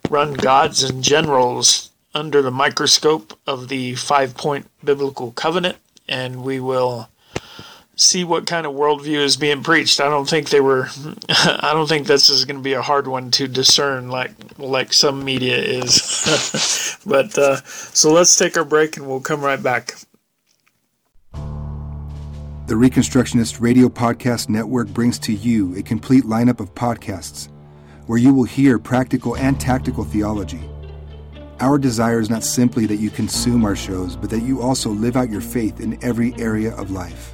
run 0.09 0.33
gods 0.33 0.83
and 0.83 1.03
generals 1.03 1.91
under 2.13 2.41
the 2.41 2.51
microscope 2.51 3.37
of 3.45 3.67
the 3.67 3.95
five 3.95 4.35
point 4.35 4.67
biblical 4.83 5.31
covenant, 5.31 5.77
and 6.07 6.43
we 6.43 6.59
will 6.59 7.09
see 7.99 8.23
what 8.23 8.47
kind 8.47 8.65
of 8.65 8.73
worldview 8.73 9.17
is 9.17 9.35
being 9.37 9.61
preached. 9.61 9.99
I 9.99 10.09
don't 10.09 10.27
think 10.27 10.49
they 10.49 10.61
were. 10.61 10.89
I 11.29 11.71
don't 11.73 11.87
think 11.87 12.07
this 12.07 12.29
is 12.29 12.45
going 12.45 12.55
to 12.55 12.63
be 12.63 12.73
a 12.73 12.81
hard 12.81 13.07
one 13.07 13.29
to 13.31 13.47
discern, 13.47 14.09
like 14.09 14.31
like 14.57 14.93
some 14.93 15.23
media 15.23 15.57
is. 15.57 16.97
but 17.05 17.37
uh, 17.37 17.57
so 17.65 18.11
let's 18.11 18.35
take 18.37 18.57
our 18.57 18.65
break, 18.65 18.97
and 18.97 19.07
we'll 19.07 19.19
come 19.19 19.41
right 19.41 19.61
back. 19.61 19.95
The 22.67 22.75
Reconstructionist 22.75 23.59
Radio 23.59 23.89
Podcast 23.89 24.47
Network 24.47 24.89
brings 24.89 25.17
to 25.19 25.33
you 25.33 25.75
a 25.75 25.81
complete 25.81 26.23
lineup 26.23 26.59
of 26.59 26.73
podcasts 26.75 27.49
where 28.05 28.19
you 28.19 28.33
will 28.33 28.43
hear 28.43 28.77
practical 28.77 29.35
and 29.37 29.59
tactical 29.59 30.03
theology. 30.03 30.61
Our 31.59 31.77
desire 31.77 32.19
is 32.19 32.29
not 32.29 32.43
simply 32.43 32.85
that 32.85 32.97
you 32.97 33.09
consume 33.09 33.65
our 33.65 33.75
shows, 33.75 34.15
but 34.15 34.29
that 34.29 34.43
you 34.43 34.61
also 34.61 34.91
live 34.91 35.17
out 35.17 35.29
your 35.29 35.41
faith 35.41 35.79
in 35.79 36.01
every 36.03 36.33
area 36.35 36.73
of 36.75 36.91
life. 36.91 37.33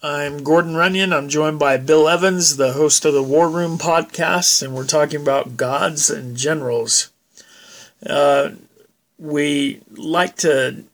I'm 0.00 0.44
Gordon 0.44 0.76
Runyon. 0.76 1.12
I'm 1.12 1.28
joined 1.28 1.58
by 1.58 1.76
Bill 1.76 2.08
Evans, 2.08 2.56
the 2.56 2.74
host 2.74 3.04
of 3.04 3.14
the 3.14 3.22
War 3.22 3.48
Room 3.48 3.78
podcast, 3.78 4.62
and 4.62 4.72
we're 4.72 4.86
talking 4.86 5.20
about 5.20 5.56
gods 5.56 6.08
and 6.08 6.36
generals. 6.36 7.10
Uh, 8.06 8.50
we 9.18 9.80
like 9.90 10.36
to 10.36 10.84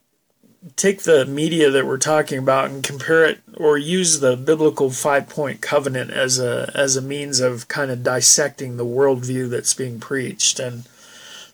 take 0.77 1.03
the 1.03 1.27
media 1.27 1.71
that 1.71 1.87
we're 1.87 1.99
talking 1.99 2.39
about 2.39 2.71
and 2.71 2.83
compare 2.83 3.27
it 3.27 3.41
or 3.59 3.77
use 3.77 4.21
the 4.21 4.39
biblical 4.39 4.89
five 4.89 5.29
point 5.29 5.61
covenant 5.61 6.11
as 6.11 6.39
a 6.39 6.73
as 6.75 6.97
a 6.97 7.03
means 7.03 7.41
of 7.41 7.69
kind 7.69 7.91
of 7.91 8.03
dissecting 8.03 8.79
the 8.79 8.87
worldview 8.87 9.51
that's 9.51 9.75
being 9.75 10.01
preached 10.01 10.59
and 10.59 10.89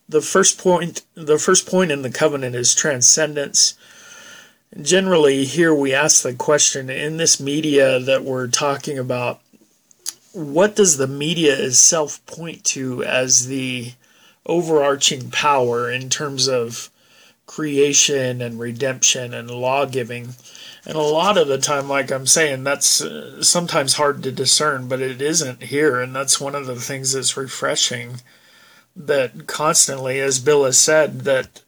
the 0.08 0.20
first 0.20 0.56
point 0.56 1.02
the 1.16 1.38
first 1.38 1.66
point 1.66 1.90
in 1.90 2.02
the 2.02 2.10
covenant 2.10 2.54
is 2.54 2.72
transcendence 2.72 3.74
generally 4.80 5.44
here 5.44 5.74
we 5.74 5.92
ask 5.92 6.22
the 6.22 6.33
question 6.33 6.88
in 6.88 7.16
this 7.16 7.40
media 7.40 7.98
that 7.98 8.24
we're 8.24 8.46
talking 8.46 8.98
about 8.98 9.40
what 10.33 10.76
does 10.76 10.96
the 10.96 11.09
media 11.09 11.59
itself 11.59 12.24
point 12.26 12.62
to 12.62 13.02
as 13.02 13.48
the 13.48 13.92
overarching 14.46 15.30
power 15.30 15.90
in 15.90 16.09
terms 16.09 16.48
of 16.48 16.88
creation 17.46 18.40
and 18.40 18.61
redemption 18.61 19.35
and 19.35 19.50
law 19.50 19.85
giving 19.85 20.28
and 20.87 20.94
a 20.94 21.00
lot 21.00 21.37
of 21.37 21.48
the 21.48 21.59
time 21.59 21.88
like 21.88 22.12
i'm 22.12 22.26
saying 22.26 22.62
that's 22.62 23.02
uh, 23.02 23.42
sometimes 23.42 23.94
hard 23.94 24.22
to 24.22 24.30
discern 24.30 24.87
but 24.87 25.00
it 25.00 25.20
isn't 25.20 25.64
here 25.64 26.00
and 26.00 26.14
that's 26.14 26.40
one 26.40 26.54
of 26.54 26.66
the 26.66 26.76
things 26.76 27.12
that's 27.12 27.37
refreshing 27.37 28.20
that 28.94 29.48
constantly 29.48 30.20
as 30.20 30.38
bill 30.38 30.64
has 30.64 30.78
said 30.78 31.22
that 31.22 31.61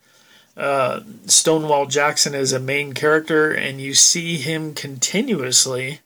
uh, 0.57 1.01
Stonewall 1.27 1.87
Jackson 1.87 2.35
is 2.35 2.53
a 2.53 2.61
main 2.61 2.93
character, 2.93 3.53
and 3.53 3.81
you 3.81 3.95
see 3.95 4.37
him 4.37 4.75
continuously 4.75 6.01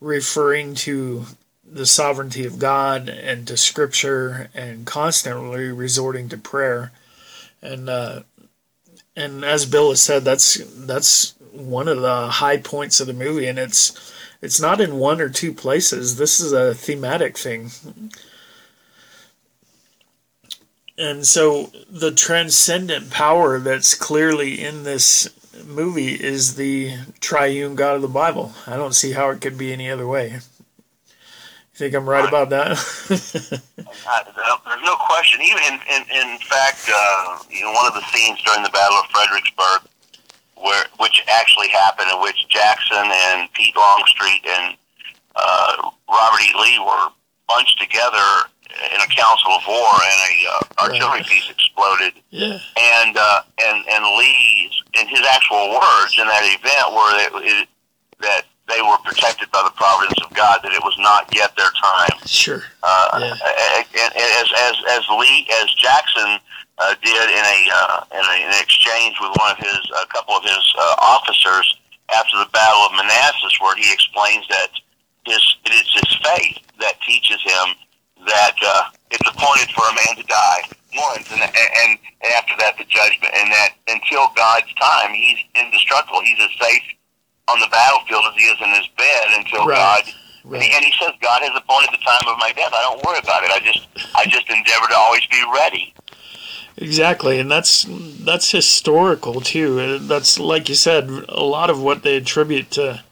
referring 0.00 0.74
to 0.74 1.26
the 1.70 1.86
sovereignty 1.86 2.44
of 2.44 2.58
God 2.58 3.08
and 3.08 3.46
to 3.48 3.56
Scripture, 3.56 4.48
and 4.54 4.86
constantly 4.86 5.68
resorting 5.68 6.28
to 6.28 6.38
prayer. 6.38 6.92
And 7.60 7.88
uh, 7.88 8.20
and 9.16 9.44
as 9.44 9.66
Bill 9.66 9.90
has 9.90 10.02
said, 10.02 10.24
that's 10.24 10.56
that's 10.86 11.34
one 11.52 11.88
of 11.88 12.00
the 12.00 12.28
high 12.28 12.58
points 12.58 13.00
of 13.00 13.06
the 13.06 13.12
movie, 13.12 13.46
and 13.46 13.58
it's 13.58 14.12
it's 14.42 14.60
not 14.60 14.80
in 14.80 14.98
one 14.98 15.20
or 15.20 15.28
two 15.28 15.52
places. 15.52 16.16
This 16.16 16.40
is 16.40 16.52
a 16.52 16.74
thematic 16.74 17.38
thing. 17.38 17.70
And 20.96 21.26
so 21.26 21.72
the 21.90 22.12
transcendent 22.12 23.10
power 23.10 23.58
that's 23.58 23.94
clearly 23.94 24.62
in 24.64 24.84
this 24.84 25.28
movie 25.66 26.14
is 26.14 26.54
the 26.54 26.94
triune 27.20 27.74
God 27.74 27.96
of 27.96 28.02
the 28.02 28.08
Bible. 28.08 28.52
I 28.66 28.76
don't 28.76 28.94
see 28.94 29.12
how 29.12 29.30
it 29.30 29.40
could 29.40 29.58
be 29.58 29.72
any 29.72 29.90
other 29.90 30.06
way. 30.06 30.30
You 30.30 31.78
think 31.78 31.94
I'm 31.94 32.08
right 32.08 32.28
about 32.28 32.50
that? 32.50 32.78
there's 33.08 34.84
no 34.84 34.96
question. 34.96 35.42
Even 35.42 35.62
in, 35.64 35.74
in, 35.90 36.02
in 36.32 36.38
fact, 36.38 36.88
uh, 36.88 37.38
you 37.50 37.62
know, 37.62 37.72
one 37.72 37.86
of 37.86 37.94
the 37.94 38.04
scenes 38.12 38.40
during 38.42 38.62
the 38.62 38.70
Battle 38.70 38.98
of 38.98 39.06
Fredericksburg, 39.10 39.90
where 40.56 40.84
which 41.00 41.24
actually 41.26 41.68
happened, 41.68 42.10
in 42.12 42.22
which 42.22 42.46
Jackson 42.48 43.10
and 43.10 43.52
Pete 43.54 43.74
Longstreet 43.76 44.46
and 44.46 44.76
uh, 45.34 45.90
Robert 46.08 46.42
E. 46.42 46.52
Lee 46.62 46.78
were 46.78 47.08
bunched 47.48 47.80
together 47.80 48.48
in 48.70 49.00
a 49.00 49.08
council 49.08 49.52
of 49.52 49.62
war, 49.66 49.92
and 49.94 50.20
a 50.24 50.34
uh, 50.48 50.84
artillery 50.86 51.20
right. 51.20 51.26
piece 51.26 51.50
exploded. 51.50 52.14
Yeah. 52.30 52.58
And 52.98 53.16
uh, 53.16 53.42
and 53.62 53.84
and 53.88 54.02
Lee's 54.18 54.74
and 54.98 55.08
his 55.08 55.22
actual 55.26 55.70
words 55.70 56.16
in 56.18 56.26
that 56.26 56.44
event 56.44 56.86
were 56.92 57.12
that 57.18 57.30
it, 57.44 57.68
that 58.20 58.42
they 58.68 58.80
were 58.80 58.96
protected 59.04 59.50
by 59.52 59.62
the 59.64 59.74
providence 59.76 60.16
of 60.24 60.32
God, 60.32 60.60
that 60.62 60.72
it 60.72 60.82
was 60.82 60.96
not 60.98 61.28
yet 61.34 61.54
their 61.56 61.70
time. 61.76 62.16
Sure. 62.24 62.62
Uh, 62.82 63.20
yeah. 63.20 63.36
and, 63.76 63.84
and 63.92 64.30
as 64.40 64.48
as 64.70 64.76
as 64.90 65.02
Lee 65.18 65.46
as 65.62 65.68
Jackson 65.74 66.40
uh, 66.78 66.94
did 67.02 67.28
in 67.30 67.44
a, 67.44 67.60
uh, 67.72 68.04
in 68.12 68.24
a 68.24 68.34
in 68.42 68.48
an 68.48 68.62
exchange 68.62 69.16
with 69.20 69.36
one 69.38 69.52
of 69.52 69.58
his 69.58 69.82
a 70.02 70.06
couple 70.08 70.34
of 70.34 70.42
his 70.42 70.64
uh, 70.78 70.96
officers 70.98 71.76
after 72.14 72.38
the 72.38 72.48
Battle 72.52 72.80
of 72.88 72.92
Manassas, 72.92 73.60
where 73.60 73.76
he 73.76 73.92
explains 73.92 74.46
that 74.48 74.68
his 75.26 75.56
it 75.66 75.72
is 75.72 75.88
his 75.92 76.16
faith 76.24 76.58
that 76.80 77.00
teaches 77.06 77.40
him 77.42 77.76
that 78.26 78.56
uh, 78.64 78.90
it's 79.10 79.28
appointed 79.28 79.70
for 79.74 79.84
a 79.88 79.94
man 79.94 80.16
to 80.16 80.24
die 80.24 80.62
once, 80.96 81.30
and, 81.32 81.42
and 81.42 81.52
and 81.52 81.98
after 82.36 82.54
that 82.58 82.78
the 82.78 82.84
judgment, 82.84 83.34
and 83.34 83.50
that 83.50 83.74
until 83.88 84.28
God's 84.36 84.72
time, 84.74 85.12
he's 85.12 85.38
indestructible. 85.54 86.22
He's 86.22 86.40
as 86.40 86.50
safe 86.60 86.82
on 87.48 87.60
the 87.60 87.68
battlefield 87.70 88.24
as 88.30 88.34
he 88.34 88.46
is 88.48 88.58
in 88.60 88.70
his 88.70 88.88
bed 88.96 89.26
until 89.36 89.66
right. 89.66 90.04
God. 90.04 90.14
Right. 90.44 90.60
And, 90.60 90.62
he, 90.62 90.76
and 90.76 90.84
he 90.84 90.92
says, 91.00 91.12
God 91.22 91.40
has 91.40 91.52
appointed 91.56 91.88
the 91.92 92.04
time 92.04 92.20
of 92.28 92.38
my 92.38 92.52
death. 92.52 92.72
I 92.74 92.82
don't 92.82 93.02
worry 93.06 93.18
about 93.18 93.44
it. 93.44 93.50
I 93.50 93.60
just 93.60 93.88
I 94.14 94.26
just 94.26 94.48
endeavor 94.50 94.86
to 94.88 94.96
always 94.96 95.26
be 95.26 95.42
ready. 95.54 95.94
Exactly, 96.76 97.38
and 97.38 97.50
that's 97.50 97.86
that's 97.88 98.50
historical 98.50 99.40
too. 99.40 99.98
That's 100.00 100.38
like 100.38 100.68
you 100.68 100.74
said, 100.74 101.08
a 101.28 101.44
lot 101.44 101.70
of 101.70 101.80
what 101.80 102.02
they 102.02 102.16
attribute 102.16 102.72
to 102.72 103.04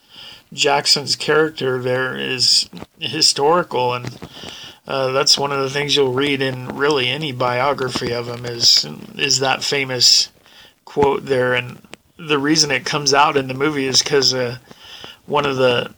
Jackson's 0.53 1.17
character 1.17 1.81
there 1.81 2.17
is 2.17 2.69
historical, 2.99 3.95
and 3.95 4.19
uh, 4.87 5.13
that's 5.13 5.39
one 5.39 5.53
of 5.53 5.61
the 5.61 5.71
things 5.71 5.95
you'll 5.95 6.13
read 6.13 6.43
in 6.43 6.69
really 6.69 7.09
any 7.09 7.33
biography 7.33 8.13
of 8.13 8.29
him 8.29 8.45
is 8.45 8.87
is 9.17 9.39
that 9.39 9.63
famous 9.63 10.31
quote 10.85 11.25
there, 11.25 11.55
and 11.55 11.81
the 12.17 12.39
reason 12.39 12.71
it 12.71 12.85
comes 12.85 13.15
out 13.15 13.37
in 13.37 13.49
the 13.49 13.55
movie 13.55 13.87
is 13.87 14.03
because 14.03 14.35
uh, 14.35 14.59
one 15.27 15.47
of 15.47 15.57
the 15.57 15.95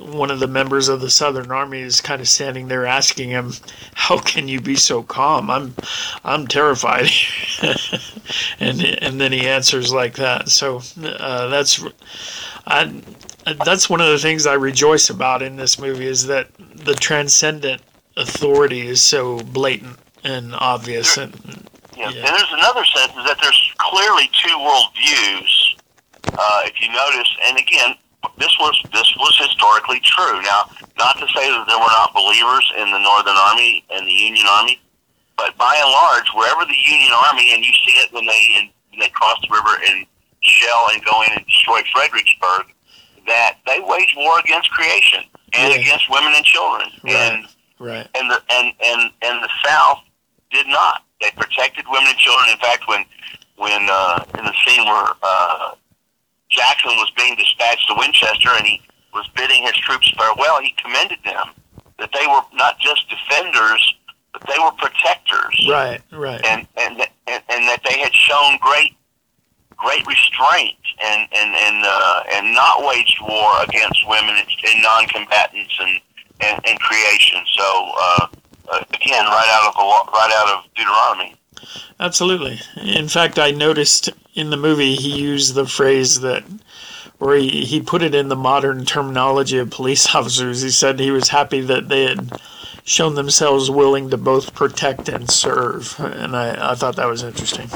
one 0.00 0.30
of 0.30 0.40
the 0.40 0.46
members 0.46 0.88
of 0.88 1.00
the 1.00 1.10
Southern 1.10 1.50
Army 1.50 1.80
is 1.80 2.00
kind 2.00 2.20
of 2.20 2.28
standing 2.28 2.68
there 2.68 2.84
asking 2.84 3.30
him, 3.30 3.54
"How 3.94 4.18
can 4.18 4.48
you 4.48 4.60
be 4.60 4.76
so 4.76 5.02
calm? 5.02 5.50
I'm 5.50 5.74
I'm 6.22 6.46
terrified," 6.46 7.08
and 8.60 8.82
and 8.82 9.18
then 9.18 9.32
he 9.32 9.48
answers 9.48 9.94
like 9.94 10.14
that. 10.16 10.50
So 10.50 10.82
uh, 11.02 11.48
that's 11.48 11.82
I, 12.66 12.92
that's 13.64 13.88
one 13.88 14.02
of 14.02 14.08
the 14.08 14.18
things 14.18 14.46
I 14.46 14.54
rejoice 14.54 15.08
about 15.08 15.40
in 15.40 15.56
this 15.56 15.78
movie 15.78 16.06
is 16.06 16.26
that 16.26 16.48
the 16.58 16.94
transcendent 16.94 17.80
authority 18.16 18.86
is 18.86 19.02
so 19.02 19.38
blatant 19.40 19.98
and 20.24 20.54
obvious. 20.54 21.14
There, 21.14 21.24
and, 21.24 21.68
yeah. 21.96 22.10
yeah. 22.10 22.26
and 22.26 22.32
there's 22.34 22.52
another 22.52 22.84
sense 22.84 23.12
is 23.12 23.24
that 23.24 23.38
there's 23.40 23.74
clearly 23.78 24.30
two 24.42 24.56
world 24.58 24.88
views. 24.96 25.76
Uh, 26.26 26.60
if 26.64 26.80
you 26.80 26.88
notice, 26.92 27.28
and 27.46 27.56
again, 27.58 27.94
this 28.38 28.56
was 28.58 28.74
this 28.92 29.06
was 29.16 29.38
historically 29.38 30.00
true. 30.00 30.42
Now, 30.42 30.68
not 30.98 31.14
to 31.18 31.26
say 31.30 31.46
that 31.46 31.64
there 31.68 31.78
were 31.78 31.94
not 31.94 32.12
believers 32.12 32.66
in 32.76 32.90
the 32.90 32.98
Northern 32.98 33.36
Army 33.36 33.84
and 33.90 34.06
the 34.06 34.12
Union 34.12 34.46
Army, 34.50 34.80
but 35.36 35.56
by 35.56 35.78
and 35.78 35.90
large, 35.90 36.26
wherever 36.34 36.64
the 36.64 36.74
Union 36.74 37.12
Army, 37.28 37.54
and 37.54 37.64
you 37.64 37.72
see 37.86 37.94
it 38.02 38.12
when 38.12 38.26
they 38.26 38.72
when 38.90 39.00
they 39.00 39.08
cross 39.10 39.38
the 39.42 39.54
river 39.54 39.78
and 39.88 40.06
shell 40.40 40.88
and 40.92 41.04
go 41.04 41.22
in 41.22 41.32
and 41.36 41.46
destroy 41.46 41.80
Fredericksburg, 41.92 42.74
that 43.26 43.58
they 43.66 43.78
wage 43.80 44.14
war 44.16 44.40
against 44.40 44.70
creation 44.70 45.22
and 45.54 45.72
yeah. 45.72 45.80
against 45.80 46.10
women 46.10 46.32
and 46.34 46.44
children. 46.44 46.88
Right. 47.04 47.14
And 47.14 47.46
Right. 47.78 48.08
And 48.14 48.30
the 48.30 48.40
and 48.50 48.72
and 48.84 49.10
and 49.22 49.42
the 49.42 49.50
South 49.64 49.98
did 50.50 50.66
not. 50.66 51.02
They 51.20 51.30
protected 51.36 51.84
women 51.90 52.08
and 52.08 52.18
children. 52.18 52.50
In 52.50 52.58
fact, 52.58 52.88
when 52.88 53.04
when 53.56 53.88
uh, 53.90 54.24
in 54.38 54.44
the 54.44 54.54
scene 54.64 54.84
where 54.84 55.12
uh, 55.22 55.74
Jackson 56.48 56.90
was 56.96 57.10
being 57.16 57.36
dispatched 57.36 57.88
to 57.88 57.94
Winchester 57.98 58.50
and 58.56 58.66
he 58.66 58.80
was 59.12 59.28
bidding 59.34 59.62
his 59.62 59.76
troops 59.76 60.12
farewell, 60.16 60.60
he 60.60 60.74
commended 60.82 61.18
them 61.24 61.48
that 61.98 62.10
they 62.12 62.26
were 62.26 62.42
not 62.54 62.78
just 62.78 63.08
defenders, 63.08 63.94
but 64.32 64.42
they 64.46 64.62
were 64.62 64.72
protectors. 64.72 65.66
Right, 65.68 66.00
right. 66.12 66.44
And, 66.44 66.66
and, 66.76 67.00
and, 67.26 67.42
and 67.48 67.68
that 67.68 67.80
they 67.88 67.98
had 67.98 68.14
shown 68.14 68.58
great 68.60 68.94
great 69.76 70.06
restraint 70.06 70.78
and 71.04 71.28
and 71.32 71.54
and 71.54 71.84
uh, 71.86 72.22
and 72.32 72.54
not 72.54 72.86
waged 72.86 73.18
war 73.20 73.62
against 73.68 74.06
women 74.08 74.34
and, 74.36 74.48
and 74.64 74.82
non-combatants 74.82 75.78
and, 75.80 76.00
and 76.40 76.60
and 76.66 76.78
creation. 76.80 77.40
So 77.56 77.92
uh, 78.00 78.26
uh, 78.72 78.84
again, 78.94 79.24
right 79.24 79.48
out 79.48 79.68
of 79.68 79.74
the 79.74 80.12
right 80.12 80.32
out 80.34 80.58
of 80.58 80.74
Deuteronomy. 80.74 81.36
Absolutely. 81.98 82.60
In 82.76 83.08
fact, 83.08 83.38
I 83.38 83.50
noticed 83.50 84.10
in 84.34 84.50
the 84.50 84.56
movie 84.56 84.94
he 84.94 85.18
used 85.18 85.54
the 85.54 85.66
phrase 85.66 86.20
that, 86.20 86.44
or 87.18 87.34
he, 87.34 87.64
he 87.64 87.80
put 87.80 88.02
it 88.02 88.14
in 88.14 88.28
the 88.28 88.36
modern 88.36 88.84
terminology 88.84 89.58
of 89.58 89.70
police 89.70 90.06
officers. 90.14 90.62
He 90.62 90.70
said 90.70 91.00
he 91.00 91.10
was 91.10 91.28
happy 91.28 91.60
that 91.62 91.88
they 91.88 92.04
had 92.04 92.30
shown 92.84 93.14
themselves 93.14 93.70
willing 93.70 94.10
to 94.10 94.16
both 94.16 94.54
protect 94.54 95.08
and 95.08 95.28
serve. 95.30 95.98
And 95.98 96.36
I, 96.36 96.72
I 96.72 96.74
thought 96.74 96.96
that 96.96 97.08
was 97.08 97.22
interesting. 97.22 97.68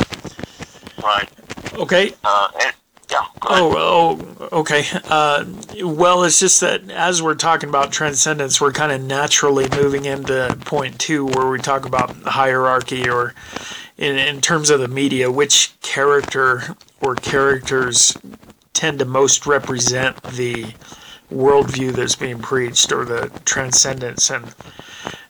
Right. 1.02 1.28
Okay. 1.74 2.12
Uh, 2.22 2.48
and, 2.62 2.74
yeah. 3.10 3.26
Oh, 3.42 3.74
oh, 4.50 4.60
okay. 4.60 4.84
Uh, 5.04 5.44
well, 5.82 6.22
it's 6.24 6.38
just 6.38 6.60
that 6.60 6.90
as 6.90 7.22
we're 7.22 7.34
talking 7.34 7.68
about 7.68 7.92
transcendence, 7.92 8.60
we're 8.60 8.72
kind 8.72 8.92
of 8.92 9.02
naturally 9.02 9.68
moving 9.70 10.04
into 10.04 10.56
point 10.64 10.98
two, 10.98 11.26
where 11.26 11.48
we 11.48 11.58
talk 11.58 11.86
about 11.86 12.14
hierarchy, 12.22 13.08
or 13.08 13.34
in, 13.96 14.16
in 14.16 14.40
terms 14.40 14.70
of 14.70 14.80
the 14.80 14.88
media, 14.88 15.30
which 15.30 15.72
character 15.80 16.76
or 17.00 17.14
characters 17.14 18.16
tend 18.72 18.98
to 18.98 19.04
most 19.04 19.46
represent 19.46 20.22
the 20.22 20.66
worldview 21.32 21.92
that's 21.92 22.16
being 22.16 22.38
preached, 22.38 22.92
or 22.92 23.04
the 23.04 23.30
transcendence, 23.44 24.30
and 24.30 24.54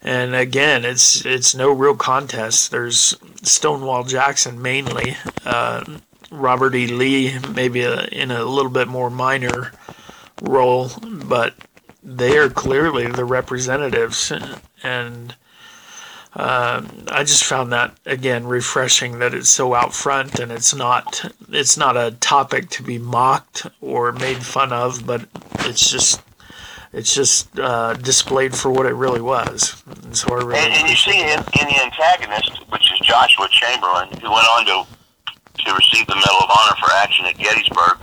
and 0.03 0.35
again, 0.35 0.85
it's 0.85 1.25
it's 1.25 1.55
no 1.55 1.71
real 1.73 1.95
contest. 1.97 2.71
There's 2.71 3.17
Stonewall 3.43 4.05
Jackson 4.05 4.61
mainly. 4.61 5.17
Uh, 5.45 5.85
Robert 6.31 6.75
E. 6.75 6.87
Lee, 6.87 7.39
maybe 7.55 7.83
a, 7.83 8.05
in 8.07 8.31
a 8.31 8.45
little 8.45 8.71
bit 8.71 8.89
more 8.89 9.11
minor 9.11 9.73
role, 10.43 10.91
but 11.03 11.55
they 12.03 12.39
are 12.39 12.49
clearly 12.49 13.07
the 13.07 13.25
representatives. 13.25 14.33
And 14.83 15.35
uh, 16.35 16.83
I 17.11 17.25
just 17.25 17.45
found 17.45 17.73
that 17.73 17.99
again 18.07 18.47
refreshing 18.47 19.19
that 19.19 19.35
it's 19.35 19.51
so 19.51 19.75
out 19.75 19.93
front 19.93 20.39
and 20.39 20.53
it's 20.53 20.73
not 20.73 21.25
it's 21.49 21.77
not 21.77 21.97
a 21.97 22.13
topic 22.21 22.71
to 22.71 22.85
be 22.85 22.99
mocked 22.99 23.67
or 23.81 24.13
made 24.13 24.39
fun 24.39 24.73
of, 24.73 25.05
but 25.05 25.27
it's 25.61 25.91
just 25.91 26.23
it's 26.93 27.15
just 27.15 27.59
uh, 27.59 27.95
displayed 27.95 28.55
for 28.55 28.71
what 28.71 28.87
it 28.87 28.95
really 28.95 29.21
was. 29.21 29.83
And 30.03 30.17
so 30.17 30.29
I 30.31 30.43
really 30.43 30.59
And, 30.61 30.73
and 30.75 30.89
you 30.89 30.97
see 30.97 31.21
in, 31.21 31.39
in 31.39 31.67
the 31.67 31.83
antagonist, 31.83 32.65
which 32.71 32.93
is 32.93 33.01
Joshua 33.01 33.49
Chamberlain, 33.51 34.09
who 34.21 34.31
went 34.31 34.47
on 34.47 34.67
to 34.67 34.87
to 35.59 35.75
receive 35.75 36.07
the 36.07 36.15
Medal 36.15 36.39
of 36.43 36.51
Honor 36.51 36.77
for 36.81 36.91
action 36.97 37.27
at 37.27 37.37
Gettysburg. 37.39 37.99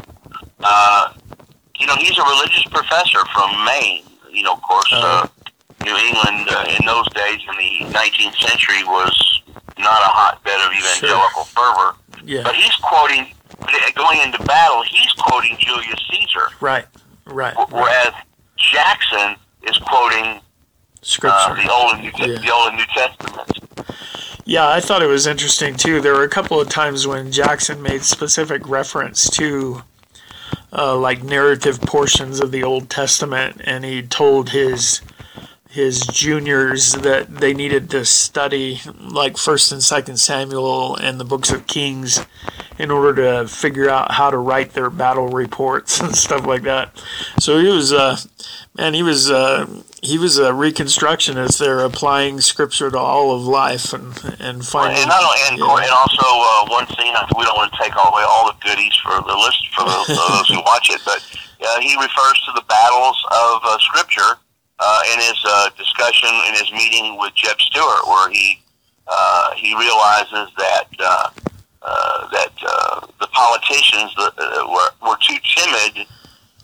Uh, 0.60 1.14
you 1.80 1.86
know, 1.88 1.96
he's 1.98 2.18
a 2.18 2.24
religious 2.24 2.64
professor 2.66 3.20
from 3.34 3.66
Maine. 3.66 4.04
You 4.32 4.44
know, 4.44 4.54
of 4.54 4.62
course, 4.62 4.90
uh, 4.94 5.28
New 5.84 5.96
England 5.96 6.48
uh, 6.50 6.66
in 6.80 6.86
those 6.86 7.08
days 7.14 7.40
in 7.50 7.56
the 7.58 7.94
19th 7.98 8.36
century 8.40 8.84
was 8.84 9.42
not 9.80 10.02
a 10.02 10.10
hotbed 10.10 10.60
of 10.66 10.74
evangelical 10.74 11.44
fervor. 11.46 11.96
yeah 12.26 12.44
But 12.44 12.56
he's 12.56 12.76
quoting, 12.82 13.34
going 13.96 14.20
into 14.22 14.42
battle, 14.44 14.84
he's 14.84 15.12
quoting 15.14 15.56
Julius 15.60 16.00
Caesar, 16.12 16.48
right 16.62 16.86
right 17.26 17.54
wh- 17.56 17.72
whereas 17.72 18.12
Jackson 18.58 19.36
is 19.68 19.78
quoting 19.78 20.26
uh, 20.26 20.40
scripture. 21.02 21.56
the 21.56 21.72
Old 21.72 21.94
and 21.94 22.02
New, 22.04 22.12
Yeah. 22.18 22.40
the 22.42 22.52
Old 22.54 22.70
and 22.70 22.78
New 22.78 22.86
Testament. 22.94 23.67
Yeah, 24.46 24.68
I 24.68 24.80
thought 24.80 25.04
it 25.04 25.08
was 25.08 25.28
interesting 25.28 25.76
too. 25.76 26.00
There 26.00 26.14
were 26.14 26.24
a 26.24 26.30
couple 26.30 26.60
of 26.60 26.70
times 26.70 27.06
when 27.06 27.32
Jackson 27.32 27.82
made 27.82 28.04
specific 28.04 28.68
reference 28.68 29.30
to 29.32 29.84
uh, 30.72 30.96
like 30.98 31.24
narrative 31.24 31.82
portions 31.82 32.40
of 32.40 32.52
the 32.52 32.64
Old 32.64 32.90
Testament, 32.90 33.62
and 33.64 33.84
he 33.84 34.02
told 34.02 34.50
his 34.52 35.02
his 35.78 36.02
juniors 36.08 36.94
that 36.94 37.30
they 37.38 37.54
needed 37.54 37.88
to 37.88 38.04
study 38.04 38.82
like 39.00 39.38
First 39.38 39.72
and 39.72 39.84
Second 39.84 40.18
Samuel 40.18 40.96
and 40.96 41.20
the 41.20 41.24
books 41.24 41.52
of 41.52 41.68
Kings 41.68 42.26
in 42.80 42.90
order 42.90 43.14
to 43.44 43.48
figure 43.48 43.88
out 43.88 44.12
how 44.12 44.32
to 44.32 44.40
write 44.40 44.74
their 44.74 44.90
battle 44.90 45.28
reports 45.28 46.00
and 46.02 46.16
stuff 46.16 46.48
like 46.48 46.64
that. 46.64 47.00
So 47.40 47.60
he 47.60 47.68
was, 47.68 47.94
uh, 47.94 48.18
man, 48.76 48.96
he 48.96 49.04
was 49.04 49.30
uh, 49.30 49.68
he 50.02 50.18
was 50.18 50.40
a 50.40 50.50
reconstructionist 50.50 51.60
there, 51.60 51.82
applying 51.82 52.42
scripture 52.42 52.90
to 52.90 52.98
all 52.98 53.36
of 53.36 53.44
life 53.44 53.94
and 53.94 54.18
and 54.40 54.66
finding. 54.66 54.98
And 54.98 55.10
not 55.10 55.22
only, 55.22 55.38
and, 55.46 55.58
yeah. 55.60 55.86
and 55.86 55.92
also 55.94 56.26
uh, 56.26 56.74
one 56.74 56.88
thing 56.98 57.14
I- 57.14 57.30
We 57.38 57.46
don't 57.46 57.56
want 57.56 57.72
to 57.72 57.78
take 57.78 57.94
away 57.94 58.26
all 58.26 58.48
the 58.50 58.58
goodies 58.66 58.96
for 59.06 59.22
the 59.22 59.38
list 59.38 59.62
for 59.76 59.86
those, 59.86 60.08
for 60.08 60.26
those 60.34 60.50
who 60.50 60.58
watch 60.74 60.90
it, 60.90 61.02
but 61.06 61.22
uh, 61.62 61.80
he 61.82 61.94
refers 62.02 62.42
to 62.50 62.52
the 62.56 62.66
battles 62.68 63.24
of 63.30 63.62
uh, 63.62 63.78
Scripture 63.78 64.42
uh, 64.80 65.02
in 65.14 65.20
his 65.20 65.40
uh, 65.46 65.70
discussion 65.78 66.30
in 66.48 66.54
his 66.54 66.72
meeting 66.72 67.18
with 67.18 67.34
Jeb 67.36 67.60
Stuart, 67.60 68.08
where 68.08 68.30
he 68.32 68.62
uh, 69.08 69.54
he 69.56 69.74
realizes 69.76 70.54
that 70.58 70.88
uh, 71.00 71.30
uh, 71.82 72.30
that 72.30 72.54
uh, 72.68 73.08
the 73.20 73.28
politicians 73.28 74.14
uh, 74.18 74.32
were 74.70 75.08
were 75.08 75.18
too 75.22 75.38
timid 75.56 76.08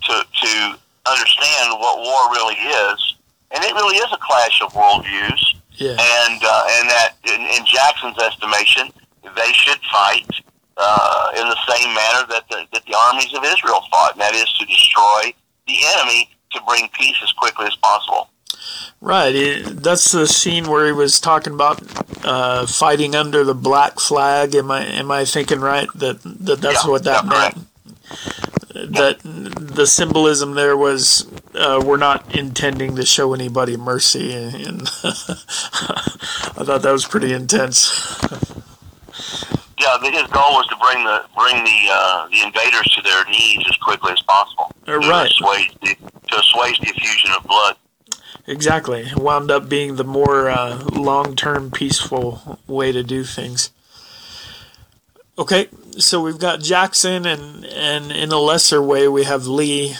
to 0.02 0.14
to 0.42 0.78
understand 1.06 1.70
what 1.78 1.98
war 1.98 2.30
really 2.32 2.54
is, 2.54 3.16
and 3.50 3.64
it 3.64 3.72
really 3.74 3.96
is 3.96 4.12
a 4.12 4.18
clash 4.18 4.60
of 4.62 4.72
worldviews 4.72 5.54
yeah. 5.76 5.96
and 5.98 6.40
uh, 6.42 6.66
and 6.78 6.88
that 6.88 7.14
in, 7.26 7.40
in 7.40 7.66
Jackson's 7.66 8.18
estimation, 8.18 8.90
they 9.22 9.52
should 9.52 9.78
fight 9.90 10.28
uh, 10.76 11.32
in 11.36 11.48
the 11.48 11.58
same 11.68 11.94
manner 11.94 12.26
that 12.30 12.44
the, 12.50 12.66
that 12.72 12.84
the 12.86 12.94
armies 12.94 13.32
of 13.34 13.44
Israel 13.44 13.82
fought, 13.90 14.12
and 14.12 14.20
that 14.20 14.34
is 14.34 14.50
to 14.58 14.66
destroy 14.66 15.32
the 15.66 15.76
enemy 15.96 16.30
to 16.54 16.62
bring 16.66 16.88
peace 16.98 17.16
as 17.22 17.32
quickly 17.32 17.66
as 17.66 17.76
possible. 17.76 18.30
Right. 19.00 19.34
It, 19.34 19.82
that's 19.82 20.12
the 20.12 20.26
scene 20.26 20.66
where 20.66 20.86
he 20.86 20.92
was 20.92 21.20
talking 21.20 21.52
about 21.52 21.82
uh, 22.24 22.66
fighting 22.66 23.14
under 23.14 23.44
the 23.44 23.54
black 23.54 24.00
flag. 24.00 24.54
Am 24.54 24.70
I 24.70 24.84
am 24.84 25.10
I 25.10 25.24
thinking 25.26 25.60
right 25.60 25.88
that, 25.94 26.22
that 26.22 26.60
that's 26.60 26.84
Yeah, 26.84 26.90
what 26.90 27.04
that 27.04 27.26
meant? 27.26 27.66
That 28.94 29.20
the 29.22 29.86
symbolism 29.86 30.54
there 30.54 30.76
was 30.76 31.30
uh, 31.54 31.82
we're 31.84 31.98
not 31.98 32.34
intending 32.34 32.96
to 32.96 33.04
show 33.04 33.34
anybody 33.34 33.76
mercy, 33.76 34.32
and 34.32 34.82
I 35.04 36.64
thought 36.64 36.82
that 36.82 36.92
was 36.92 37.04
pretty 37.04 37.32
intense. 37.32 37.90
Yeah, 39.84 40.10
his 40.10 40.30
goal 40.30 40.52
was 40.52 40.66
to 40.68 40.76
bring 40.76 41.04
the 41.04 41.24
bring 41.36 41.62
the 41.64 41.88
uh, 41.90 42.28
the 42.28 42.42
invaders 42.46 42.86
to 42.96 43.02
their 43.02 43.24
knees 43.26 43.62
as 43.68 43.76
quickly 43.76 44.12
as 44.12 44.22
possible. 44.22 44.72
Uh, 44.86 44.92
to 44.92 45.08
right. 45.08 45.30
Assuage 45.30 45.74
the, 45.82 45.94
to 46.28 46.38
assuage 46.38 46.80
the 46.80 46.88
effusion 46.88 47.30
of 47.36 47.44
blood. 47.44 47.76
Exactly. 48.46 49.00
It 49.02 49.16
wound 49.16 49.50
up 49.50 49.68
being 49.68 49.96
the 49.96 50.04
more 50.04 50.48
uh, 50.48 50.82
long 50.92 51.36
term 51.36 51.70
peaceful 51.70 52.58
way 52.66 52.92
to 52.92 53.02
do 53.02 53.24
things. 53.24 53.70
Okay, 55.36 55.66
so 55.98 56.22
we've 56.22 56.38
got 56.38 56.60
Jackson, 56.60 57.26
and, 57.26 57.64
and 57.64 58.12
in 58.12 58.30
a 58.30 58.38
lesser 58.38 58.80
way, 58.80 59.08
we 59.08 59.24
have 59.24 59.48
Lee 59.48 59.96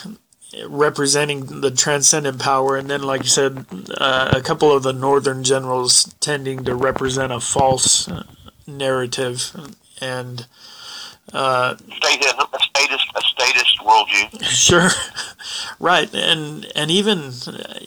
representing 0.68 1.60
the 1.60 1.72
transcendent 1.72 2.38
power, 2.38 2.76
and 2.76 2.88
then, 2.88 3.02
like 3.02 3.24
you 3.24 3.28
said, 3.28 3.66
uh, 3.98 4.30
a 4.32 4.40
couple 4.40 4.70
of 4.70 4.84
the 4.84 4.92
northern 4.92 5.42
generals 5.42 6.14
tending 6.20 6.62
to 6.64 6.74
represent 6.76 7.32
a 7.32 7.40
false 7.40 8.06
uh, 8.06 8.22
narrative. 8.66 9.50
And 10.00 10.46
uh, 11.32 11.76
a 12.54 12.58
statist, 12.60 13.06
a 13.16 13.20
statist 13.20 13.78
worldview. 13.80 14.44
Sure, 14.44 14.88
right, 15.80 16.12
and 16.14 16.66
and 16.76 16.90
even 16.90 17.32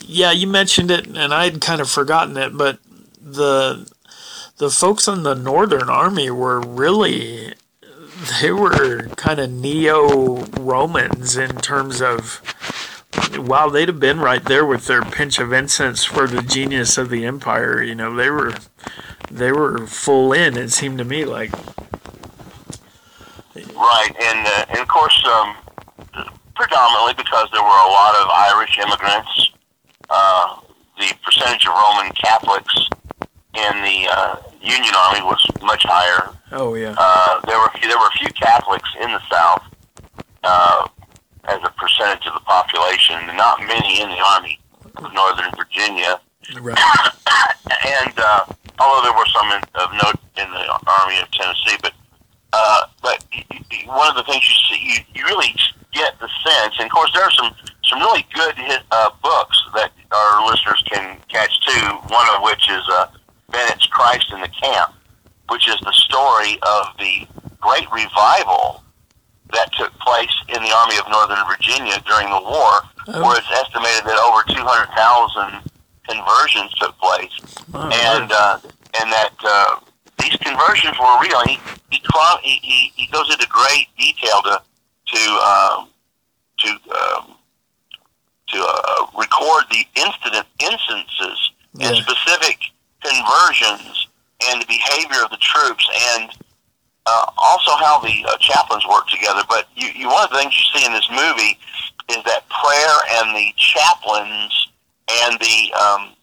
yeah, 0.02 0.32
you 0.32 0.48
mentioned 0.48 0.92
it, 0.92 1.08
and 1.08 1.34
I'd 1.34 1.62
kind 1.62 1.80
of 1.80 1.90
forgotten 1.90 2.36
it, 2.38 2.58
but 2.58 2.80
the 3.22 3.90
the 4.58 4.70
folks 4.70 5.08
in 5.08 5.24
the 5.24 5.36
Northern 5.36 5.90
Army 5.90 6.30
were 6.30 6.60
really 6.60 7.54
they 8.42 8.52
were 8.52 9.08
kind 9.16 9.40
of 9.40 9.52
neo 9.52 10.46
Romans 10.60 11.38
in 11.38 11.58
terms 11.58 12.02
of 12.02 12.42
wow, 13.38 13.70
they'd 13.70 13.88
have 13.88 14.00
been 14.00 14.20
right 14.20 14.44
there 14.44 14.66
with 14.66 14.88
their 14.88 15.02
pinch 15.02 15.40
of 15.40 15.54
incense 15.54 16.04
for 16.04 16.28
the 16.28 16.42
genius 16.42 16.98
of 16.98 17.10
the 17.10 17.26
empire. 17.26 17.82
You 17.82 17.96
know, 17.96 18.16
they 18.16 18.30
were 18.30 18.56
they 19.30 19.52
were 19.52 19.86
full 19.88 20.34
in. 20.34 20.58
It 20.58 20.70
seemed 20.72 20.98
to 21.00 21.04
me 21.06 21.26
like 21.26 21.52
Right, 23.56 24.10
and 24.22 24.48
uh, 24.48 24.66
and 24.70 24.80
of 24.80 24.88
course, 24.88 25.24
um, 25.26 25.56
predominantly 26.56 27.14
because 27.18 27.48
there 27.52 27.62
were 27.62 27.68
a 27.86 27.90
lot 27.90 28.16
of 28.22 28.28
Irish 28.30 28.78
immigrants, 28.80 29.52
uh, 30.10 30.58
the 31.00 31.14
percentage 31.24 31.66
of 31.68 31.74
Roman 31.74 32.12
Catholics 32.14 32.76
in 33.56 33.82
the 33.82 34.08
uh, 34.12 34.36
Union 34.62 34.94
Army 34.96 35.22
was 35.24 35.44
much 35.62 35.84
higher. 35.86 36.36
oh 36.52 36.76
yeah, 36.76 36.96
Uh, 36.98 37.40
there 37.48 37.58
were 37.60 37.70
there 37.82 37.98
were 37.98 38.08
a 38.08 38.18
few 38.18 38.30
Catholics 38.30 38.90
in 39.02 39.12
the 39.12 39.22
South 39.30 39.64
uh, 40.44 40.88
as 41.46 41.60
a 41.64 41.72
percentage 41.78 42.26
of 42.28 42.34
the 42.34 42.42
population, 42.42 43.16
not 43.36 43.60
many 43.62 44.02
in 44.02 44.10
the 44.10 44.20
Army 44.34 44.60
of 44.98 45.14
Northern 45.14 45.52
Virginia 45.56 46.20
right, 46.62 46.78
and 47.86 48.14
uh, 48.18 48.46
although 48.80 49.04
there 49.04 49.18
were 49.18 49.28
some 49.28 49.48
in, 49.52 49.62
of 49.76 49.92
note 49.94 50.20
in 50.38 50.50
the 50.52 50.66
Army 50.88 51.20
of 51.22 51.30
Tennessee, 51.32 51.78
but 51.82 51.94
uh, 52.54 52.88
but 53.02 53.24
one 53.86 54.10
of 54.10 54.16
the 54.16 54.24
things 54.24 54.42
you 54.48 54.56
see, 54.70 54.82
you, 54.82 54.96
you 55.14 55.26
really 55.26 55.54
get 55.94 56.18
the 56.20 56.30
sense, 56.46 56.76
and 56.80 56.86
of 56.86 56.92
course 56.92 57.12
there 57.14 57.24
are 57.24 57.32
some 57.32 57.54
some 57.84 58.00
really 58.00 58.26
good 58.34 58.56
hit, 58.56 58.84
uh, 58.92 59.10
books 59.24 59.58
that 59.74 59.92
our 60.12 60.46
listeners 60.50 60.84
can 60.92 61.18
catch 61.30 61.60
too. 61.66 61.88
One 62.10 62.28
of 62.36 62.44
which 62.44 62.70
is 62.70 62.84
uh, 62.92 63.08
Bennett's 63.50 63.88
Christ 63.88 64.28
in 64.34 64.42
the 64.42 64.50
Camp, 64.50 64.94
which 65.50 65.68
is 65.68 65.78
the 65.82 65.94
story 65.94 66.60
of 66.64 66.88
the 67.00 67.28
great 67.60 67.90
revival 67.92 68.84
that 69.54 69.72
took 69.74 69.94
place 70.00 70.34
in 70.50 70.62
the 70.62 70.72
Army 70.72 70.98
of 70.98 71.10
Northern 71.10 71.40
Virginia 71.48 71.96
during 72.06 72.30
the 72.30 72.42
war, 72.42 72.84
oh. 73.08 73.24
where 73.24 73.38
it's 73.38 73.52
estimated 73.52 74.04
that 74.04 74.20
over 74.20 74.44
200,000 74.52 75.67
conversions 76.08 76.74
took 76.76 76.98
place, 76.98 77.32
oh, 77.74 77.90
and 77.92 78.32
uh, 78.32 78.60
and 79.00 79.12
that 79.12 79.34
uh, 79.44 79.80
these 80.20 80.36
conversions 80.38 80.98
were 81.00 81.20
real. 81.22 81.42
He 81.46 81.60
he, 81.92 82.60
he 82.62 82.92
he 82.96 83.08
goes 83.12 83.32
into 83.32 83.48
great 83.48 83.88
detail 83.98 84.42
to 84.44 84.62
to 85.14 85.22
um, 85.40 85.90
to 86.60 86.70
um, 86.70 87.36
to 88.48 88.58
uh, 88.60 89.06
record 89.18 89.66
the 89.72 89.86
incident 89.96 90.48
instances 90.60 91.52
yeah. 91.74 91.90
and 91.90 91.98
specific 91.98 92.58
conversions 93.02 94.08
and 94.50 94.62
the 94.62 94.66
behavior 94.66 95.24
of 95.24 95.30
the 95.30 95.38
troops 95.38 95.88
and 96.16 96.32
uh, 97.06 97.26
also 97.38 97.72
how 97.78 98.00
the 98.00 98.26
uh, 98.28 98.38
chaplains 98.38 98.86
work 98.88 99.08
together. 99.08 99.42
But 99.48 99.68
you, 99.76 99.88
you, 99.96 100.08
one 100.08 100.24
of 100.24 100.30
the 100.30 100.38
things 100.38 100.54
you 100.58 100.80
see 100.80 100.86
in 100.86 100.94
this 100.94 101.08
movie 101.10 101.58
is 102.10 102.24
that 102.26 102.44
prayer 102.50 102.98
and 103.20 103.36
the 103.36 103.54
chaplains 103.58 104.70
and 105.10 105.40
the, 105.40 105.74
um, 105.74 106.14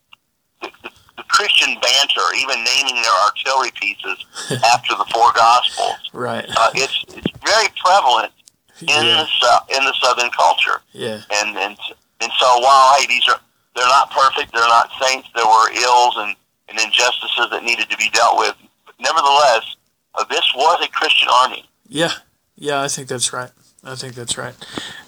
the, 0.61 0.71
the, 0.83 0.91
the 1.17 1.23
Christian 1.29 1.75
banter, 1.81 2.27
even 2.41 2.65
naming 2.65 3.03
their 3.03 3.19
artillery 3.27 3.71
pieces 3.81 4.25
after 4.73 4.95
the 4.97 5.07
four 5.13 5.33
Gospels. 5.35 6.11
Right. 6.13 6.47
Uh, 6.57 6.71
it's 6.75 7.05
it's 7.09 7.31
very 7.45 7.69
prevalent 7.83 8.33
in 8.81 8.89
yeah. 8.89 9.27
the 9.41 9.77
in 9.77 9.85
the 9.85 9.95
Southern 10.03 10.31
culture. 10.31 10.81
Yeah. 10.93 11.23
And 11.33 11.57
and 11.57 11.77
and 12.21 12.33
so 12.39 12.59
while 12.61 12.99
hey, 12.99 13.07
these 13.07 13.27
are 13.29 13.41
they're 13.77 13.87
not 13.87 14.11
perfect, 14.11 14.53
they're 14.53 14.69
not 14.69 14.91
saints. 15.01 15.29
There 15.35 15.47
were 15.47 15.71
ills 15.73 16.15
and, 16.19 16.37
and 16.69 16.79
injustices 16.79 17.49
that 17.51 17.63
needed 17.65 17.91
to 17.91 17.97
be 17.97 18.09
dealt 18.11 18.39
with. 18.39 18.55
But 18.87 18.95
nevertheless, 19.01 19.77
uh, 20.15 20.25
this 20.31 20.45
was 20.55 20.87
a 20.87 20.91
Christian 20.91 21.29
army. 21.43 21.65
Yeah, 21.89 22.13
yeah, 22.57 22.81
I 22.81 22.89
think 22.89 23.09
that's 23.09 23.33
right. 23.33 23.51
I 23.83 23.97
think 23.97 24.15
that's 24.15 24.39
right. 24.39 24.55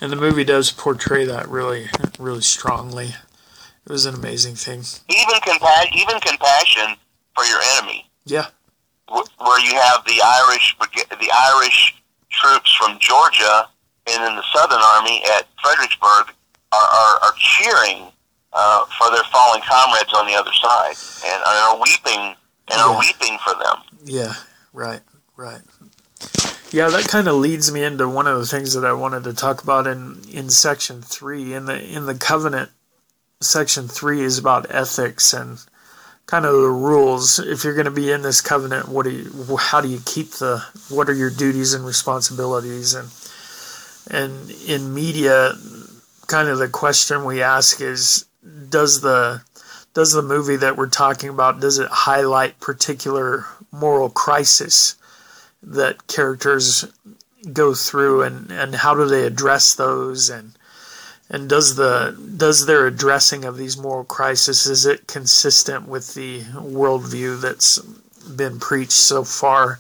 And 0.01 0.13
the 0.13 0.17
movie 0.17 0.45
does 0.45 0.71
portray 0.71 1.25
that 1.25 1.49
really, 1.49 1.89
really 2.19 2.43
strongly. 2.43 3.15
It 3.87 3.93
was 3.93 4.05
an 4.05 4.15
amazing 4.15 4.57
thing. 4.57 4.83
Even 5.09 5.37
compa- 5.41 5.95
even 5.95 6.19
compassion 6.21 6.97
for 7.35 7.45
your 7.45 7.61
enemy. 7.77 8.11
Yeah. 8.25 8.47
Where 9.09 9.61
you 9.61 9.75
have 9.81 10.05
the 10.05 10.21
Irish, 10.25 10.77
the 10.81 11.31
Irish 11.33 11.95
troops 12.31 12.75
from 12.75 12.99
Georgia 12.99 13.69
and 14.09 14.25
in 14.25 14.37
the 14.37 14.43
Southern 14.53 14.81
Army 14.81 15.23
at 15.37 15.47
Fredericksburg 15.63 16.35
are, 16.73 16.89
are, 16.89 17.19
are 17.23 17.33
cheering 17.39 18.11
uh, 18.53 18.87
for 18.99 19.11
their 19.11 19.23
fallen 19.31 19.61
comrades 19.63 20.13
on 20.15 20.27
the 20.27 20.35
other 20.35 20.53
side 20.53 20.97
and 21.25 21.43
are 21.47 21.81
weeping 21.81 22.35
and 22.69 22.79
yeah. 22.79 22.87
are 22.87 22.99
weeping 22.99 23.39
for 23.45 23.55
them. 23.55 23.77
Yeah, 24.05 24.35
right, 24.73 25.01
right. 25.37 25.61
Yeah, 26.73 26.89
that 26.89 27.07
kind 27.09 27.29
of 27.29 27.37
leads 27.37 27.71
me 27.71 27.85
into 27.85 28.09
one 28.09 28.27
of 28.27 28.39
the 28.39 28.47
things 28.47 28.75
that 28.75 28.85
I 28.85 28.93
wanted 28.93 29.25
to 29.25 29.33
talk 29.33 29.63
about 29.63 29.87
in, 29.87 30.23
in 30.33 30.51
section 30.51 31.01
three. 31.01 31.55
In 31.55 31.67
the 31.67 31.81
in 31.81 32.07
the 32.07 32.15
covenant, 32.15 32.71
section 33.41 33.89
three 33.89 34.23
is 34.23 34.39
about 34.39 34.67
ethics 34.71 35.33
and 35.33 35.59
kind 36.27 36.45
of 36.45 36.53
the 36.53 36.69
rules. 36.69 37.39
If 37.39 37.65
you're 37.65 37.75
going 37.75 37.85
to 37.85 37.91
be 37.91 38.11
in 38.11 38.23
this 38.23 38.41
covenant, 38.41 38.89
what 38.89 39.05
do 39.05 39.11
you, 39.11 39.57
how 39.57 39.81
do 39.81 39.89
you 39.89 40.01
keep 40.05 40.31
the, 40.33 40.65
what 40.89 41.09
are 41.09 41.15
your 41.15 41.31
duties 41.31 41.75
and 41.75 41.85
responsibilities? 41.85 42.95
And 42.95 43.09
and 44.09 44.51
in 44.69 44.95
media, 44.95 45.55
kind 46.29 46.49
of 46.49 46.59
the 46.59 46.69
question 46.69 47.25
we 47.25 47.43
ask 47.43 47.81
is, 47.81 48.27
does 48.69 49.01
the 49.01 49.43
does 49.95 50.13
the 50.13 50.23
movie 50.23 50.57
that 50.57 50.77
we're 50.77 50.89
talking 50.89 51.31
about 51.31 51.61
does 51.61 51.79
it 51.79 51.89
highlight 51.91 52.61
particular 52.61 53.47
moral 53.73 54.11
crisis 54.11 54.95
that 55.63 56.07
characters 56.07 56.85
go 57.53 57.75
through 57.75 58.23
and, 58.23 58.51
and 58.53 58.75
how 58.75 58.95
do 58.95 59.07
they 59.07 59.25
address 59.25 59.75
those 59.75 60.29
and 60.31 60.56
and 61.29 61.49
does 61.49 61.77
the 61.77 62.17
does 62.37 62.67
their 62.67 62.87
addressing 62.87 63.45
of 63.45 63.57
these 63.57 63.77
moral 63.77 64.05
crises 64.05 64.67
is 64.67 64.87
it 64.87 65.07
consistent 65.07 65.89
with 65.89 66.15
the 66.15 66.43
worldview 66.43 67.41
that's 67.41 67.79
been 68.37 68.59
preached 68.61 68.93
so 68.93 69.25
far? 69.25 69.79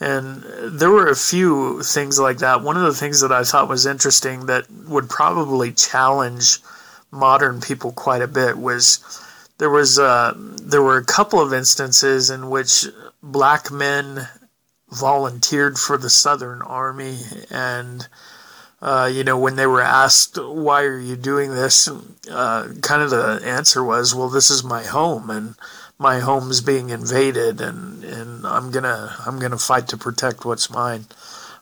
And 0.00 0.42
there 0.64 0.90
were 0.90 1.08
a 1.08 1.14
few 1.14 1.82
things 1.84 2.18
like 2.18 2.38
that. 2.38 2.62
One 2.62 2.76
of 2.76 2.82
the 2.82 2.94
things 2.94 3.20
that 3.20 3.30
i 3.30 3.44
thought 3.44 3.68
was 3.68 3.86
interesting 3.86 4.46
that 4.46 4.68
would 4.88 5.08
probably 5.08 5.72
challenge 5.72 6.58
modern 7.12 7.60
people 7.60 7.92
quite 7.92 8.22
a 8.22 8.26
bit 8.26 8.58
was 8.58 8.98
there 9.58 9.70
was 9.70 9.98
uh, 9.98 10.34
there 10.36 10.82
were 10.82 10.96
a 10.96 11.04
couple 11.04 11.40
of 11.40 11.52
instances 11.52 12.30
in 12.30 12.50
which 12.50 12.86
black 13.22 13.70
men 13.70 14.26
volunteered 14.90 15.78
for 15.78 15.96
the 15.96 16.10
Southern 16.10 16.62
Army, 16.62 17.18
and 17.50 18.06
uh, 18.82 19.08
you 19.10 19.22
know 19.22 19.38
when 19.38 19.54
they 19.54 19.66
were 19.66 19.80
asked 19.80 20.36
why 20.36 20.82
are 20.82 20.98
you 20.98 21.14
doing 21.14 21.54
this, 21.54 21.88
uh, 22.30 22.68
kind 22.82 23.00
of 23.00 23.10
the 23.10 23.40
answer 23.44 23.82
was, 23.82 24.12
well, 24.12 24.28
this 24.28 24.50
is 24.50 24.64
my 24.64 24.82
home, 24.82 25.30
and 25.30 25.54
my 25.98 26.18
home's 26.18 26.60
being 26.60 26.90
invaded, 26.90 27.60
and 27.60 28.02
and 28.02 28.44
I'm 28.44 28.72
gonna 28.72 29.14
I'm 29.24 29.38
gonna 29.38 29.56
fight 29.56 29.86
to 29.88 29.96
protect 29.96 30.44
what's 30.44 30.68
mine. 30.68 31.06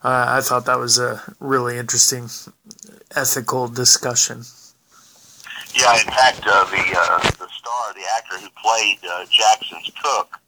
Uh, 0.03 0.25
I 0.29 0.41
thought 0.41 0.65
that 0.65 0.79
was 0.79 0.99
a 0.99 1.21
really 1.39 1.77
interesting 1.77 2.31
ethical 3.15 3.69
discussion. 3.69 4.45
Yeah, 5.75 5.93
in 6.01 6.07
fact, 6.07 6.41
uh, 6.47 6.65
the 6.65 6.97
uh, 6.99 7.21
the 7.21 7.49
star, 7.53 7.93
the 7.95 8.07
actor 8.17 8.39
who 8.39 8.49
played 8.65 8.99
uh, 9.05 9.27
Jackson's 9.31 9.93
cook, 10.03 10.41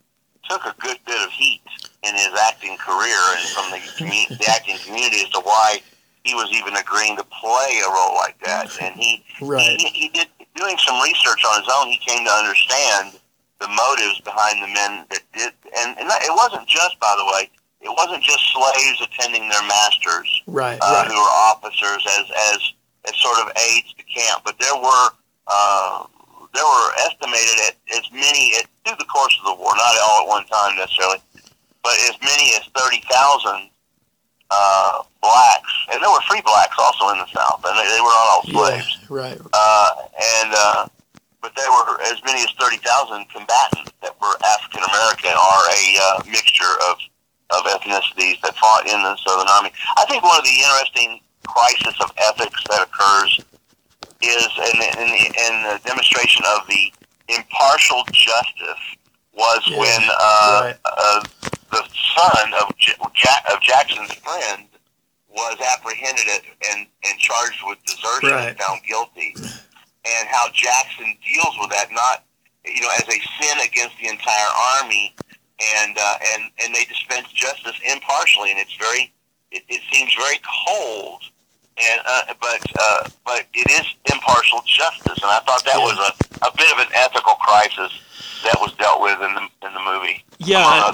took 0.49 0.65
a 0.65 0.75
good 0.81 0.97
bit 1.07 1.21
of 1.23 1.31
heat 1.31 1.61
in 2.03 2.15
his 2.15 2.31
acting 2.49 2.79
career 2.79 3.21
and 3.37 3.49
from 3.51 3.71
the 3.71 4.37
the 4.37 4.47
acting 4.49 4.79
community 4.79 5.21
as 5.23 5.29
to 5.31 5.41
why 5.41 5.83
he 6.25 6.35
was 6.35 6.51
even 6.53 6.77
agreeing 6.77 7.17
to 7.17 7.25
play 7.25 7.81
a 7.85 7.91
role 7.91 8.15
like 8.15 8.39
that. 8.45 8.71
And 8.83 8.95
he, 8.95 9.25
right. 9.41 9.81
he 9.81 9.89
he 9.89 10.09
did 10.09 10.29
doing 10.55 10.77
some 10.79 11.01
research 11.03 11.43
on 11.49 11.63
his 11.63 11.71
own. 11.75 11.89
He 11.89 11.99
came 11.99 12.25
to 12.25 12.31
understand 12.31 13.19
the 13.61 13.69
motives 13.69 14.21
behind 14.21 14.63
the 14.63 14.69
men 14.69 15.07
that 15.11 15.23
did, 15.33 15.53
and, 15.79 15.99
and 15.99 16.07
it 16.11 16.35
wasn't 16.35 16.67
just, 16.67 16.99
by 16.99 17.15
the 17.17 17.25
way, 17.25 17.49
it 17.81 17.91
wasn't 17.97 18.23
just 18.23 18.43
slaves 18.53 19.01
attending 19.03 19.49
their 19.49 19.63
masters, 19.67 20.43
right, 20.47 20.79
uh, 20.83 21.03
right. 21.03 21.09
who 21.09 21.15
were 21.15 21.35
officers 21.51 22.03
as 22.19 22.27
as 22.55 22.61
as 23.07 23.15
sort 23.19 23.39
of 23.39 23.51
aides 23.59 23.93
to 23.95 24.03
camp, 24.05 24.43
but 24.45 24.59
there 24.59 24.75
were 24.75 25.09
uh, 25.47 26.07
there 26.55 26.65
were 26.65 26.89
estimated 27.11 27.59
at 27.67 27.75
as 27.99 28.07
many 28.13 28.55
at, 28.59 28.67
through 28.87 28.99
the 28.99 29.11
course 29.11 29.37
of 29.43 29.47
the 29.47 29.55
war, 29.63 29.75
not 29.75 29.95
all 30.03 30.23
at 30.23 30.29
one 30.29 30.47
time 30.47 30.77
necessarily, 30.77 31.19
but 31.83 31.95
as 32.07 32.15
many 32.23 32.55
as 32.55 32.63
thirty 32.75 33.03
thousand 33.11 33.71
uh, 34.53 35.03
blacks, 35.25 35.73
and 35.93 36.03
there 36.03 36.13
were 36.13 36.21
free 36.29 36.45
blacks 36.45 36.77
also 36.77 37.09
in 37.09 37.19
the 37.19 37.31
South, 37.33 37.65
and 37.65 37.73
they, 37.73 37.89
they 37.89 38.03
were 38.05 38.13
not 38.13 38.29
all 38.29 38.45
slaves, 38.45 39.01
yeah, 39.01 39.09
right? 39.09 39.39
Uh, 39.53 39.89
and 40.45 40.51
uh, 40.53 40.85
but 41.41 41.57
there 41.57 41.73
were 41.73 41.97
as 42.13 42.21
many 42.29 42.45
as 42.45 42.53
thirty 42.61 42.77
thousand 42.85 43.25
combatants 43.33 43.91
that 44.05 44.13
were 44.21 44.37
African 44.45 44.85
American 44.85 45.33
or 45.33 45.59
a 45.73 45.83
uh, 45.97 46.23
mixture 46.29 46.77
of 46.93 47.01
of 47.51 47.65
ethnicities 47.69 48.41
that 48.45 48.55
fought 48.57 48.87
in 48.87 49.01
the 49.03 49.17
Southern 49.17 49.49
Army. 49.49 49.73
I 49.97 50.05
think 50.07 50.23
one 50.23 50.37
of 50.37 50.45
the 50.45 50.57
interesting 50.61 51.21
crisis 51.47 51.97
of 52.01 52.13
ethics 52.17 52.63
that 52.71 52.89
occurs 52.89 53.41
is 54.23 54.49
in, 54.57 55.03
in, 55.03 55.09
the, 55.11 55.25
in 55.27 55.55
the 55.65 55.81
demonstration 55.85 56.43
of 56.57 56.67
the 56.69 56.93
impartial 57.29 58.05
justice 58.13 58.85
was 59.35 59.61
yeah, 59.67 59.79
when 59.79 60.03
uh, 60.21 60.61
right. 60.65 60.77
uh, 60.85 61.23
the 61.73 61.83
son 62.15 62.55
of, 62.61 62.77
J- 62.77 62.95
of 63.53 63.61
Jackson's 63.61 64.13
friend 64.13 64.69
was 65.29 65.57
apprehended 65.75 66.45
and, 66.71 66.87
and 67.05 67.19
charged 67.19 67.61
with 67.67 67.79
desertion 67.85 68.31
right. 68.31 68.49
and 68.49 68.59
found 68.59 68.81
guilty, 68.85 69.35
and 69.35 70.29
how 70.29 70.47
Jackson 70.53 71.17
deals 71.25 71.57
with 71.59 71.71
that 71.71 71.89
not 71.91 72.25
you 72.65 72.81
know 72.81 72.91
as 72.97 73.09
a 73.09 73.19
sin 73.41 73.59
against 73.65 73.97
the 73.99 74.09
entire 74.09 74.53
army, 74.79 75.15
and 75.81 75.97
uh, 75.99 76.17
and 76.35 76.43
and 76.63 76.75
they 76.75 76.85
dispense 76.85 77.33
justice 77.33 77.81
impartially, 77.91 78.51
and 78.51 78.61
it's 78.61 78.77
very 78.77 79.13
it, 79.51 79.63
it 79.69 79.81
seems 79.91 80.15
very 80.15 80.39
cold 80.67 81.23
and 81.79 82.01
uh, 82.05 82.35
but 82.41 82.61
uh, 82.79 83.09
but 83.25 83.47
it 83.55 83.71
is 83.71 83.87
impartial 84.13 84.63
justice, 84.67 85.19
and 85.23 85.31
I 85.31 85.41
thought 85.41 85.65
that 85.65 85.79
was 85.79 85.99
a, 85.99 86.47
a 86.47 86.57
bit 86.57 86.73
of 86.73 86.79
an 86.79 86.93
ethical 86.95 87.35
crisis 87.35 87.93
that 88.45 88.57
was 88.61 88.73
dealt 88.75 89.01
with 89.01 89.21
in 89.23 89.35
the 89.35 89.67
in 89.67 89.75
the 89.75 89.81
movie. 89.81 90.25
Yeah, 90.39 90.65
I, 90.65 90.93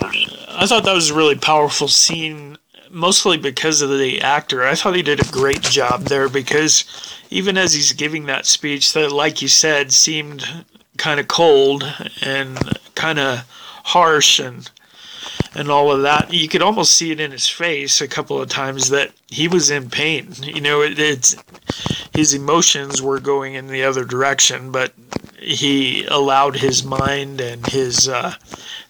I 0.51 0.67
thought 0.67 0.85
that 0.85 0.95
was 0.95 1.11
a 1.11 1.15
really 1.15 1.37
powerful 1.37 1.89
scene, 1.89 2.59
mostly 2.91 3.37
because 3.37 3.83
of 3.83 3.91
the 3.91 4.21
actor. 4.21 4.65
I 4.65 4.75
thought 4.75 4.95
he 4.95 5.03
did 5.03 5.21
a 5.21 5.33
great 5.33 5.63
job 5.63 6.03
there 6.03 6.29
because 6.29 6.85
even 7.31 7.57
as 7.59 7.75
he's 7.75 7.93
giving 7.93 8.27
that 8.27 8.47
speech, 8.47 8.93
that 8.93 9.11
like 9.11 9.43
you 9.43 9.49
said 9.49 9.93
seemed 9.93 10.65
kind 10.97 11.21
of 11.21 11.29
cold 11.29 11.85
and 12.23 12.59
kind 12.95 13.19
of 13.19 13.41
harsh 13.85 14.39
and 14.39 14.71
and 15.55 15.71
all 15.71 15.91
of 15.91 16.03
that. 16.03 16.33
You 16.33 16.49
could 16.49 16.63
almost 16.63 16.95
see 16.95 17.11
it 17.11 17.21
in 17.21 17.31
his 17.31 17.49
face 17.49 18.01
a 18.01 18.09
couple 18.09 18.41
of 18.41 18.49
times 18.49 18.91
that 18.91 19.13
he 19.29 19.49
was 19.49 19.71
in 19.71 19.91
pain. 19.91 20.35
You 20.43 20.61
know, 20.61 20.83
it, 20.83 20.99
it's 20.99 21.37
his 22.13 22.35
emotions 22.35 23.01
were 23.03 23.21
going 23.21 23.55
in 23.55 23.69
the 23.69 23.85
other 23.85 24.05
direction, 24.05 24.71
but 24.71 24.93
he 25.41 26.05
allowed 26.07 26.57
his 26.57 26.85
mind 26.85 27.41
and 27.41 27.67
his 27.67 28.09
uh, 28.09 28.35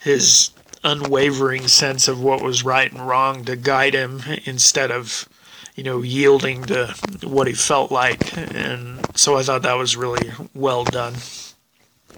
his 0.00 0.50
unwavering 0.84 1.68
sense 1.68 2.08
of 2.08 2.22
what 2.22 2.42
was 2.42 2.64
right 2.64 2.90
and 2.92 3.06
wrong 3.06 3.44
to 3.44 3.56
guide 3.56 3.94
him 3.94 4.22
instead 4.44 4.90
of 4.90 5.28
you 5.74 5.82
know 5.82 6.02
yielding 6.02 6.64
to 6.64 6.94
what 7.22 7.46
he 7.46 7.52
felt 7.52 7.90
like 7.90 8.36
and 8.36 9.00
so 9.16 9.36
i 9.36 9.42
thought 9.42 9.62
that 9.62 9.74
was 9.74 9.96
really 9.96 10.30
well 10.54 10.84
done 10.84 11.14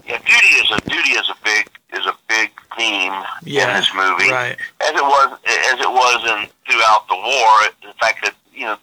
Yeah, 0.07 0.19
duty 0.19 0.47
is 0.47 0.71
a 0.71 0.81
duty 0.89 1.11
is 1.11 1.29
a 1.29 1.35
big 1.43 1.69
is 1.93 2.05
a 2.05 2.15
big 2.27 2.51
theme 2.77 3.13
yeah 3.43 3.67
in 3.67 3.75
this 3.75 3.91
movie, 3.93 4.31
right 4.31 4.57
as 4.81 4.91
it 4.91 5.03
was 5.03 5.37
as 5.73 5.79
it 5.79 5.91
was 5.91 6.19
in 6.23 6.47
throughout 6.65 7.07
the 7.07 7.15
war. 7.15 7.53
The 7.83 7.93
fact 7.99 8.23
that 8.23 8.35
you 8.53 8.65
know 8.65 8.77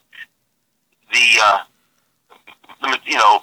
the, 1.13 1.27
uh, 1.43 1.59
the 2.83 2.99
you 3.07 3.17
know 3.17 3.43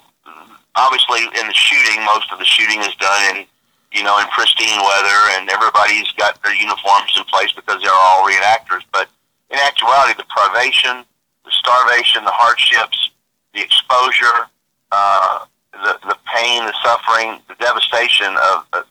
obviously 0.76 1.22
in 1.39 1.47
the 1.47 1.53
shooting, 1.53 2.03
most 2.05 2.32
of 2.32 2.39
the 2.39 2.45
shooting 2.45 2.80
is 2.82 2.95
done 2.95 3.36
in 3.36 3.45
you 3.93 4.03
know 4.03 4.20
in 4.20 4.28
pristine 4.28 4.80
weather, 4.82 5.20
and 5.38 5.49
everybody's 5.49 6.11
got 6.13 6.41
their 6.43 6.55
uniforms 6.55 7.13
in 7.18 7.24
place 7.26 7.51
because 7.53 7.82
they're 7.82 7.91
all 7.93 8.28
reenactors. 8.28 8.86
But 8.91 9.09
in 9.49 9.57
actuality, 9.59 10.13
the 10.18 10.30
privation, 10.30 11.03
the 11.43 11.51
starvation, 11.51 12.24
the 12.24 12.34
hardships, 12.34 13.11
the 13.53 13.61
exposure. 13.61 14.49
Uh, 14.91 15.45
the, 15.84 15.99
the 16.07 16.18
pain, 16.34 16.66
the 16.66 16.74
suffering, 16.84 17.41
the 17.49 17.55
devastation 17.59 18.32
of 18.51 18.66
uh, 18.72 18.84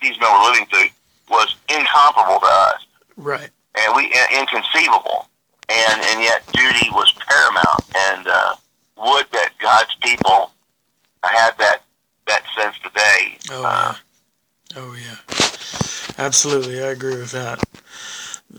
that 0.00 0.06
these 0.06 0.18
men 0.20 0.30
were 0.32 0.50
living 0.50 0.66
through 0.66 0.88
was 1.30 1.56
incomparable 1.68 2.40
to 2.40 2.46
us, 2.46 2.86
right. 3.16 3.50
And 3.74 3.94
we 3.96 4.06
in- 4.06 4.40
inconceivable, 4.40 5.28
and 5.68 6.02
and 6.02 6.22
yet 6.22 6.42
duty 6.52 6.88
was 6.90 7.12
paramount. 7.12 7.84
And 7.96 8.26
uh, 8.26 8.54
would 8.96 9.26
that 9.32 9.50
God's 9.60 9.94
people 10.02 10.52
had 11.24 11.52
that 11.58 11.82
that 12.26 12.42
sense 12.56 12.76
today. 12.82 13.38
oh 13.50 13.64
Uh, 13.64 13.94
yeah. 13.94 14.82
Oh 14.82 14.94
yeah. 14.94 16.24
Absolutely. 16.24 16.82
I 16.82 16.88
agree 16.88 17.16
with 17.16 17.30
that. 17.32 17.62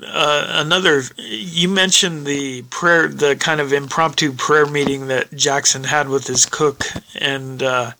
Uh, 0.05 0.45
another 0.49 1.01
you 1.17 1.67
mentioned 1.67 2.25
the 2.25 2.61
prayer 2.69 3.07
the 3.07 3.35
kind 3.35 3.59
of 3.59 3.73
impromptu 3.73 4.31
prayer 4.31 4.67
meeting 4.67 5.07
that 5.07 5.33
jackson 5.33 5.83
had 5.83 6.07
with 6.09 6.27
his 6.27 6.45
cook. 6.45 6.83
And 7.19 7.61
uh, 7.63 7.91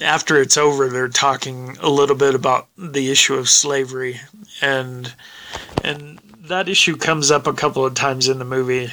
after 0.00 0.40
it's 0.40 0.56
over 0.56 0.88
they're 0.88 1.08
talking 1.08 1.76
a 1.80 1.88
little 1.88 2.16
bit 2.16 2.34
about 2.34 2.68
the 2.76 3.10
issue 3.10 3.34
of 3.34 3.48
slavery. 3.48 4.20
And 4.60 5.14
and 5.82 6.18
that 6.42 6.68
issue 6.68 6.96
comes 6.96 7.30
up 7.30 7.46
a 7.46 7.52
couple 7.52 7.84
of 7.84 7.94
times 7.94 8.28
in 8.28 8.38
the 8.38 8.44
movie 8.44 8.90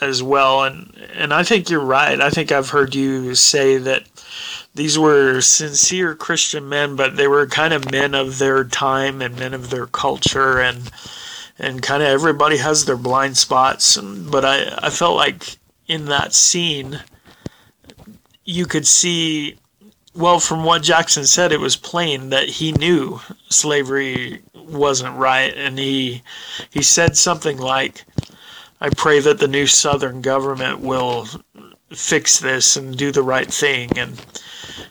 as 0.00 0.22
well. 0.22 0.64
And 0.64 0.94
and 1.14 1.32
I 1.32 1.42
think 1.42 1.70
you're 1.70 1.80
right. 1.80 2.20
I 2.20 2.30
think 2.30 2.52
I've 2.52 2.70
heard 2.70 2.94
you 2.94 3.34
say 3.34 3.78
that 3.78 4.04
these 4.74 4.98
were 4.98 5.40
sincere 5.40 6.14
Christian 6.14 6.68
men 6.68 6.96
but 6.96 7.16
they 7.16 7.26
were 7.26 7.46
kind 7.46 7.74
of 7.74 7.90
men 7.90 8.14
of 8.14 8.38
their 8.38 8.64
time 8.64 9.20
and 9.20 9.38
men 9.38 9.54
of 9.54 9.70
their 9.70 9.86
culture. 9.86 10.60
And 10.60 10.90
and 11.58 11.82
kind 11.82 12.02
of 12.02 12.08
everybody 12.08 12.58
has 12.58 12.84
their 12.84 12.96
blind 12.96 13.36
spots. 13.36 13.96
But 13.96 14.44
I 14.44 14.78
I 14.78 14.90
felt 14.90 15.16
like 15.16 15.58
in 15.86 16.06
that 16.06 16.32
scene 16.32 17.00
you 18.44 18.66
could 18.66 18.86
see 18.86 19.56
well, 20.14 20.40
from 20.40 20.64
what 20.64 20.82
Jackson 20.82 21.24
said, 21.26 21.52
it 21.52 21.60
was 21.60 21.76
plain 21.76 22.30
that 22.30 22.48
he 22.48 22.72
knew 22.72 23.20
slavery 23.48 24.42
wasn't 24.54 25.16
right, 25.16 25.54
and 25.56 25.78
he 25.78 26.22
he 26.70 26.82
said 26.82 27.16
something 27.16 27.58
like, 27.58 28.04
"I 28.80 28.90
pray 28.90 29.20
that 29.20 29.38
the 29.38 29.48
new 29.48 29.66
Southern 29.66 30.20
government 30.22 30.80
will 30.80 31.28
fix 31.90 32.38
this 32.38 32.76
and 32.76 32.96
do 32.96 33.12
the 33.12 33.22
right 33.22 33.52
thing." 33.52 33.98
And 33.98 34.20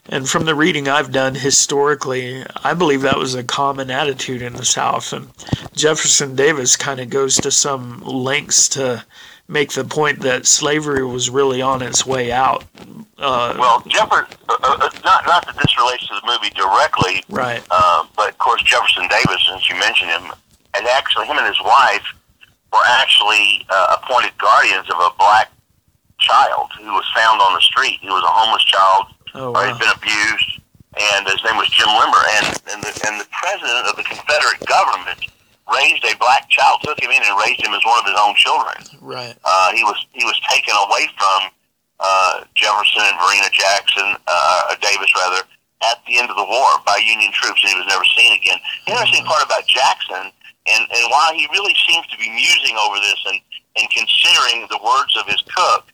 and 0.09 0.29
from 0.29 0.45
the 0.45 0.55
reading 0.55 0.87
I've 0.87 1.11
done 1.11 1.35
historically, 1.35 2.45
I 2.63 2.73
believe 2.73 3.01
that 3.01 3.17
was 3.17 3.35
a 3.35 3.43
common 3.43 3.91
attitude 3.91 4.41
in 4.41 4.53
the 4.53 4.65
South. 4.65 5.11
And 5.11 5.29
Jefferson 5.75 6.35
Davis 6.35 6.77
kind 6.77 6.99
of 6.99 7.09
goes 7.09 7.35
to 7.37 7.51
some 7.51 8.01
lengths 8.01 8.69
to 8.69 9.03
make 9.47 9.73
the 9.73 9.83
point 9.83 10.21
that 10.21 10.45
slavery 10.45 11.05
was 11.05 11.29
really 11.29 11.61
on 11.61 11.81
its 11.81 12.05
way 12.05 12.31
out. 12.31 12.63
Uh, 13.19 13.55
well, 13.57 13.81
Jefferson, 13.87 14.29
uh, 14.47 14.57
uh, 14.61 14.89
not 15.03 15.25
not 15.25 15.45
that 15.45 15.55
this 15.57 15.73
relates 15.77 16.05
to 16.07 16.13
the 16.21 16.25
movie 16.27 16.53
directly, 16.53 17.23
right. 17.29 17.65
Uh, 17.71 18.05
but 18.15 18.29
of 18.29 18.37
course, 18.37 18.61
Jefferson 18.63 19.07
Davis, 19.09 19.41
since 19.49 19.69
you 19.69 19.75
mentioned 19.79 20.11
him, 20.11 20.31
and 20.75 20.85
actually 20.87 21.25
him 21.25 21.37
and 21.37 21.47
his 21.47 21.59
wife 21.65 22.05
were 22.71 22.85
actually 23.01 23.65
uh, 23.69 23.97
appointed 23.97 24.37
guardians 24.37 24.85
of 24.89 24.97
a 25.01 25.09
black 25.17 25.49
child 26.19 26.69
who 26.77 26.93
was 26.93 27.05
found 27.15 27.41
on 27.41 27.53
the 27.53 27.61
street. 27.61 27.97
He 28.01 28.09
was 28.09 28.21
a 28.21 28.29
homeless 28.29 28.63
child, 28.65 29.05
Oh, 29.33 29.49
or 29.49 29.53
wow. 29.53 29.65
had 29.73 29.79
been 29.81 29.93
abused, 29.97 30.61
and 30.97 31.25
his 31.25 31.41
name 31.45 31.57
was 31.57 31.69
Jim 31.73 31.89
Limber. 31.89 32.21
And 32.37 32.45
and 32.73 32.79
the, 32.85 32.93
and 33.09 33.13
the 33.17 33.27
president 33.33 33.85
of 33.89 33.95
the 33.97 34.05
Confederate 34.05 34.61
government 34.69 35.25
raised 35.73 36.05
a 36.05 36.13
black 36.21 36.49
child, 36.53 36.79
took 36.85 37.01
him 37.01 37.09
in, 37.09 37.21
and 37.25 37.33
raised 37.41 37.65
him 37.65 37.73
as 37.73 37.81
one 37.81 37.97
of 37.97 38.05
his 38.05 38.17
own 38.21 38.35
children. 38.37 38.77
Right. 39.01 39.33
Uh, 39.43 39.73
he 39.73 39.81
was 39.83 39.97
he 40.13 40.21
was 40.23 40.37
taken 40.53 40.73
away 40.85 41.09
from 41.17 41.49
uh, 41.99 42.45
Jefferson 42.55 43.03
and 43.05 43.17
Varina 43.17 43.49
Jackson, 43.51 44.15
uh, 44.27 44.75
Davis 44.81 45.11
rather, 45.15 45.43
at 45.85 46.01
the 46.07 46.17
end 46.17 46.29
of 46.29 46.37
the 46.37 46.45
war 46.45 46.81
by 46.85 46.97
Union 46.97 47.31
troops, 47.33 47.61
and 47.61 47.73
he 47.73 47.77
was 47.77 47.87
never 47.87 48.05
seen 48.17 48.33
again. 48.33 48.57
The 48.85 48.93
interesting 48.93 49.25
part 49.25 49.45
about 49.45 49.65
Jackson, 49.67 50.33
and 50.67 50.83
and 50.89 51.03
while 51.09 51.33
he 51.33 51.47
really 51.53 51.75
seems 51.87 52.05
to 52.07 52.17
be 52.17 52.29
musing 52.29 52.77
over 52.81 52.97
this 52.97 53.21
and 53.29 53.39
and 53.77 53.85
considering 53.93 54.65
the 54.69 54.81
words 54.81 55.13
of 55.17 55.29
his 55.29 55.41
cook, 55.53 55.85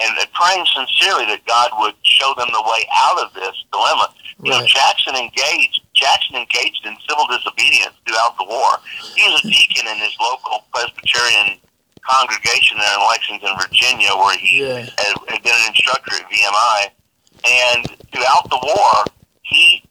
and 0.00 0.10
praying 0.34 0.66
sincerely 0.74 1.26
that 1.26 1.42
God 1.46 1.70
would 1.78 1.94
show 2.02 2.34
them 2.38 2.48
the 2.50 2.62
way 2.62 2.82
out 2.94 3.18
of 3.22 3.34
this 3.34 3.54
dilemma. 3.72 4.14
You 4.42 4.50
know, 4.54 4.62
Jackson 4.66 5.14
engaged 5.16 5.82
Jackson 5.94 6.36
engaged 6.36 6.86
in 6.86 6.94
civil 7.08 7.26
disobedience 7.26 7.94
throughout 8.06 8.38
the 8.38 8.46
war. 8.46 8.78
He 9.14 9.26
was 9.26 9.42
a 9.44 9.50
deacon 9.50 9.86
in 9.90 9.98
his 9.98 10.14
local 10.22 10.62
Presbyterian 10.72 11.58
congregation 12.08 12.78
there 12.78 12.94
in 12.98 13.06
Lexington, 13.08 13.50
Virginia, 13.60 14.10
where 14.16 14.36
he 14.38 14.60
Yeah. 14.64 14.78
had, 14.98 15.14
had 15.28 15.42
been 15.42 15.52
an 15.54 15.68
instructor 15.68 16.14
at 16.16 16.30
VMI. 16.30 16.90
And 17.46 17.86
throughout 18.12 18.48
the 18.50 18.58
war, 18.62 19.04
he 19.42 19.84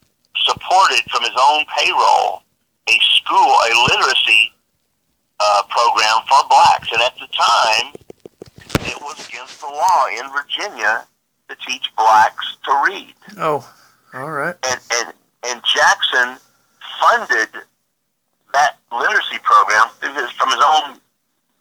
supported 0.45 1.03
from 1.11 1.24
his 1.24 1.36
own 1.39 1.63
payroll 1.78 2.43
a 2.89 2.99
school, 3.15 3.38
a 3.51 3.72
literacy 3.91 4.53
uh, 5.39 5.61
program 5.70 6.15
for 6.28 6.47
blacks. 6.49 6.89
And 6.91 7.01
at 7.01 7.13
the 7.20 7.28
time, 7.28 7.93
it 8.88 8.99
was 9.01 9.28
against 9.28 9.59
the 9.61 9.68
law 9.68 10.05
in 10.07 10.30
Virginia 10.32 11.05
to 11.49 11.55
teach 11.68 11.89
blacks 11.95 12.57
to 12.65 12.82
read. 12.86 13.13
Oh, 13.38 13.70
all 14.13 14.32
right. 14.32 14.55
And, 14.70 14.80
and, 14.93 15.13
and 15.45 15.61
Jackson 15.74 16.38
funded 16.99 17.49
that 18.53 18.78
literacy 18.91 19.39
program 19.43 19.88
through 19.99 20.13
his, 20.15 20.32
from 20.32 20.49
his 20.49 20.59
own 20.65 20.99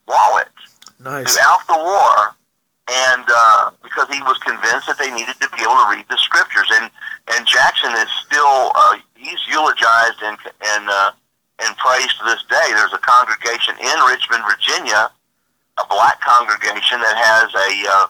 wallet 0.06 0.48
Nice. 0.98 1.34
throughout 1.34 1.66
the 1.68 1.76
war, 1.76 2.34
and 2.88 3.24
uh, 3.28 3.70
because 3.82 4.08
he 4.08 4.22
was 4.22 4.38
convinced 4.38 4.86
that 4.86 4.98
they 4.98 5.10
needed 5.10 5.36
to 5.40 5.48
be 5.54 5.62
able 5.62 5.76
to 5.76 5.88
read 5.90 6.06
the 6.08 6.16
scriptures, 6.18 6.68
and 6.80 6.90
and 7.36 7.46
Jackson 7.46 7.92
is 7.92 8.08
still 8.24 8.72
uh, 8.74 8.96
he's 9.14 9.40
eulogized 9.50 10.22
and 10.22 10.38
and 10.74 10.88
uh, 10.88 11.10
and 11.60 11.76
praised 11.76 12.16
to 12.18 12.24
this 12.24 12.42
day. 12.48 12.68
There's 12.72 12.94
a 12.94 13.02
congregation 13.02 13.74
in 13.76 13.96
Richmond, 14.08 14.44
Virginia, 14.48 15.10
a 15.78 15.84
black 15.90 16.20
congregation 16.22 17.00
that 17.00 17.16
has 17.18 17.48
a 17.52 17.70
uh, 17.92 18.06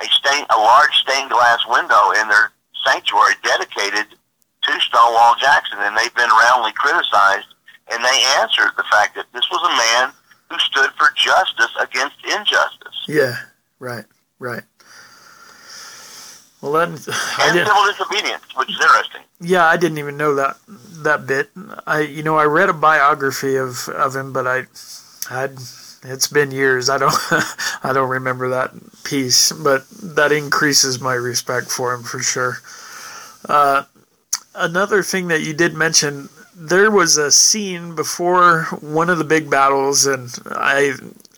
a 0.00 0.06
stain 0.12 0.44
a 0.54 0.58
large 0.58 0.94
stained 1.02 1.30
glass 1.30 1.60
window 1.66 2.12
in 2.20 2.28
their 2.28 2.52
sanctuary 2.86 3.34
dedicated 3.42 4.06
to 4.12 4.72
Stonewall 4.80 5.34
Jackson, 5.40 5.78
and 5.80 5.96
they've 5.96 6.14
been 6.14 6.30
roundly 6.30 6.72
criticized. 6.72 7.48
And 7.90 8.04
they 8.04 8.22
answered 8.38 8.70
the 8.76 8.84
fact 8.86 9.16
that 9.16 9.26
this 9.34 9.42
was 9.50 9.58
a 9.66 9.74
man 9.74 10.12
who 10.50 10.58
stood 10.58 10.90
for 10.98 11.08
justice 11.16 11.70
against 11.80 12.16
injustice 12.24 13.04
Yeah. 13.06 13.36
Right. 13.78 14.04
Right. 14.38 14.62
Well, 16.60 16.72
then 16.72 16.98
I 17.38 17.50
didn't. 17.52 17.66
civil 17.66 17.84
disobedience, 17.86 18.44
which 18.54 18.68
is 18.68 18.78
interesting. 18.80 19.22
Yeah, 19.40 19.64
I 19.64 19.76
didn't 19.78 19.98
even 19.98 20.18
know 20.18 20.34
that 20.34 20.56
that 20.68 21.26
bit. 21.26 21.48
I, 21.86 22.00
you 22.00 22.22
know, 22.22 22.36
I 22.36 22.44
read 22.44 22.68
a 22.68 22.74
biography 22.74 23.56
of 23.56 23.88
of 23.88 24.14
him, 24.14 24.32
but 24.32 24.46
I, 24.46 24.64
I'd. 25.30 25.56
It's 26.02 26.28
been 26.28 26.50
years. 26.50 26.90
I 26.90 26.98
don't. 26.98 27.14
I 27.82 27.92
don't 27.94 28.10
remember 28.10 28.50
that 28.50 28.72
piece, 29.04 29.52
but 29.52 29.88
that 29.90 30.32
increases 30.32 31.00
my 31.00 31.14
respect 31.14 31.70
for 31.70 31.94
him 31.94 32.02
for 32.02 32.20
sure. 32.20 32.58
Uh, 33.48 33.84
another 34.54 35.02
thing 35.02 35.28
that 35.28 35.40
you 35.40 35.54
did 35.54 35.72
mention, 35.74 36.28
there 36.60 36.90
was 36.90 37.16
a 37.16 37.30
scene 37.32 37.94
before 37.94 38.64
one 38.80 39.08
of 39.08 39.16
the 39.18 39.24
big 39.24 39.48
battles, 39.48 40.06
and 40.06 40.28
I 40.50 40.92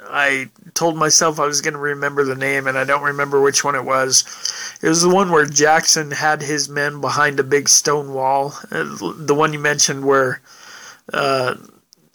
I 0.04 0.50
told 0.74 0.96
myself 0.96 1.38
I 1.38 1.46
was 1.46 1.60
going 1.60 1.74
to 1.74 1.80
remember 1.80 2.24
the 2.24 2.34
name, 2.34 2.66
and 2.66 2.76
I 2.76 2.84
don't 2.84 3.04
remember 3.04 3.40
which 3.40 3.62
one 3.62 3.76
it 3.76 3.84
was. 3.84 4.24
It 4.82 4.88
was 4.88 5.00
the 5.00 5.08
one 5.08 5.30
where 5.30 5.46
Jackson 5.46 6.10
had 6.10 6.42
his 6.42 6.68
men 6.68 7.00
behind 7.00 7.38
a 7.38 7.44
big 7.44 7.68
stone 7.68 8.12
wall. 8.12 8.54
Uh, 8.70 8.84
The 9.16 9.34
one 9.34 9.52
you 9.52 9.60
mentioned 9.60 10.04
where 10.04 10.40
uh, 11.12 11.54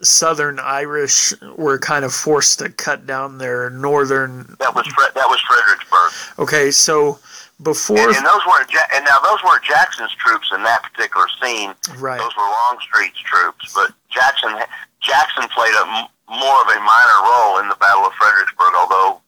Southern 0.01 0.59
Irish 0.59 1.33
were 1.55 1.79
kind 1.79 2.03
of 2.03 2.13
forced 2.13 2.59
to 2.59 2.69
cut 2.69 3.07
down 3.07 3.37
their 3.37 3.69
northern. 3.69 4.55
That 4.59 4.75
was 4.75 4.85
Fre- 4.87 5.13
that 5.15 5.27
was 5.29 5.39
Fredericksburg. 5.41 6.39
Okay, 6.39 6.71
so 6.71 7.19
before 7.63 7.97
And, 7.97 8.15
and 8.15 8.25
those 8.25 8.41
weren't 8.45 8.71
ja- 8.71 8.85
and 8.93 9.03
now 9.05 9.19
those 9.19 9.41
weren't 9.43 9.63
Jackson's 9.63 10.13
troops 10.15 10.49
in 10.53 10.61
that 10.63 10.83
particular 10.83 11.25
scene. 11.41 11.73
right, 11.97 12.19
Those 12.19 12.35
were 12.37 12.43
Longstreet's 12.69 13.17
troops, 13.19 13.73
but 13.73 13.91
Jackson 14.09 14.53
Jackson 15.01 15.47
played 15.49 15.73
a 15.73 15.85
m- 15.87 16.07
more 16.29 16.61
of 16.61 16.67
a 16.69 16.79
minor 16.79 17.19
role 17.23 17.59
in 17.59 17.69
the 17.69 17.75
Battle 17.75 18.05
of 18.05 18.13
Fredericksburg, 18.13 18.73
although 18.75 19.21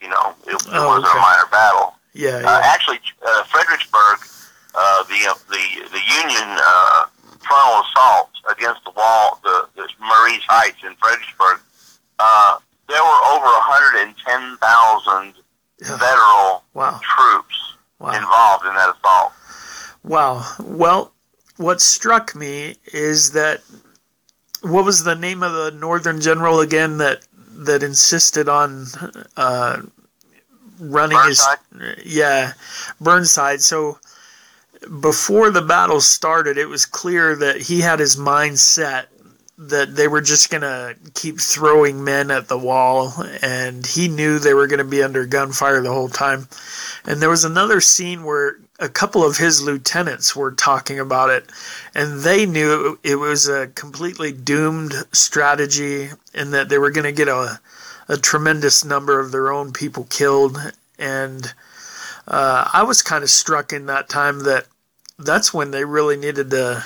you 0.00 0.08
know 0.08 0.34
it, 0.46 0.54
it 0.54 0.68
Oh, 0.72 0.88
wasn't 0.88 1.06
okay. 1.10 1.18
a 1.18 1.22
minor 1.22 1.46
battle. 1.50 1.94
yeah, 2.14 2.36
Uh, 2.38 2.60
yeah, 2.62 2.70
actually, 2.70 3.00
uh, 3.26 3.42
Fredericksburg, 3.44 4.18
uh, 4.74 5.02
the 5.04 5.20
uh, 5.30 5.34
the 5.50 5.64
the 5.90 6.02
Union 6.22 6.48
uh, 6.62 7.04
frontal 7.42 7.82
assault 7.82 8.30
against 8.50 8.84
the 8.84 8.90
wall, 8.92 9.40
the, 9.42 9.66
the 9.74 9.88
Marye's 9.98 10.42
Heights 10.46 10.78
in 10.86 10.94
Fredericksburg, 11.02 11.58
uh, 12.20 12.58
there 12.88 13.02
were 13.02 13.20
over 13.34 13.46
110,000 14.26 15.34
Yeah. 15.80 15.98
federal 15.98 16.62
wow, 16.74 17.00
troops 17.02 17.71
wow. 18.02 18.16
involved 18.16 18.66
in 18.66 18.74
that 18.74 18.96
assault. 18.96 19.32
Wow. 20.04 20.44
Well, 20.60 21.12
what 21.56 21.80
struck 21.80 22.34
me 22.34 22.76
is 22.92 23.32
that 23.32 23.62
what 24.62 24.84
was 24.84 25.04
the 25.04 25.14
name 25.14 25.42
of 25.42 25.52
the 25.52 25.70
northern 25.72 26.20
general 26.20 26.60
again 26.60 26.98
that 26.98 27.20
that 27.36 27.82
insisted 27.82 28.48
on 28.48 28.86
uh, 29.36 29.82
running 30.80 31.16
Burnside? 31.16 31.58
his 31.78 32.04
yeah 32.04 32.52
Burnside. 33.00 33.60
So 33.60 33.98
before 35.00 35.50
the 35.50 35.62
battle 35.62 36.00
started, 36.00 36.58
it 36.58 36.68
was 36.68 36.86
clear 36.86 37.36
that 37.36 37.62
he 37.62 37.80
had 37.80 38.00
his 38.00 38.16
mind 38.16 38.58
set 38.58 39.08
that 39.58 39.94
they 39.94 40.08
were 40.08 40.20
just 40.20 40.50
going 40.50 40.62
to 40.62 40.96
keep 41.14 41.38
throwing 41.38 42.02
men 42.02 42.30
at 42.30 42.48
the 42.48 42.58
wall 42.58 43.12
and 43.42 43.86
he 43.86 44.08
knew 44.08 44.38
they 44.38 44.54
were 44.54 44.66
going 44.66 44.78
to 44.78 44.84
be 44.84 45.02
under 45.02 45.24
gunfire 45.24 45.80
the 45.82 45.92
whole 45.92 46.08
time. 46.08 46.48
And 47.04 47.20
there 47.20 47.30
was 47.30 47.44
another 47.44 47.80
scene 47.80 48.24
where 48.24 48.58
a 48.78 48.88
couple 48.88 49.24
of 49.24 49.36
his 49.36 49.62
lieutenants 49.62 50.34
were 50.34 50.52
talking 50.52 50.98
about 50.98 51.30
it, 51.30 51.50
and 51.94 52.20
they 52.20 52.46
knew 52.46 52.98
it 53.02 53.16
was 53.16 53.48
a 53.48 53.68
completely 53.68 54.32
doomed 54.32 54.92
strategy, 55.12 56.10
and 56.34 56.52
that 56.52 56.68
they 56.68 56.78
were 56.78 56.90
going 56.90 57.04
to 57.04 57.12
get 57.12 57.28
a, 57.28 57.60
a 58.08 58.16
tremendous 58.16 58.84
number 58.84 59.18
of 59.20 59.32
their 59.32 59.52
own 59.52 59.72
people 59.72 60.06
killed. 60.10 60.58
And 60.98 61.52
uh, 62.28 62.68
I 62.72 62.82
was 62.84 63.02
kind 63.02 63.24
of 63.24 63.30
struck 63.30 63.72
in 63.72 63.86
that 63.86 64.08
time 64.08 64.40
that 64.44 64.66
that's 65.18 65.52
when 65.52 65.70
they 65.70 65.84
really 65.84 66.16
needed 66.16 66.50
to, 66.50 66.84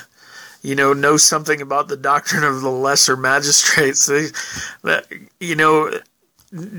you 0.61 0.75
know, 0.75 0.93
know 0.93 1.17
something 1.17 1.61
about 1.61 1.87
the 1.87 1.97
doctrine 1.97 2.43
of 2.43 2.61
the 2.61 2.71
lesser 2.71 3.15
magistrates. 3.15 4.07
They, 4.07 4.27
that, 4.83 5.07
you 5.39 5.55
know, 5.55 5.91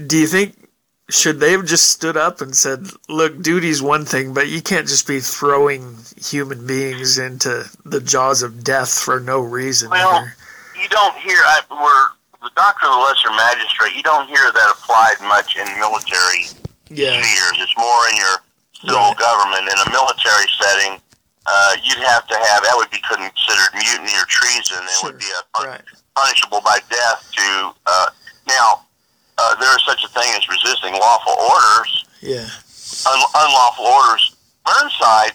do 0.07 0.19
you 0.19 0.27
think 0.27 0.68
should 1.11 1.41
they 1.41 1.53
have 1.53 1.65
just 1.65 1.89
stood 1.91 2.17
up 2.17 2.41
and 2.41 2.55
said, 2.57 2.87
"Look, 3.09 3.41
duty's 3.43 3.81
one 3.83 4.05
thing, 4.05 4.35
but 4.35 4.49
you 4.49 4.61
can't 4.61 4.87
just 4.89 5.07
be 5.07 5.21
throwing 5.21 5.97
human 6.17 6.67
beings 6.67 7.19
into 7.19 7.69
the 7.85 8.01
jaws 8.01 8.43
of 8.43 8.63
death 8.63 8.93
for 8.99 9.19
no 9.21 9.41
reason." 9.41 9.91
Well, 9.91 10.15
either." 10.17 10.37
You 10.81 10.89
don't 10.89 11.17
hear 11.17 11.39
I, 11.39 11.61
where 11.71 12.13
the 12.43 12.51
doctrine 12.55 12.93
of 12.93 12.99
the 12.99 13.03
lesser 13.05 13.31
magistrate. 13.37 13.95
You 13.97 14.03
don't 14.03 14.29
hear 14.29 14.53
that 14.53 14.71
applied 14.71 15.17
much 15.27 15.57
in 15.57 15.67
military 15.79 16.47
yeah, 16.89 17.21
spheres. 17.21 17.57
It's 17.59 17.77
more 17.77 18.09
in 18.11 18.17
your 18.17 18.37
civil 18.81 18.97
Right. 19.11 19.17
government. 19.19 19.63
In 19.73 19.79
a 19.87 19.91
military 19.91 20.47
setting, 20.61 21.01
uh, 21.47 21.77
you'd 21.83 21.99
have 21.99 22.27
to 22.29 22.37
have 22.37 22.63
that 22.63 22.77
would 22.77 22.91
be 22.91 23.01
considered 23.01 23.75
mutiny 23.75 24.15
or 24.17 24.25
treason. 24.29 24.79
It 24.85 24.91
Sure. 25.01 25.11
would 25.11 25.19
be 25.19 25.27
a 25.27 25.67
right, 25.67 25.83
punishable 26.15 26.61
by 26.61 26.79
death. 26.91 27.29
To 27.37 27.75
uh, 27.87 28.07
now, 28.47 28.85
uh, 29.39 29.55
there 29.57 29.75
is 29.77 29.83
such 29.87 30.03
a 30.05 30.09
thing 30.09 30.29
as 30.37 30.49
resisting 30.49 30.93
lawful 30.95 31.35
orders. 31.35 32.05
yeah, 32.21 32.49
Un- 33.07 33.31
unlawful 33.35 33.85
orders. 33.87 34.37
Burnside. 34.67 35.33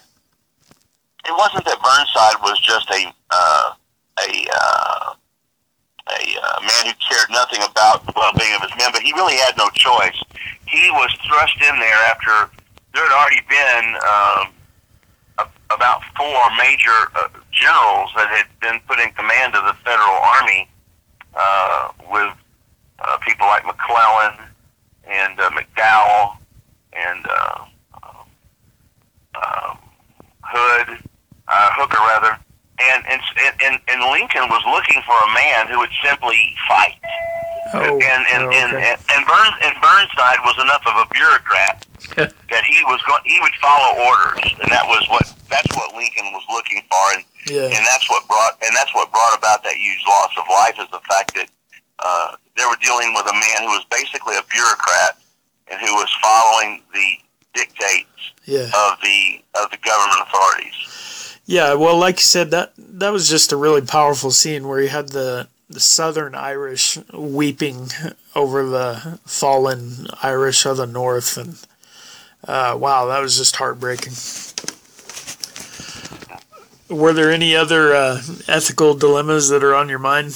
It 1.26 1.32
wasn't 1.38 1.66
that 1.66 1.80
Burnside 1.82 2.41
was 2.43 2.60
just 2.60 2.89
a 2.91 3.14
uh, 3.32 3.72
a 4.20 4.45
uh, 4.54 5.14
a 6.12 6.20
uh, 6.20 6.60
man 6.62 6.91
who 6.91 6.93
cared 7.10 7.30
nothing 7.32 7.62
about 7.64 8.06
the 8.06 8.14
well-being 8.16 8.54
of 8.56 8.62
his 8.62 8.76
men, 8.78 8.89
but 8.91 9.01
he 9.01 9.14
really 9.14 9.38
had 9.38 9.56
no 9.58 9.70
choice. 9.74 10.20
He 10.68 10.89
was 10.91 11.12
thrust 11.26 11.56
in 11.62 11.80
there 11.80 12.01
after 12.12 12.51
there 12.93 13.08
had 13.08 13.16
already 13.16 13.41
been 13.47 13.95
um, 14.04 14.43
a- 15.47 15.74
about 15.74 16.01
four 16.18 16.43
major 16.58 16.99
uh, 17.16 17.30
generals 17.51 18.12
that 18.18 18.28
had 18.30 18.45
been 18.60 18.80
put 18.88 18.99
in 18.99 19.10
command 19.14 19.56
of 19.56 19.64
the 19.64 19.74
federal 19.86 20.20
army, 20.36 20.68
uh, 21.36 21.88
with 22.12 22.34
uh, 23.04 23.18
people 23.20 23.47
like 23.47 23.66
McClellan 23.66 24.34
and 25.08 25.39
uh, 25.39 25.49
McDowell 25.51 26.38
and 26.93 27.26
uh, 27.26 27.66
um, 28.04 28.26
um, 29.36 29.78
Hood, 30.43 30.99
uh, 31.47 31.70
Hooker 31.76 31.97
rather, 31.97 32.39
and, 32.80 33.06
and 33.08 33.22
and 33.62 33.76
and 33.88 33.99
Lincoln 34.12 34.49
was 34.49 34.64
looking 34.66 35.01
for 35.06 35.14
a 35.14 35.30
man 35.34 35.68
who 35.68 35.80
would 35.80 35.93
simply 36.04 36.56
fight. 36.68 36.97
oh, 37.74 37.97
and 37.97 38.24
and, 38.34 38.43
oh, 38.45 38.51
and, 38.51 38.70
okay. 38.74 38.93
and 38.93 38.97
and 38.97 39.22
Burns 39.26 39.58
and 39.64 39.76
Burnside 39.82 40.39
was 40.45 40.58
enough 40.62 40.84
of 40.86 40.95
a 41.04 41.06
bureaucrat 41.14 41.86
that 42.49 42.64
he 42.66 42.84
was 42.86 43.01
going 43.08 43.22
he 43.26 43.39
would 43.41 43.56
follow 43.62 43.97
orders, 44.04 44.51
and 44.62 44.70
that 44.72 44.86
was 44.88 45.06
what 45.10 45.26
that's 45.49 45.70
what 45.76 45.95
Lincoln 45.95 46.32
was 46.34 46.43
looking 46.49 46.82
for, 46.89 47.06
and 47.18 47.24
yeah, 47.49 47.70
and 47.74 47.82
that's 47.86 48.10
what 48.10 48.26
brought 48.28 48.58
and 48.62 48.76
that's 48.76 48.93
what 48.93 49.12
brought 49.12 49.38
about 49.38 49.64
that 49.64 49.76
huge 49.76 50.04
loss 50.08 50.32
of 50.38 50.45
life 50.49 50.78
is 50.80 50.89
the 50.91 51.04
fact 51.08 51.34
that 51.36 51.49
uh, 52.04 52.36
they 52.58 52.66
were 52.66 52.78
dealing 52.82 53.14
with 53.14 53.26
a 53.26 53.34
man 53.34 53.62
who 53.62 53.68
was 53.68 53.86
basically 53.89 54.36
a 54.36 54.43
bureaucrat 54.51 55.18
and 55.72 55.80
who 55.80 55.93
was 55.95 56.10
following 56.22 56.82
the 56.93 57.14
dictates 57.54 58.10
yeah. 58.45 58.66
of 58.66 58.99
the 59.01 59.41
of 59.56 59.72
the 59.72 59.78
government 59.78 60.28
authorities. 60.28 61.38
Yeah, 61.45 61.74
well, 61.74 61.97
like 61.97 62.18
you 62.18 62.24
said, 62.24 62.51
that 62.51 62.74
that 62.78 63.12
was 63.12 63.30
just 63.30 63.51
a 63.51 63.58
really 63.58 63.82
powerful 63.82 64.32
scene 64.32 64.68
where 64.68 64.82
you 64.82 64.89
had 64.89 65.10
the 65.10 65.47
the 65.70 65.80
Southern 65.80 66.36
Irish 66.36 66.97
weeping 67.14 67.89
over 68.36 68.66
the 68.66 69.20
fallen 69.26 70.08
Irish 70.22 70.66
of 70.66 70.78
the 70.78 70.86
North, 70.86 71.38
and 71.38 71.58
uh, 72.47 72.78
wow, 72.80 73.06
that 73.08 73.20
was 73.20 73.38
just 73.38 73.56
heartbreaking. 73.56 74.14
Were 76.89 77.14
there 77.14 77.32
any 77.32 77.56
other 77.56 77.93
uh, 77.95 78.22
ethical 78.47 78.93
dilemmas 78.93 79.49
that 79.49 79.64
are 79.64 79.74
on 79.74 79.89
your 79.89 79.99
mind 79.99 80.36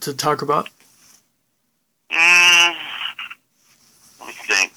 to 0.00 0.14
talk 0.14 0.42
about? 0.42 0.68
Mm, 2.18 2.74
let 4.20 4.26
me 4.28 4.32
think. 4.34 4.72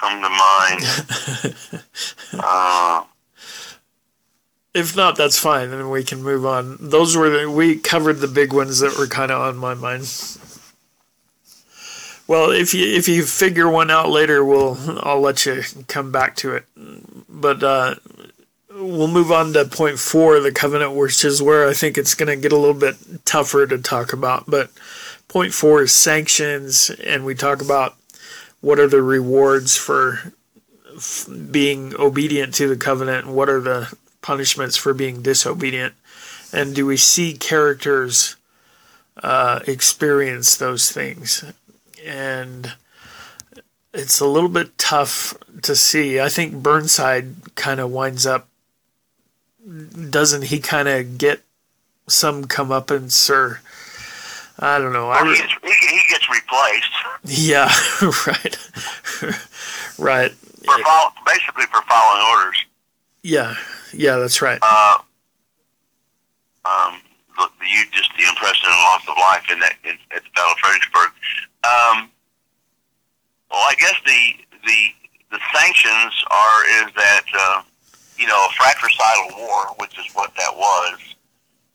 Come 0.00 0.22
to 0.22 0.28
mind. 0.30 1.84
uh, 2.44 3.04
If 4.74 4.96
not, 4.96 5.16
that's 5.16 5.38
fine, 5.38 5.70
and 5.70 5.90
we 5.90 6.02
can 6.02 6.22
move 6.22 6.46
on. 6.46 6.78
Those 6.80 7.16
were 7.16 7.30
the, 7.30 7.50
we 7.50 7.76
covered 7.76 8.14
the 8.14 8.28
big 8.28 8.52
ones 8.52 8.80
that 8.80 8.96
were 8.98 9.06
kind 9.06 9.30
of 9.30 9.40
on 9.40 9.56
my 9.56 9.74
mind. 9.74 10.08
Well, 12.26 12.50
if 12.50 12.72
you 12.72 12.86
if 12.86 13.06
you 13.06 13.22
figure 13.24 13.68
one 13.68 13.90
out 13.90 14.08
later, 14.08 14.42
we'll 14.44 14.78
I'll 15.02 15.20
let 15.20 15.44
you 15.44 15.62
come 15.88 16.10
back 16.10 16.36
to 16.36 16.54
it. 16.54 16.64
But 17.28 17.62
uh, 17.62 17.96
we'll 18.70 19.08
move 19.08 19.30
on 19.30 19.52
to 19.52 19.66
point 19.66 19.98
four 19.98 20.40
the 20.40 20.50
covenant, 20.50 20.94
which 20.94 21.22
is 21.24 21.42
where 21.42 21.68
I 21.68 21.74
think 21.74 21.98
it's 21.98 22.14
going 22.14 22.28
to 22.28 22.36
get 22.36 22.52
a 22.52 22.56
little 22.56 22.74
bit 22.74 22.96
tougher 23.26 23.66
to 23.66 23.76
talk 23.78 24.14
about. 24.14 24.44
But 24.48 24.70
point 25.34 25.52
four 25.52 25.82
is 25.82 25.92
sanctions, 25.92 26.90
and 26.90 27.24
we 27.24 27.34
talk 27.34 27.60
about 27.60 27.96
what 28.60 28.78
are 28.78 28.86
the 28.86 29.02
rewards 29.02 29.76
for 29.76 30.32
being 31.50 31.92
obedient 31.98 32.54
to 32.54 32.68
the 32.68 32.76
covenant, 32.76 33.26
and 33.26 33.34
what 33.34 33.48
are 33.48 33.60
the 33.60 33.92
punishments 34.22 34.76
for 34.76 34.94
being 34.94 35.22
disobedient, 35.22 35.92
and 36.52 36.72
do 36.72 36.86
we 36.86 36.96
see 36.96 37.36
characters 37.36 38.36
uh, 39.24 39.58
experience 39.66 40.56
those 40.56 40.92
things? 40.92 41.44
And 42.06 42.74
it's 43.92 44.20
a 44.20 44.28
little 44.28 44.48
bit 44.48 44.78
tough 44.78 45.36
to 45.62 45.74
see. 45.74 46.20
I 46.20 46.28
think 46.28 46.62
Burnside 46.62 47.56
kind 47.56 47.80
of 47.80 47.90
winds 47.90 48.24
up, 48.24 48.46
doesn't 50.10 50.44
he? 50.44 50.60
Kind 50.60 50.86
of 50.86 51.18
get 51.18 51.42
some 52.06 52.44
comeuppance, 52.44 53.28
or 53.28 53.62
I 54.58 54.78
don't 54.78 54.92
know. 54.92 55.10
I 55.10 55.22
well, 55.22 55.32
re- 55.32 55.36
he, 55.36 55.42
gets, 55.42 55.54
he, 55.62 56.02
gets 56.12 56.28
replaced 56.30 56.90
yeah, 57.24 57.72
right, 58.26 58.70
right. 59.98 60.30
for 60.32 60.78
follow, 60.84 61.10
basically 61.26 61.64
for 61.66 61.80
following 61.88 62.26
orders. 62.30 62.64
Yeah, 63.22 63.56
yeah, 63.92 64.16
that's 64.16 64.42
right. 64.42 64.58
Uh, 64.60 64.98
um, 66.64 67.00
the, 67.36 67.48
just 67.92 68.10
the 68.16 68.28
impression 68.28 68.68
and 68.68 68.78
loss 68.78 69.02
of 69.08 69.16
life 69.16 69.44
in 69.50 69.58
that 69.60 69.74
in, 69.84 69.96
at 70.14 70.22
the 70.22 70.30
Battle 70.34 70.52
of 70.52 70.58
Fredericksburg. 70.58 71.08
Um, 71.64 72.10
well, 73.50 73.64
I 73.64 73.74
guess 73.78 73.94
the 74.04 74.44
the 74.66 74.80
the 75.32 75.40
sanctions 75.56 76.24
are 76.30 76.84
is 76.84 76.92
that 76.96 77.24
uh, 77.38 77.62
you 78.18 78.26
know 78.26 78.46
a 78.48 78.52
fratricidal 78.52 79.38
war, 79.38 79.66
which 79.78 79.98
is 79.98 80.12
what 80.12 80.32
that 80.36 80.54
was, 80.54 80.98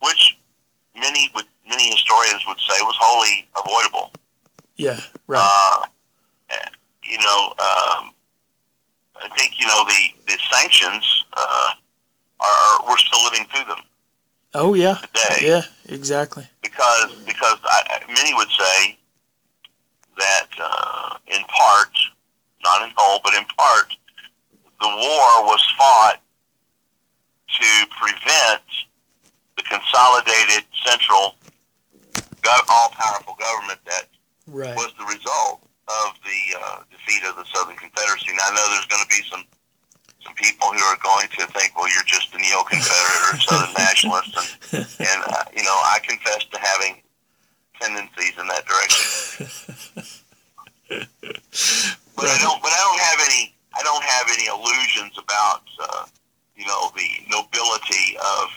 which 0.01 0.37
many 0.95 1.31
would 1.35 1.45
many 1.69 1.89
historians 1.91 2.43
would 2.47 2.57
say 2.59 2.75
was 2.81 2.95
wholly 2.99 3.47
avoidable. 3.57 4.11
Yeah, 4.75 4.99
right. 5.27 5.39
Uh, 5.39 6.55
you 7.03 7.17
know, 7.17 7.53
um, 7.59 8.13
I 9.21 9.29
think 9.37 9.59
you 9.59 9.67
know 9.67 9.85
the 9.85 10.33
the 10.33 10.37
sanctions 10.51 11.25
uh, 11.33 11.71
are 12.39 12.87
we're 12.87 12.97
still 12.97 13.23
living 13.23 13.45
through 13.47 13.65
them 13.65 13.83
oh 14.53 14.73
yeah, 14.73 14.97
today 15.13 15.47
yeah, 15.47 15.61
exactly. 15.87 16.47
because 16.61 17.13
because 17.25 17.57
I, 17.63 18.01
many 18.07 18.33
would 18.33 18.49
say 18.49 18.97
that 20.17 20.47
uh, 20.61 21.17
in 21.27 21.43
part, 21.45 21.91
not 22.63 22.81
in 22.83 22.93
whole, 22.95 23.19
but 23.23 23.33
in 23.33 23.45
part, 23.57 23.95
the 24.81 24.87
war 24.87 25.45
was 25.45 25.65
fought 25.77 26.19
to 27.59 27.87
prevent 27.99 28.61
the 29.57 29.63
consolidated 29.63 30.65
central 30.85 31.35
gov- 32.41 32.67
all-powerful 32.69 33.35
government 33.39 33.79
that 33.85 34.07
Right. 34.47 34.75
was 34.75 34.91
the 34.97 35.05
result 35.05 35.61
of 35.87 36.07
the 36.25 36.41
uh, 36.57 36.79
defeat 36.89 37.21
of 37.29 37.35
the 37.35 37.45
Southern 37.53 37.75
Confederacy. 37.77 38.33
Now 38.33 38.49
I 38.49 38.55
know 38.55 38.65
there's 38.73 38.85
going 38.87 39.03
to 39.03 39.09
be 39.09 39.21
some 39.29 39.43
some 40.25 40.33
people 40.35 40.67
who 40.73 40.83
are 40.83 40.97
going 41.01 41.27
to 41.39 41.47
think, 41.53 41.77
well, 41.77 41.87
you're 41.87 42.03
just 42.03 42.33
a 42.33 42.37
neo-Confederate 42.37 43.23
or 43.33 43.39
Southern 43.39 43.73
nationalist, 43.73 44.35
and 44.73 44.85
and 44.99 45.19
uh, 45.27 45.43
you 45.55 45.63
know 45.63 45.77
I 45.85 45.99
confess 46.03 46.45
to 46.51 46.59
having 46.59 47.01
tendencies 47.79 48.33
in 48.37 48.47
that 48.47 48.65
direction. 48.65 49.47
But 50.89 52.25
I 52.27 52.37
don't. 52.41 52.61
But 52.61 52.71
I 52.73 52.81
don't 52.83 52.99
have 52.99 53.19
any. 53.29 53.53
I 53.77 53.83
don't 53.83 54.03
have 54.03 54.25
any 54.33 54.45
illusions 54.47 55.17
about 55.17 55.61
uh, 55.79 56.05
you 56.55 56.65
know 56.65 56.91
the 56.95 57.07
nobility 57.29 58.17
of 58.17 58.49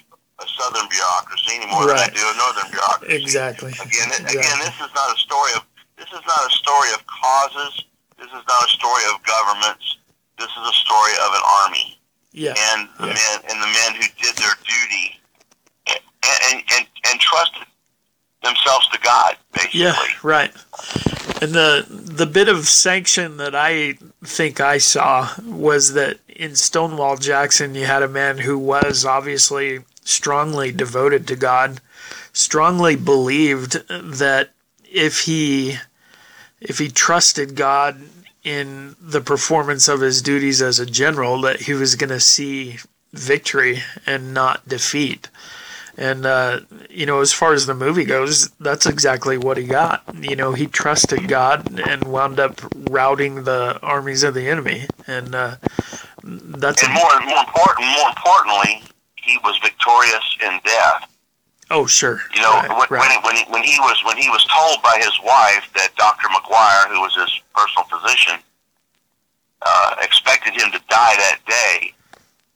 a 0.42 0.48
Southern 0.58 0.88
bureaucracy 0.90 1.56
any 1.56 1.66
more 1.66 1.86
Right. 1.86 2.10
than 2.10 2.10
I 2.10 2.18
do 2.18 2.24
a 2.26 2.34
Northern 2.36 2.70
bureaucracy. 2.70 3.14
Exactly. 3.22 3.72
Again, 3.72 4.10
Exactly. 4.10 4.38
again, 4.40 4.58
this 4.60 4.74
is 4.82 4.90
not 4.94 5.08
a 5.14 5.18
story 5.18 5.52
of. 5.56 5.62
This 5.96 6.08
is 6.12 6.24
not 6.26 6.42
a 6.46 6.50
story 6.52 6.90
of 6.94 7.00
causes. 7.06 7.84
This 8.18 8.26
is 8.26 8.42
not 8.48 8.60
a 8.66 8.70
story 8.70 9.04
of 9.14 9.22
governments. 9.22 9.96
This 10.38 10.50
is 10.50 10.64
a 10.68 10.72
story 10.74 11.12
of 11.26 11.30
an 11.34 11.42
army 11.62 11.98
Yeah. 12.32 12.54
and 12.74 12.88
the 12.98 13.06
Yeah. 13.08 13.14
men 13.14 13.36
and 13.50 13.62
the 13.62 13.66
men 13.66 13.94
who 13.94 14.06
did 14.20 14.34
their 14.36 14.56
duty 14.66 15.20
and 15.86 16.00
and 16.50 16.62
and, 16.74 16.86
and 17.10 17.20
trusted 17.20 17.62
themselves 18.42 18.88
to 18.88 18.98
God, 18.98 19.36
basically. 19.52 19.80
Yeah, 19.80 19.96
right. 20.22 20.52
And 21.40 21.52
the 21.52 21.86
the 21.88 22.26
bit 22.26 22.48
of 22.48 22.68
sanction 22.68 23.36
that 23.36 23.54
I 23.54 23.94
think 24.24 24.60
I 24.60 24.78
saw 24.78 25.30
was 25.44 25.92
that 25.94 26.18
in 26.28 26.56
Stonewall 26.56 27.16
Jackson 27.16 27.74
you 27.74 27.86
had 27.86 28.02
a 28.02 28.08
man 28.08 28.38
who 28.38 28.58
was 28.58 29.04
obviously 29.04 29.84
strongly 30.04 30.72
devoted 30.72 31.26
to 31.28 31.36
God, 31.36 31.80
strongly 32.32 32.96
believed 32.96 33.86
that 33.88 34.50
if 34.90 35.20
he 35.22 35.76
if 36.60 36.78
he 36.78 36.88
trusted 36.88 37.56
God 37.56 38.00
in 38.44 38.94
the 39.00 39.20
performance 39.20 39.88
of 39.88 40.00
his 40.00 40.22
duties 40.22 40.62
as 40.62 40.78
a 40.78 40.86
general 40.86 41.40
that 41.40 41.62
he 41.62 41.72
was 41.72 41.96
going 41.96 42.10
to 42.10 42.20
see 42.20 42.78
victory 43.12 43.82
and 44.06 44.32
not 44.34 44.66
defeat. 44.68 45.28
And 45.96 46.24
uh, 46.24 46.60
you 46.88 47.04
know, 47.04 47.20
as 47.20 47.32
far 47.32 47.52
as 47.52 47.66
the 47.66 47.74
movie 47.74 48.04
goes, 48.04 48.48
that's 48.60 48.86
exactly 48.86 49.36
what 49.36 49.58
he 49.58 49.64
got. 49.64 50.02
You 50.18 50.36
know, 50.36 50.52
he 50.52 50.66
trusted 50.66 51.28
God 51.28 51.80
and 51.86 52.04
wound 52.04 52.40
up 52.40 52.60
routing 52.90 53.44
the 53.44 53.78
armies 53.82 54.22
of 54.22 54.32
the 54.32 54.48
enemy, 54.48 54.86
and 55.06 55.34
uh, 55.34 55.56
that's 56.22 56.82
And 56.82 56.94
more 56.94 57.20
more 57.26 57.44
important, 57.44 57.88
more 57.88 58.08
importantly, 58.08 58.81
was 59.44 59.58
victorious 59.62 60.24
in 60.42 60.60
death. 60.64 61.08
oh 61.70 61.86
sure, 61.86 62.20
You 62.34 62.42
know, 62.42 62.52
right, 62.52 62.68
when, 62.68 62.78
when, 62.78 63.00
right. 63.00 63.24
when, 63.24 63.36
he, 63.36 63.44
when 63.50 63.62
he 63.62 63.78
was 63.80 64.02
when 64.04 64.16
he 64.16 64.28
was 64.28 64.44
told 64.46 64.82
by 64.82 64.96
his 64.98 65.14
wife 65.24 65.64
that 65.74 65.94
Dr. 65.96 66.28
McGuire, 66.28 66.88
who 66.88 67.00
was 67.00 67.14
his 67.14 67.32
personal 67.54 67.84
physician, 67.88 68.38
uh, 69.62 69.94
expected 70.02 70.54
him 70.54 70.70
to 70.72 70.80
die 70.88 71.14
that 71.16 71.38
day, 71.46 71.94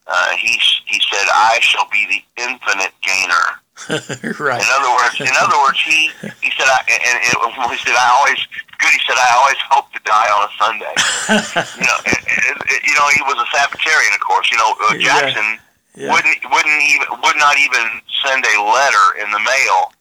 uh, 0.07 0.30
he 0.37 0.59
he 0.87 1.01
said, 1.11 1.26
"I 1.32 1.59
shall 1.61 1.89
be 1.91 2.07
the 2.07 2.43
infinite 2.43 2.93
gainer." 3.03 3.45
right, 4.41 4.62
In 4.62 4.70
other 4.72 4.93
words, 4.97 5.20
in 5.20 5.37
other 5.37 5.59
words, 5.61 5.78
he 5.84 6.11
he 6.41 6.51
said, 6.57 6.64
I, 6.64 6.80
and, 6.89 7.18
and 7.20 7.70
he 7.70 7.78
said, 7.84 7.95
"I 7.95 8.09
always 8.16 8.41
good." 8.78 8.91
He 8.91 9.03
said, 9.07 9.18
"I 9.20 9.30
always 9.37 9.61
hope 9.68 9.93
to 9.93 10.01
die 10.07 10.30
on 10.32 10.49
a 10.49 10.53
Sunday." 10.57 10.95
you 11.76 11.84
know, 11.87 11.99
and, 12.09 12.20
and, 12.24 12.57
you 12.87 12.95
know, 12.97 13.07
he 13.12 13.22
was 13.28 13.37
a 13.37 13.49
Sabbatarian, 13.53 14.14
of 14.14 14.20
course. 14.20 14.51
You 14.51 14.59
know, 14.59 14.70
uh, 14.89 14.97
Jackson 14.99 15.45
yeah, 15.45 15.59
wouldn't 15.97 16.38
wouldn't 16.51 16.82
even 16.82 17.07
would 17.22 17.36
not 17.36 17.57
even 17.59 18.01
send 18.24 18.44
a 18.44 18.62
letter 18.62 19.07
in 19.22 19.30
the 19.30 19.38
mail 19.38 19.92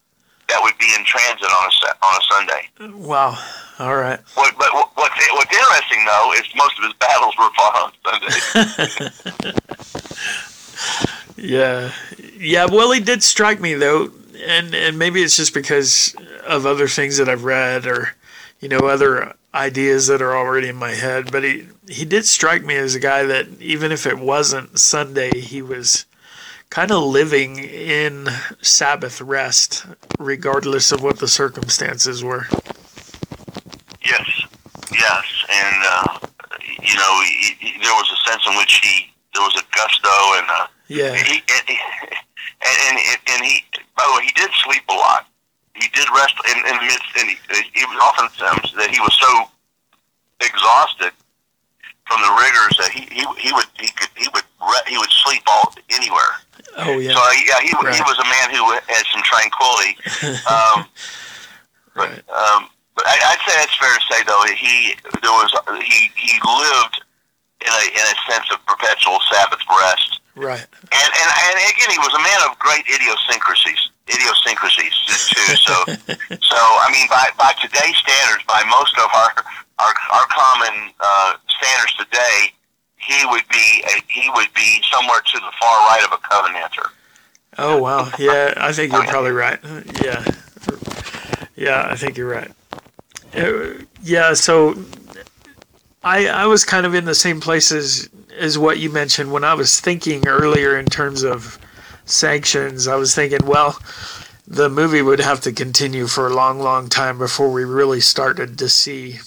that 0.47 0.59
would 0.61 0.77
be 0.77 0.85
in 0.97 1.03
transit 1.05 1.47
on 1.49 1.69
a 1.69 2.05
on 2.05 2.13
a 2.19 2.23
Sunday. 2.33 2.97
wow, 3.07 3.37
all 3.79 3.95
right, 3.95 4.19
What, 4.35 4.53
but 4.57 4.73
what- 4.73 4.91
what's 4.95 5.15
what's 5.31 5.53
interesting 5.53 6.05
though 6.05 6.33
is 6.33 6.43
most 6.55 6.77
of 6.77 6.83
his 6.85 6.93
battles 6.99 7.35
were 7.37 7.49
fought 7.55 7.75
on 7.83 7.91
Sunday. 8.05 9.09
yeah, 11.37 11.91
yeah. 12.37 12.65
Well, 12.69 12.91
he 12.91 12.99
did 12.99 13.23
strike 13.23 13.59
me 13.59 13.73
though, 13.73 14.09
and 14.45 14.73
and 14.75 14.97
maybe 14.99 15.21
it's 15.23 15.37
just 15.37 15.53
because 15.53 16.15
of 16.47 16.65
other 16.65 16.87
things 16.87 17.17
that 17.17 17.29
I've 17.29 17.43
read 17.43 17.85
or 17.87 18.09
you 18.59 18.69
know 18.69 18.79
other 18.79 19.33
ideas 19.53 20.07
that 20.07 20.21
are 20.21 20.35
already 20.35 20.69
in 20.69 20.75
my 20.75 20.91
head. 20.91 21.31
But 21.31 21.43
he 21.43 21.67
he 21.87 22.05
did 22.05 22.25
strike 22.25 22.63
me 22.63 22.75
as 22.75 22.95
a 22.95 22.99
guy 22.99 23.23
that 23.23 23.47
even 23.59 23.91
if 23.91 24.05
it 24.05 24.17
wasn't 24.19 24.79
Sunday, 24.79 25.39
he 25.39 25.61
was 25.61 26.05
kind 26.69 26.91
of 26.91 27.03
living 27.03 27.59
in 27.59 28.27
Sabbath 28.61 29.21
rest, 29.21 29.85
regardless 30.19 30.91
of 30.91 31.03
what 31.03 31.19
the 31.19 31.27
circumstances 31.27 32.23
were. 32.23 32.47
yes, 34.03 34.27
yes, 34.91 35.25
and 35.51 35.75
uh, 35.85 36.19
you 36.81 36.95
know 36.95 37.23
he, 37.23 37.55
he, 37.59 37.79
there 37.81 37.93
was 37.93 38.09
a 38.11 38.29
sense 38.31 38.43
in 38.47 38.57
which 38.57 38.81
he 38.83 39.11
there 39.33 39.43
was 39.43 39.55
a 39.55 39.63
gusto 39.75 40.09
and. 40.37 40.47
Uh, 40.49 40.67
Yeah, 40.87 41.15
He, 41.15 41.41
and, 41.49 41.65
and, 41.67 42.97
and, 42.97 43.19
and 43.33 43.41
he, 43.45 43.63
by 43.97 44.05
the 44.05 44.13
way, 44.17 44.25
he 44.25 44.33
did 44.33 44.51
sleep 44.63 44.83
a 44.89 44.93
lot. 44.93 45.25
He 45.73 45.87
did 45.89 46.07
rest 46.13 46.35
in, 46.45 46.57
in 46.69 46.75
the 46.77 46.85
midst, 46.85 47.09
and 47.17 47.29
he, 47.29 47.37
it 47.73 47.89
was 47.89 47.99
often 48.01 48.29
times 48.37 48.73
that 48.77 48.89
he 48.91 48.99
was 49.01 49.13
so 49.17 49.49
exhausted 50.41 51.11
from 52.07 52.21
the 52.21 52.31
rigors 52.37 52.75
that 52.77 52.91
he, 52.93 53.01
he, 53.11 53.23
he 53.41 53.51
would 53.53 53.65
he 53.79 53.89
could 53.91 54.09
he 54.15 54.27
would 54.33 54.43
he 54.87 54.97
would 54.97 55.09
sleep 55.25 55.41
all 55.47 55.73
anywhere. 55.89 56.33
oh 56.77 56.97
yeah, 56.97 57.13
So 57.13 57.19
yeah, 57.45 57.59
he, 57.61 57.69
he 57.73 58.01
was 58.05 58.17
a 58.19 58.27
man 58.29 58.47
who 58.55 58.63
had 58.87 59.03
some 59.13 59.21
tranquility. 59.23 59.97
Um, 60.45 60.85
but 61.95 62.09
right, 62.11 62.23
um, 62.29 62.67
but 62.95 63.07
I, 63.07 63.15
I'd 63.15 63.41
say 63.47 63.55
it's 63.63 63.75
fair 63.79 63.93
to 63.95 64.03
say 64.11 64.19
though 64.27 64.43
he 64.51 64.95
there 65.23 65.31
was 65.31 65.49
he 65.83 66.11
he 66.15 66.35
lived 66.43 67.01
in 67.63 67.71
a 67.71 67.83
in 67.95 68.03
a 68.03 68.15
sense 68.31 68.45
of 68.51 68.59
perpetual 68.67 69.17
Sabbath 69.31 69.59
rest. 69.69 70.19
right, 70.35 70.67
And, 70.91 71.09
and 71.15 71.29
and 71.47 71.55
again, 71.71 71.89
he 71.89 71.97
was 71.99 72.13
a 72.13 72.19
man 72.21 72.39
of 72.51 72.59
great 72.59 72.83
idiosyncrasies, 72.91 73.89
idiosyncrasies 74.09 74.93
too. 75.07 75.35
So, 75.65 75.73
so 75.85 76.57
I 76.57 76.89
mean, 76.91 77.07
by 77.09 77.29
by 77.37 77.53
today's 77.61 77.95
standards, 77.97 78.43
by 78.47 78.63
most 78.69 78.97
of 78.97 79.09
our 79.13 79.31
our, 79.79 79.93
our 80.11 80.25
common 80.29 80.91
uh, 80.99 81.35
standards 81.49 81.93
today, 81.97 82.53
he 82.97 83.25
would 83.25 83.43
be 83.49 83.83
a, 83.85 84.01
he 84.07 84.29
would 84.31 84.53
be 84.53 84.81
somewhere 84.91 85.19
to 85.19 85.39
the 85.39 85.51
far 85.59 85.77
right 85.87 86.03
of 86.05 86.11
a 86.13 86.17
covenanter. 86.17 86.89
Oh 87.57 87.81
wow, 87.81 88.09
yeah, 88.19 88.53
I 88.57 88.73
think 88.73 88.91
you're 88.93 89.05
probably 89.05 89.31
right. 89.31 89.59
Yeah, 90.03 90.25
yeah, 91.55 91.87
I 91.89 91.95
think 91.95 92.17
you're 92.17 92.29
right. 92.29 92.51
Uh, 93.35 93.83
Yeah, 94.01 94.33
so 94.33 94.75
I 96.03 96.27
I 96.27 96.45
was 96.45 96.63
kind 96.63 96.85
of 96.85 96.93
in 96.93 97.05
the 97.05 97.15
same 97.15 97.39
place 97.39 97.71
as 97.71 98.09
as 98.37 98.57
what 98.57 98.79
you 98.79 98.89
mentioned 98.89 99.31
when 99.31 99.43
I 99.43 99.53
was 99.53 99.79
thinking 99.79 100.27
earlier 100.27 100.77
in 100.77 100.85
terms 100.85 101.23
of 101.23 101.57
sanctions. 102.05 102.87
I 102.87 102.95
was 102.95 103.13
thinking, 103.13 103.45
well, 103.45 103.79
the 104.47 104.69
movie 104.69 105.01
would 105.01 105.19
have 105.19 105.41
to 105.41 105.51
continue 105.51 106.07
for 106.07 106.27
a 106.27 106.33
long, 106.33 106.59
long 106.59 106.87
time 106.87 107.17
before 107.17 107.51
we 107.51 107.63
really 107.63 107.99
started 107.99 108.57
to 108.59 108.69
see 108.69 109.19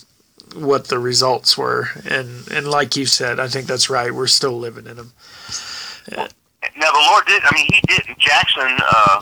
what 0.54 0.88
the 0.88 0.98
results 0.98 1.58
were. 1.58 1.88
And 2.08 2.48
and 2.50 2.68
like 2.68 2.96
you 2.96 3.06
said, 3.06 3.40
I 3.40 3.48
think 3.48 3.66
that's 3.66 3.90
right. 3.90 4.14
We're 4.14 4.26
still 4.26 4.58
living 4.58 4.86
in 4.86 4.96
them. 4.96 5.12
Now 6.10 6.92
the 6.92 7.06
Lord 7.10 7.26
did. 7.26 7.42
I 7.44 7.54
mean, 7.54 7.66
he 7.72 7.80
did. 7.86 8.02
Jackson. 8.18 8.76
Uh, 8.80 9.20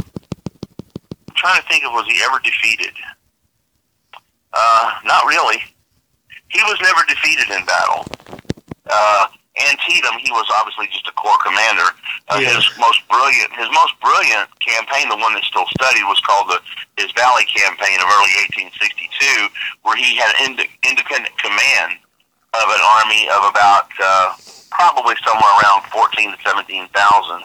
I'm 1.28 1.34
trying 1.34 1.60
to 1.60 1.68
think 1.68 1.84
of 1.84 1.92
was 1.92 2.06
he 2.06 2.22
ever 2.22 2.38
defeated? 2.44 2.92
Uh, 4.52 4.92
not 5.04 5.24
really. 5.26 5.62
He 6.48 6.60
was 6.62 6.78
never 6.80 7.02
defeated 7.08 7.50
in 7.50 7.64
battle. 7.66 8.06
Uh, 8.88 9.26
Antietam, 9.56 10.18
he 10.20 10.30
was 10.32 10.44
obviously 10.60 10.86
just 10.92 11.08
a 11.08 11.12
corps 11.12 11.38
commander. 11.44 11.88
Uh, 12.28 12.38
Yeah. 12.40 12.52
His 12.54 12.68
most 12.78 13.00
brilliant, 13.08 13.52
his 13.56 13.68
most 13.72 13.94
brilliant 14.00 14.48
campaign, 14.60 15.08
the 15.08 15.16
one 15.16 15.32
that's 15.34 15.46
still 15.46 15.66
studied, 15.80 16.04
was 16.04 16.20
called 16.20 16.48
the 16.48 16.60
his 17.00 17.10
Valley 17.12 17.44
Campaign 17.44 17.96
of 18.00 18.06
early 18.08 18.32
1862, 18.52 19.48
where 19.82 19.96
he 19.96 20.16
had 20.16 20.32
ind- 20.44 20.68
independent 20.84 21.36
command 21.38 21.98
of 22.56 22.66
an 22.68 22.80
army 23.00 23.28
of 23.32 23.44
about 23.48 23.88
uh, 24.02 24.32
probably 24.70 25.14
somewhere 25.24 25.52
around 25.62 25.84
14 25.92 26.32
to 26.32 26.38
17,000, 26.44 27.44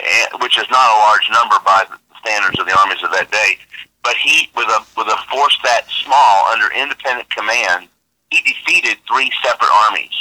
eh, 0.00 0.26
which 0.40 0.58
is 0.58 0.66
not 0.70 0.90
a 0.90 0.98
large 1.06 1.26
number 1.32 1.56
by 1.64 1.84
the 1.88 1.98
standards 2.18 2.58
of 2.58 2.66
the 2.66 2.76
armies 2.78 3.02
of 3.02 3.10
that 3.12 3.30
day. 3.30 3.58
But 4.02 4.16
he, 4.16 4.50
with 4.54 4.68
a 4.68 4.80
with 4.96 5.08
a 5.08 5.18
force 5.30 5.58
that 5.64 5.88
small 6.04 6.46
under 6.52 6.70
independent 6.74 7.30
command, 7.30 7.88
he 8.30 8.40
defeated 8.42 8.98
three 9.08 9.30
separate 9.42 9.70
armies. 9.88 10.12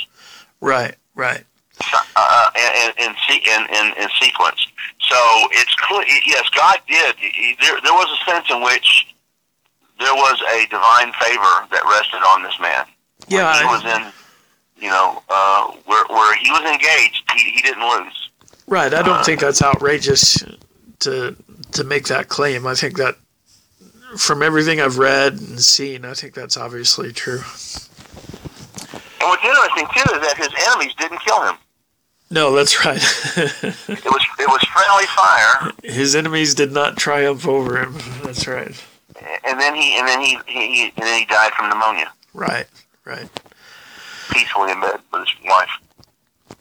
Right, 0.62 0.96
right. 1.16 1.44
Uh, 2.16 2.50
in, 2.56 3.10
in, 3.28 3.94
in, 3.98 4.10
sequence. 4.22 4.68
So 5.02 5.18
it's 5.52 5.74
clear, 5.76 6.06
yes, 6.26 6.48
God 6.56 6.78
did. 6.88 7.16
There, 7.60 7.82
there 7.84 7.94
was 7.94 8.20
a 8.22 8.32
sense 8.32 8.46
in 8.52 8.62
which 8.64 9.08
there 10.00 10.14
was 10.14 10.40
a 10.54 10.66
divine 10.70 11.12
favor 11.14 11.68
that 11.72 11.84
rested 11.86 12.24
on 12.28 12.44
this 12.44 12.58
man. 12.62 12.86
Yeah, 13.28 13.60
he 13.60 13.66
was 13.66 13.84
in, 13.86 14.12
you 14.84 14.90
know, 14.90 15.22
uh, 15.30 15.72
where 15.86 16.06
where 16.10 16.36
he 16.38 16.52
was 16.52 16.62
engaged, 16.62 17.24
he, 17.36 17.52
he 17.52 17.62
didn't 17.62 17.88
lose. 17.88 18.30
Right. 18.68 18.94
I 18.94 19.02
don't 19.02 19.26
think 19.26 19.40
that's 19.40 19.62
outrageous 19.62 20.44
to 21.00 21.36
to 21.72 21.84
make 21.84 22.08
that 22.08 22.28
claim. 22.28 22.68
I 22.68 22.76
think 22.76 22.98
that 22.98 23.16
from 24.18 24.44
everything 24.44 24.80
I've 24.80 24.98
read 24.98 25.34
and 25.34 25.60
seen, 25.60 26.06
I 26.06 26.14
think 26.14 26.34
that's 26.34 26.58
obviously 26.58 27.12
true. 27.12 27.42
And 29.24 29.30
what's 29.30 29.46
interesting 29.46 29.88
too 29.94 30.16
is 30.16 30.28
that 30.28 30.36
his 30.36 30.50
enemies 30.68 30.94
didn't 30.96 31.20
kill 31.20 31.42
him. 31.44 31.56
No, 32.30 32.52
that's 32.54 32.84
right. 32.84 32.98
it 33.38 34.06
was 34.06 34.26
it 34.38 34.50
was 34.50 34.64
friendly 34.66 35.06
fire. 35.06 35.72
His 35.82 36.14
enemies 36.14 36.54
did 36.54 36.74
not 36.74 36.98
triumph 36.98 37.48
over 37.48 37.82
him. 37.82 37.96
That's 38.24 38.48
right. 38.48 38.76
And 39.46 39.60
then 39.62 39.76
he 39.76 39.94
and 39.98 40.08
then 40.08 40.20
he, 40.20 40.38
he 40.46 40.84
and 40.98 41.08
then 41.08 41.20
he 41.20 41.26
died 41.26 41.54
from 41.54 41.70
pneumonia. 41.70 42.12
Right, 42.34 42.68
right. 43.06 43.30
Peacefully 44.32 44.74
in 44.74 44.82
bed 44.82 45.00
with 45.14 45.22
his 45.22 45.36
wife. 45.46 45.70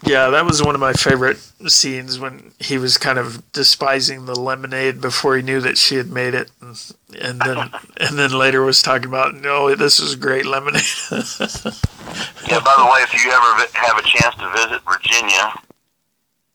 Yeah, 0.05 0.31
that 0.31 0.45
was 0.45 0.63
one 0.63 0.75
of 0.75 0.81
my 0.81 0.93
favorite 0.93 1.39
scenes 1.69 2.19
when 2.19 2.53
he 2.59 2.77
was 2.77 2.99
kind 2.99 3.19
of 3.19 3.51
despising 3.53 4.27
the 4.27 4.39
lemonade 4.39 5.01
before 5.01 5.37
he 5.37 5.43
knew 5.43 5.61
that 5.61 5.79
she 5.79 5.97
had 5.97 6.11
made 6.11 6.35
it, 6.35 6.51
and, 6.61 6.77
and 7.21 7.41
then 7.41 7.59
and 7.99 8.19
then 8.19 8.33
later 8.33 8.63
was 8.63 8.83
talking 8.83 9.09
about, 9.09 9.35
no, 9.35 9.75
this 9.75 10.01
is 10.01 10.17
great 10.17 10.45
lemonade. 10.45 10.83
yeah. 11.11 12.61
By 12.61 12.75
the 12.77 12.89
way, 12.91 13.03
if 13.03 13.15
you 13.15 13.31
ever 13.31 13.67
have 13.75 13.99
a 13.99 14.03
chance 14.03 14.35
to 14.37 14.51
visit 14.51 14.83
Virginia, 14.83 15.55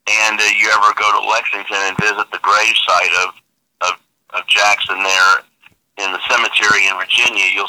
and 0.09 0.39
uh, 0.39 0.43
you 0.43 0.69
ever 0.69 0.93
go 0.97 1.21
to 1.21 1.27
Lexington 1.29 1.77
and 1.77 1.97
visit 1.99 2.29
the 2.31 2.39
grave 2.41 2.75
site 2.85 3.13
of, 3.27 3.33
of 3.81 3.99
of 4.33 4.47
Jackson 4.47 5.01
there 5.03 5.33
in 5.97 6.11
the 6.11 6.19
cemetery 6.29 6.87
in 6.87 6.97
Virginia, 6.97 7.45
you'll 7.53 7.67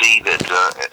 see 0.00 0.20
that. 0.20 0.50
Uh, 0.50 0.86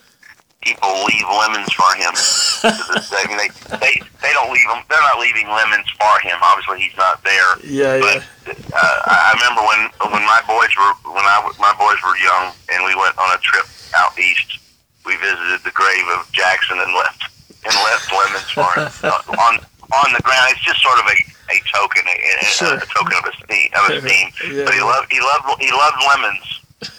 people 0.62 0.90
leave 1.10 1.26
lemons 1.26 1.74
for 1.74 1.90
him 1.98 2.14
to 2.14 2.94
this 2.94 3.10
day. 3.10 3.22
I 3.22 3.28
mean, 3.28 3.38
they, 3.42 3.50
they 3.82 3.96
they 4.22 4.32
don't 4.34 4.54
leave 4.54 4.70
them. 4.70 4.86
They're 4.88 5.02
not 5.02 5.18
leaving 5.20 5.50
lemons 5.50 5.90
for 5.98 6.14
him. 6.22 6.38
Obviously, 6.42 6.86
he's 6.86 6.98
not 6.98 7.22
there. 7.26 7.58
Yeah, 7.66 8.00
but, 8.00 8.22
yeah. 8.22 8.54
Uh, 8.74 8.98
I 9.10 9.34
remember 9.42 9.62
when 9.66 9.82
when 10.14 10.24
my 10.26 10.42
boys 10.46 10.72
were 10.78 10.94
when 11.12 11.26
I 11.26 11.42
my 11.58 11.74
boys 11.76 11.98
were 12.06 12.18
young 12.22 12.54
and 12.72 12.86
we 12.86 12.94
went 12.94 13.18
on 13.18 13.34
a 13.34 13.40
trip 13.42 13.66
out 13.98 14.18
east. 14.18 14.62
We 15.02 15.18
visited 15.18 15.66
the 15.66 15.74
grave 15.74 16.06
of 16.14 16.30
Jackson 16.32 16.78
and 16.78 16.94
left 16.94 17.26
and 17.66 17.74
left 17.90 18.06
lemons 18.14 18.50
for 18.54 18.70
him 18.78 18.86
on 19.42 19.54
on 19.58 20.08
the 20.14 20.22
ground. 20.22 20.54
It's 20.54 20.62
just 20.62 20.82
sort 20.82 21.02
of 21.02 21.10
a 21.10 21.18
a 21.52 21.58
token, 21.74 22.06
a, 22.06 22.16
a, 22.16 22.46
sure. 22.46 22.78
a 22.78 22.86
token 22.86 23.18
of 23.18 23.26
esteem. 23.34 23.70
Of 23.76 23.90
esteem. 23.98 24.30
yeah. 24.54 24.66
But 24.66 24.74
he 24.78 24.82
loved 24.82 25.12
he 25.12 25.20
loved 25.20 25.46
he 25.58 25.72
loved 25.74 26.00
lemons. 26.06 26.48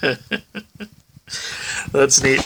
That's 1.92 2.22
neat 2.22 2.44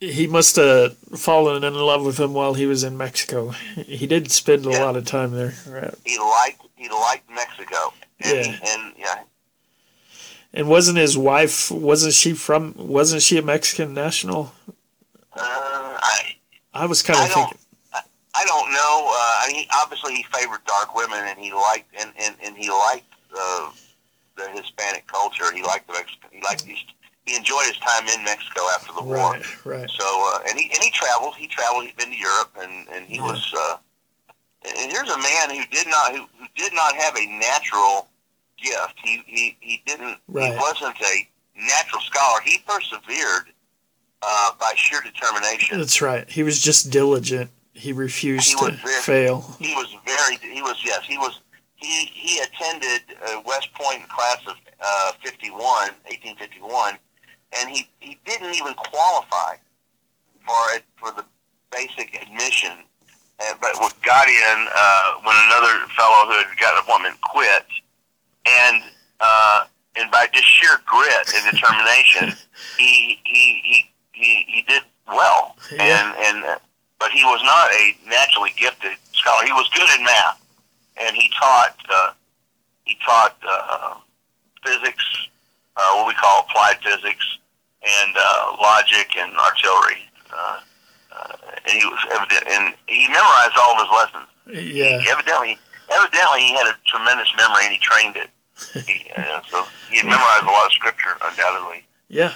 he 0.00 0.26
must 0.26 0.56
have 0.56 0.96
fallen 1.16 1.64
in 1.64 1.74
love 1.74 2.04
with 2.04 2.18
him 2.18 2.32
while 2.32 2.54
he 2.54 2.66
was 2.66 2.84
in 2.84 2.96
Mexico. 2.96 3.50
He 3.50 4.06
did 4.06 4.30
spend 4.30 4.66
a 4.66 4.70
yeah. 4.70 4.84
lot 4.84 4.96
of 4.96 5.04
time 5.04 5.32
there. 5.32 5.54
Right. 5.66 5.94
He 6.04 6.18
liked 6.18 6.62
he 6.76 6.88
liked 6.88 7.28
Mexico. 7.30 7.92
And, 8.20 8.46
yeah. 8.46 8.58
And 8.66 8.92
yeah. 8.96 9.22
And 10.52 10.68
wasn't 10.68 10.98
his 10.98 11.18
wife? 11.18 11.70
Wasn't 11.70 12.14
she 12.14 12.32
from? 12.32 12.74
Wasn't 12.76 13.22
she 13.22 13.38
a 13.38 13.42
Mexican 13.42 13.92
national? 13.92 14.52
Uh, 15.32 15.40
I 15.40 16.36
I 16.72 16.86
was 16.86 17.02
kind 17.02 17.18
of 17.18 17.26
thinking. 17.26 17.58
Don't, 17.92 18.04
I 18.34 18.44
don't 18.44 18.70
know. 18.70 19.08
Uh, 19.10 19.44
I 19.44 19.50
mean, 19.52 19.66
obviously 19.74 20.14
he 20.14 20.24
favored 20.32 20.64
dark 20.64 20.94
women, 20.94 21.18
and 21.26 21.38
he 21.38 21.52
liked 21.52 21.92
and 21.98 22.12
and, 22.20 22.34
and 22.42 22.56
he 22.56 22.70
liked 22.70 23.12
uh, 23.36 23.70
the 24.36 24.48
Hispanic 24.50 25.06
culture. 25.06 25.52
He 25.52 25.62
liked 25.62 25.86
the 25.88 25.94
Mexican. 25.94 26.30
He 26.30 26.40
liked 26.42 26.64
these 26.64 26.84
he 27.28 27.36
enjoyed 27.36 27.66
his 27.66 27.76
time 27.78 28.06
in 28.08 28.24
Mexico 28.24 28.60
after 28.74 28.92
the 28.94 29.02
war. 29.02 29.32
Right, 29.32 29.66
right. 29.66 29.90
So, 29.90 30.04
uh, 30.04 30.40
and 30.48 30.58
he 30.58 30.70
and 30.72 30.82
he 30.82 30.90
traveled. 30.90 31.34
He 31.36 31.46
traveled. 31.46 31.84
He'd 31.84 31.96
been 31.96 32.10
to 32.10 32.16
Europe, 32.16 32.56
and 32.60 32.88
and 32.88 33.06
he 33.06 33.16
yeah. 33.16 33.22
was. 33.22 33.54
Uh, 33.56 33.76
and 34.64 34.90
here's 34.90 35.10
a 35.10 35.18
man 35.18 35.50
who 35.50 35.64
did 35.70 35.86
not 35.86 36.12
who, 36.12 36.24
who 36.38 36.46
did 36.56 36.72
not 36.74 36.94
have 36.94 37.16
a 37.16 37.26
natural 37.38 38.08
gift. 38.56 38.94
He 39.04 39.22
he 39.26 39.56
he 39.60 39.82
didn't. 39.86 40.18
Right. 40.28 40.52
He 40.52 40.58
wasn't 40.58 40.96
a 41.00 41.28
natural 41.54 42.02
scholar. 42.02 42.40
He 42.44 42.58
persevered 42.66 43.52
uh, 44.22 44.50
by 44.58 44.72
sheer 44.76 45.00
determination. 45.00 45.78
That's 45.78 46.00
right. 46.00 46.28
He 46.28 46.42
was 46.42 46.60
just 46.60 46.90
diligent. 46.90 47.50
He 47.72 47.92
refused 47.92 48.48
he 48.48 48.66
to 48.66 48.72
very, 48.72 49.02
fail. 49.02 49.56
He 49.60 49.74
was 49.74 49.94
very. 50.04 50.36
He 50.36 50.62
was 50.62 50.80
yes. 50.84 51.04
He 51.04 51.18
was. 51.18 51.40
He 51.76 52.06
he 52.06 52.40
attended 52.40 53.02
uh, 53.24 53.40
West 53.44 53.72
Point 53.74 54.00
in 54.00 54.08
class 54.08 54.38
of 54.48 54.56
uh, 54.80 55.12
51, 55.22 55.60
1851 55.60 56.98
and 57.56 57.70
he, 57.70 57.88
he 58.00 58.18
didn't 58.24 58.54
even 58.54 58.74
qualify 58.74 59.56
for 60.46 60.74
it 60.74 60.84
for 60.96 61.10
the 61.12 61.24
basic 61.70 62.20
admission. 62.22 62.72
Uh, 63.40 63.54
but 63.60 63.72
got 64.02 64.26
in 64.26 64.66
uh, 64.74 65.12
when 65.22 65.36
another 65.46 65.86
fellow 65.96 66.26
who 66.26 66.32
had 66.32 66.58
got 66.58 66.74
an 66.74 66.82
appointment 66.82 67.20
quit, 67.20 67.64
and 68.46 68.82
uh, 69.20 69.64
and 69.96 70.10
by 70.10 70.26
just 70.32 70.46
sheer 70.46 70.80
grit 70.84 71.34
and 71.34 71.52
determination, 71.52 72.36
he, 72.78 73.20
he 73.24 73.60
he 73.62 73.90
he 74.12 74.44
he 74.48 74.62
did 74.62 74.82
well. 75.06 75.54
Yeah. 75.70 75.82
And 75.82 76.36
and 76.36 76.44
uh, 76.44 76.58
but 76.98 77.12
he 77.12 77.22
was 77.24 77.40
not 77.44 77.70
a 77.70 77.96
naturally 78.08 78.52
gifted 78.56 78.98
scholar. 79.12 79.44
He 79.44 79.52
was 79.52 79.68
good 79.74 79.88
in 79.96 80.04
math, 80.04 80.42
and 81.00 81.14
he 81.14 81.30
taught 81.38 81.76
uh, 81.88 82.12
he 82.84 82.96
taught 83.04 83.36
uh, 83.48 83.94
physics, 84.64 85.28
uh, 85.78 85.94
what 85.96 86.08
we 86.08 86.14
call 86.14 86.44
applied 86.48 86.78
physics, 86.82 87.38
and 87.82 88.16
uh, 88.18 88.56
logic 88.60 89.16
and 89.16 89.32
artillery. 89.38 90.02
Uh, 90.32 90.60
uh, 91.12 91.36
and 91.64 91.72
he 91.72 91.84
was 91.86 91.98
evident, 92.12 92.44
and 92.48 92.74
he 92.86 93.06
memorized 93.08 93.56
all 93.56 93.74
of 93.74 93.86
his 93.86 93.92
lessons. 93.94 94.28
Yeah. 94.46 94.98
He, 95.00 95.10
evidently, 95.10 95.58
evidently, 95.90 96.40
he 96.40 96.52
had 96.52 96.66
a 96.66 96.76
tremendous 96.86 97.32
memory, 97.36 97.64
and 97.64 97.72
he 97.72 97.78
trained 97.78 98.16
it. 98.16 98.30
he, 98.86 99.10
uh, 99.16 99.40
so 99.48 99.64
he 99.90 100.02
memorized 100.02 100.42
a 100.42 100.50
lot 100.50 100.66
of 100.66 100.72
scripture, 100.72 101.16
undoubtedly. 101.22 101.84
Yeah, 102.08 102.34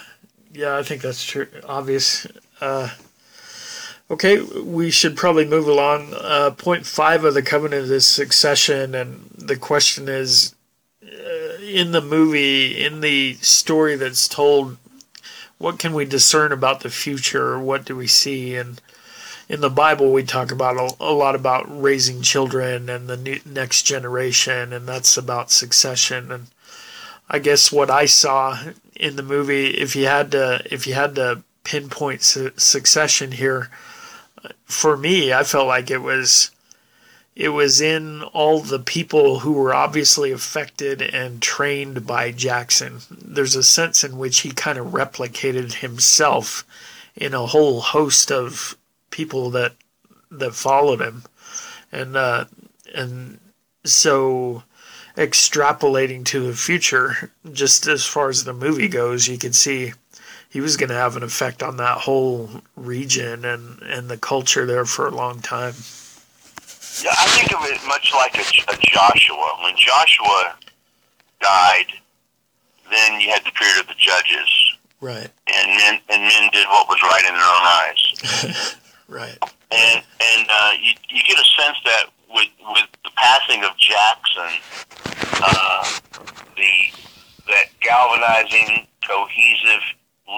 yeah, 0.53 0.77
I 0.77 0.83
think 0.83 1.03
that's 1.03 1.25
true. 1.25 1.49
Obvious. 1.65 2.27
Uh, 2.61 2.91
okay, 4.11 4.41
we 4.41 4.91
should 4.91 5.17
probably 5.17 5.47
move 5.47 5.67
along. 5.67 6.15
Uh, 6.15 6.51
point 6.51 6.87
five 6.87 7.25
of 7.25 7.35
the 7.35 7.43
covenant 7.43 7.91
is 7.91 8.07
succession, 8.07 8.95
and 8.95 9.31
the 9.37 9.57
question 9.57 10.09
is, 10.09 10.55
Uh, 11.13 11.63
in 11.63 11.93
the 11.93 12.01
movie, 12.01 12.85
in 12.85 13.01
the 13.01 13.35
story 13.35 13.97
that's 13.97 14.29
told 14.29 14.77
what 15.59 15.79
can 15.79 15.95
we 15.95 16.05
discern 16.05 16.53
about 16.53 16.81
the 16.81 16.91
future? 16.91 17.59
What 17.59 17.85
do 17.85 17.95
we 17.95 18.07
see? 18.07 18.57
And 18.57 18.81
in 19.49 19.61
the 19.61 19.71
Bible, 19.71 20.13
we 20.13 20.23
talk 20.23 20.51
about 20.51 20.77
a, 20.77 20.95
a 21.05 21.13
lot 21.13 21.35
about 21.35 21.67
raising 21.69 22.23
children 22.23 22.89
and 22.89 23.09
the 23.09 23.17
new, 23.17 23.41
next 23.45 23.83
generation, 23.83 24.73
and 24.73 24.89
that's 24.89 25.17
about 25.17 25.51
succession. 25.51 26.33
And 26.33 26.47
I 27.29 27.39
guess 27.39 27.71
what 27.71 27.91
I 27.91 28.07
saw 28.07 28.59
in 28.97 29.17
the 29.17 29.23
movie, 29.23 29.67
if 29.67 29.95
you 29.95 30.07
had 30.07 30.31
to, 30.33 30.63
if 30.71 30.87
you 30.87 30.95
had 30.95 31.15
to 31.17 31.43
pinpoint 31.65 32.23
su- 32.23 32.53
succession 32.57 33.33
here, 33.33 33.71
uh, 34.45 34.49
for 34.65 34.97
me, 34.97 35.33
I 35.33 35.45
felt 35.45 35.67
like 35.67 35.91
it 35.91 36.03
was 36.03 36.52
it 37.43 37.49
was 37.49 37.81
in 37.81 38.23
all 38.23 38.61
the 38.61 38.79
people 38.79 39.41
who 39.41 39.55
were 39.55 39.75
obviously 39.75 40.31
affected 40.31 41.03
and 41.03 41.43
trained 41.43 42.07
by 42.07 42.31
Jackson. 42.31 43.01
There's 43.11 43.57
a 43.57 43.65
sense 43.65 44.05
in 44.05 44.17
which 44.17 44.43
he 44.43 44.53
kind 44.53 44.79
of 44.79 44.93
replicated 44.93 45.75
himself 45.75 46.65
in 47.17 47.35
a 47.35 47.47
whole 47.47 47.81
host 47.81 48.31
of 48.31 48.77
people 49.11 49.51
that 49.51 49.73
that 50.31 50.55
followed 50.55 51.01
him, 51.01 51.25
and 51.91 52.17
uh, 52.17 52.45
and 52.95 53.41
so 53.83 54.63
extrapolating 55.17 56.25
to 56.27 56.47
the 56.47 56.55
future, 56.55 57.33
just 57.53 57.89
as 57.89 58.07
far 58.07 58.29
as 58.29 58.45
the 58.45 58.53
movie 58.53 58.87
goes, 58.87 59.27
you 59.27 59.37
could 59.37 59.57
see 59.57 59.95
he 60.49 60.61
was 60.61 60.77
going 60.77 60.91
to 60.91 60.95
have 60.95 61.17
an 61.17 61.25
effect 61.25 61.61
on 61.61 61.77
that 61.79 61.99
whole 61.99 62.49
region 62.77 63.45
and 63.45 63.83
and 63.83 64.09
the 64.09 64.17
culture 64.17 64.65
there 64.65 64.85
for 64.85 65.09
a 65.09 65.17
long 65.17 65.41
time. 65.41 65.75
Yeah, 67.01 67.15
I 67.17 67.27
think 67.39 67.53
of 67.53 67.65
it 67.65 67.81
much 67.87 68.13
like 68.13 68.37
a, 68.37 68.73
a 68.73 68.77
Joshua. 68.81 69.57
When 69.63 69.75
Joshua 69.77 70.57
died, 71.41 71.87
then 72.91 73.21
you 73.21 73.31
had 73.31 73.43
the 73.45 73.53
period 73.53 73.81
of 73.81 73.87
the 73.87 73.97
judges. 73.97 74.77
Right. 75.01 75.31
And 75.49 75.67
men 75.77 76.01
and 76.11 76.23
men 76.23 76.51
did 76.53 76.67
what 76.69 76.89
was 76.89 77.03
right 77.03 77.25
in 77.27 77.35
their 77.35 77.43
own 77.43 77.67
eyes. 77.81 78.77
right. 79.09 79.39
And 79.71 80.05
and 80.21 80.47
uh, 80.51 80.73
you 80.81 80.93
you 81.09 81.23
get 81.25 81.39
a 81.39 81.63
sense 81.63 81.79
that 81.85 82.05
with 82.29 82.49
with 82.69 82.87
the 83.05 83.11
passing 83.17 83.65
of 83.65 83.77
Jackson, 83.79 84.61
uh, 85.43 85.99
the 86.57 86.63
the 86.63 87.03
that 87.49 87.67
galvanizing, 87.81 88.87
cohesive 89.07 89.83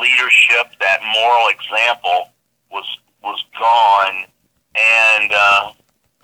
leadership, 0.00 0.72
that 0.80 1.00
moral 1.14 1.48
example 1.48 2.30
was 2.70 2.86
was 3.22 3.44
gone, 3.58 4.24
and 4.74 5.32
uh, 5.32 5.72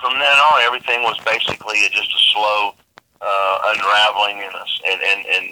from 0.01 0.15
then 0.15 0.39
on, 0.51 0.63
everything 0.63 1.03
was 1.03 1.17
basically 1.25 1.79
just 1.93 2.11
a 2.11 2.21
slow 2.33 2.75
uh, 3.21 3.59
unraveling, 3.67 4.43
and, 4.43 4.55
and 4.89 5.01
and 5.03 5.27
and 5.27 5.47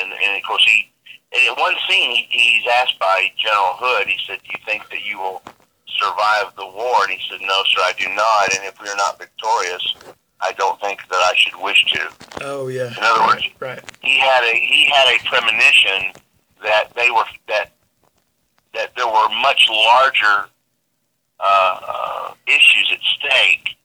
and 0.00 0.12
and 0.12 0.36
of 0.36 0.42
course 0.46 0.64
he. 0.64 0.86
In 1.32 1.54
one 1.54 1.74
scene, 1.88 2.10
he, 2.10 2.26
he's 2.30 2.66
asked 2.66 2.98
by 2.98 3.30
General 3.38 3.74
Hood. 3.78 4.08
He 4.08 4.18
said, 4.26 4.40
"Do 4.42 4.50
you 4.50 4.64
think 4.64 4.88
that 4.90 5.04
you 5.04 5.18
will 5.18 5.42
survive 5.86 6.54
the 6.56 6.66
war?" 6.66 7.02
And 7.02 7.12
he 7.12 7.20
said, 7.30 7.40
"No, 7.42 7.62
sir, 7.66 7.82
I 7.82 7.92
do 7.98 8.08
not. 8.14 8.54
And 8.54 8.64
if 8.64 8.80
we 8.80 8.88
are 8.88 8.96
not 8.96 9.18
victorious, 9.18 9.94
I 10.40 10.52
don't 10.52 10.80
think 10.80 11.00
that 11.10 11.16
I 11.16 11.32
should 11.36 11.60
wish 11.60 11.84
to." 11.92 12.10
Oh 12.42 12.68
yeah. 12.68 12.88
In 12.88 13.02
other 13.02 13.26
words, 13.26 13.44
right. 13.60 13.80
he 14.02 14.18
had 14.18 14.42
a 14.42 14.54
he 14.54 14.86
had 14.86 15.14
a 15.14 15.18
premonition 15.28 16.12
that 16.62 16.94
they 16.94 17.10
were 17.10 17.26
that 17.48 17.72
that 18.74 18.94
there 18.96 19.06
were 19.06 19.28
much 19.40 19.68
larger 19.70 20.48
uh, 21.40 21.80
uh, 21.88 22.34
issues 22.46 22.90
at 22.92 23.00
stake 23.18 23.76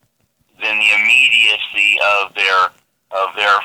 than 0.61 0.77
the 0.79 0.89
immediacy 0.95 1.97
of 2.21 2.33
their 2.35 2.69
of 3.11 3.35
their 3.35 3.55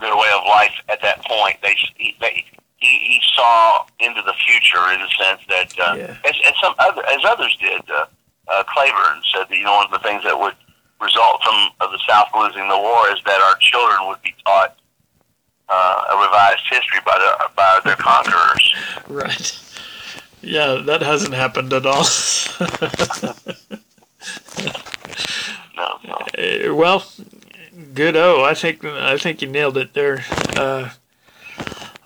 their 0.00 0.16
way 0.16 0.30
of 0.36 0.44
life 0.46 0.72
at 0.88 1.00
that 1.02 1.24
point. 1.24 1.56
They, 1.62 1.76
they 2.20 2.44
he, 2.76 2.86
he 2.98 3.20
saw 3.34 3.84
into 3.98 4.22
the 4.22 4.34
future 4.46 4.92
in 4.92 5.00
the 5.00 5.08
sense 5.18 5.40
that 5.48 5.72
uh, 5.80 5.94
Yeah. 5.96 6.16
as, 6.28 6.34
as 6.46 6.54
some 6.62 6.74
other 6.78 7.04
as 7.06 7.24
others 7.24 7.56
did. 7.60 7.82
Uh, 7.90 8.06
uh, 8.50 8.64
Cleburne 8.64 9.20
said 9.34 9.44
that 9.50 9.56
you 9.58 9.64
know 9.64 9.74
one 9.76 9.84
of 9.86 9.90
the 9.92 9.98
things 9.98 10.22
that 10.24 10.38
would 10.38 10.54
result 11.00 11.42
from 11.42 11.70
of 11.80 11.90
the 11.90 11.98
South 12.08 12.28
losing 12.34 12.66
the 12.68 12.78
war 12.78 13.08
is 13.10 13.18
that 13.26 13.40
our 13.42 13.56
children 13.58 14.06
would 14.08 14.22
be 14.22 14.34
taught 14.44 14.74
uh, 15.68 16.04
a 16.12 16.16
revised 16.24 16.62
history 16.70 17.00
by 17.04 17.18
their 17.18 17.34
by 17.54 17.80
their 17.84 17.96
conquerors. 17.96 18.74
Right. 19.08 19.64
Yeah, 20.40 20.80
that 20.86 21.02
hasn't 21.02 21.34
happened 21.34 21.72
at 21.72 21.84
all. 21.84 22.04
Uh, 26.38 26.74
well, 26.74 27.04
good. 27.94 28.16
Oh, 28.16 28.44
I 28.44 28.54
think 28.54 28.84
I 28.84 29.16
think 29.16 29.42
you 29.42 29.48
nailed 29.48 29.76
it 29.76 29.94
there. 29.94 30.24
Uh, 30.56 30.90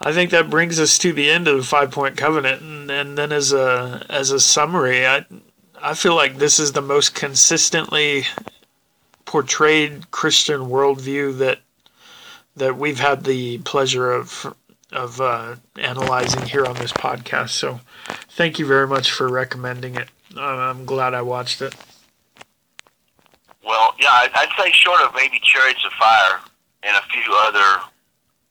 I 0.01 0.12
think 0.12 0.30
that 0.30 0.51
brings 0.51 0.80
us 0.80 0.99
to 0.99 1.12
the 1.12 1.30
end 1.30 1.47
of 1.49 1.57
the 1.57 1.62
five 1.62 1.91
point 1.91 2.16
covenant, 2.16 2.62
and, 2.62 2.91
and 2.91 3.18
then 3.18 3.33
as 3.33 3.53
a 3.53 4.05
as 4.09 4.30
a 4.30 4.41
summary, 4.41 5.07
I 5.07 5.24
I 5.80 5.95
feel 5.95 6.14
like 6.14 6.39
this 6.39 6.59
is 6.59 6.72
the 6.72 6.83
most 6.83 7.14
consistently 7.14 8.24
portrayed 9.24 10.11
Christian 10.11 10.62
worldview 10.62 11.39
that 11.39 11.61
that 12.57 12.76
we've 12.76 13.01
had 13.01 13.24
the 13.24 13.59
pleasure 13.59 14.12
of 14.12 14.55
of 14.91 15.20
uh, 15.20 15.57
analyzing 15.76 16.43
here 16.47 16.66
on 16.66 16.76
this 16.76 16.93
podcast. 16.93 17.51
So, 17.51 17.80
thank 18.30 18.59
you 18.59 18.66
very 18.66 18.87
much 18.87 19.11
for 19.11 19.28
recommending 19.28 19.95
it. 19.95 20.09
I'm 20.37 20.85
glad 20.85 21.14
I 21.14 21.22
watched 21.22 21.62
it. 21.62 21.74
Well, 23.65 23.95
yeah, 23.99 24.11
I'd, 24.11 24.31
I'd 24.35 24.49
say 24.59 24.71
short 24.73 25.01
of 25.03 25.15
maybe 25.15 25.41
Chariots 25.43 25.85
of 25.85 25.93
Fire 25.93 26.41
and 26.83 26.97
a 26.97 27.03
few 27.13 27.23
other. 27.47 27.83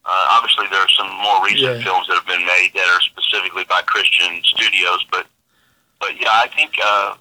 Uh, 0.04 0.26
obviously, 0.32 0.66
there 0.70 0.80
are 0.80 0.88
some 0.98 1.10
more 1.22 1.44
recent 1.44 1.78
Yeah. 1.78 1.84
films 1.84 2.06
that 2.08 2.16
have 2.16 2.26
been 2.26 2.44
made 2.44 2.70
that 2.74 2.86
are 2.88 3.00
specifically 3.02 3.64
by 3.68 3.82
Christian 3.82 4.40
studios, 4.44 5.04
but 5.10 5.26
but 6.00 6.20
yeah, 6.20 6.30
I 6.32 6.48
think 6.48 6.72
uh, 6.84 7.14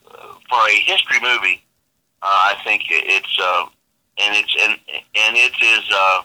for 0.50 0.60
a 0.68 0.74
history 0.82 1.20
movie, 1.22 1.62
uh, 2.24 2.26
I 2.26 2.56
think 2.64 2.84
it's 2.90 3.38
uh, 3.40 3.66
and 4.18 4.36
it's 4.36 4.56
and 4.60 4.72
and 5.16 5.38
it 5.38 5.54
is. 5.62 5.84
Uh, 5.94 6.22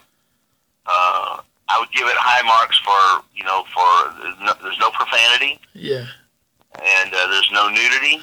uh, 0.87 1.41
I 1.69 1.81
would 1.81 1.91
give 1.91 2.07
it 2.07 2.15
high 2.17 2.43
marks 2.47 2.79
for 2.79 3.25
you 3.35 3.43
know 3.45 3.65
for 3.75 4.45
no, 4.45 4.53
there's 4.63 4.79
no 4.79 4.91
profanity 4.93 5.59
Yeah. 5.75 6.07
And 6.83 7.15
uh, 7.15 7.27
there's 7.29 7.51
no 7.53 7.69
nudity. 7.69 8.21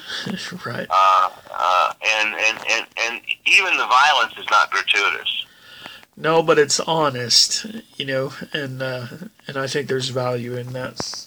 right. 0.66 0.86
uh, 0.90 1.30
uh, 1.52 1.92
and, 2.16 2.34
and, 2.34 2.58
and, 2.70 2.86
and 3.06 3.20
even 3.46 3.76
the 3.76 3.86
violence 3.86 4.32
is 4.38 4.46
not 4.50 4.70
gratuitous. 4.70 5.46
No, 6.16 6.42
but 6.42 6.58
it's 6.58 6.78
honest, 6.80 7.66
you 7.96 8.06
know, 8.06 8.32
and 8.52 8.80
uh, 8.80 9.06
and 9.48 9.56
I 9.56 9.66
think 9.66 9.88
there's 9.88 10.10
value 10.10 10.56
in 10.56 10.72
that. 10.72 11.26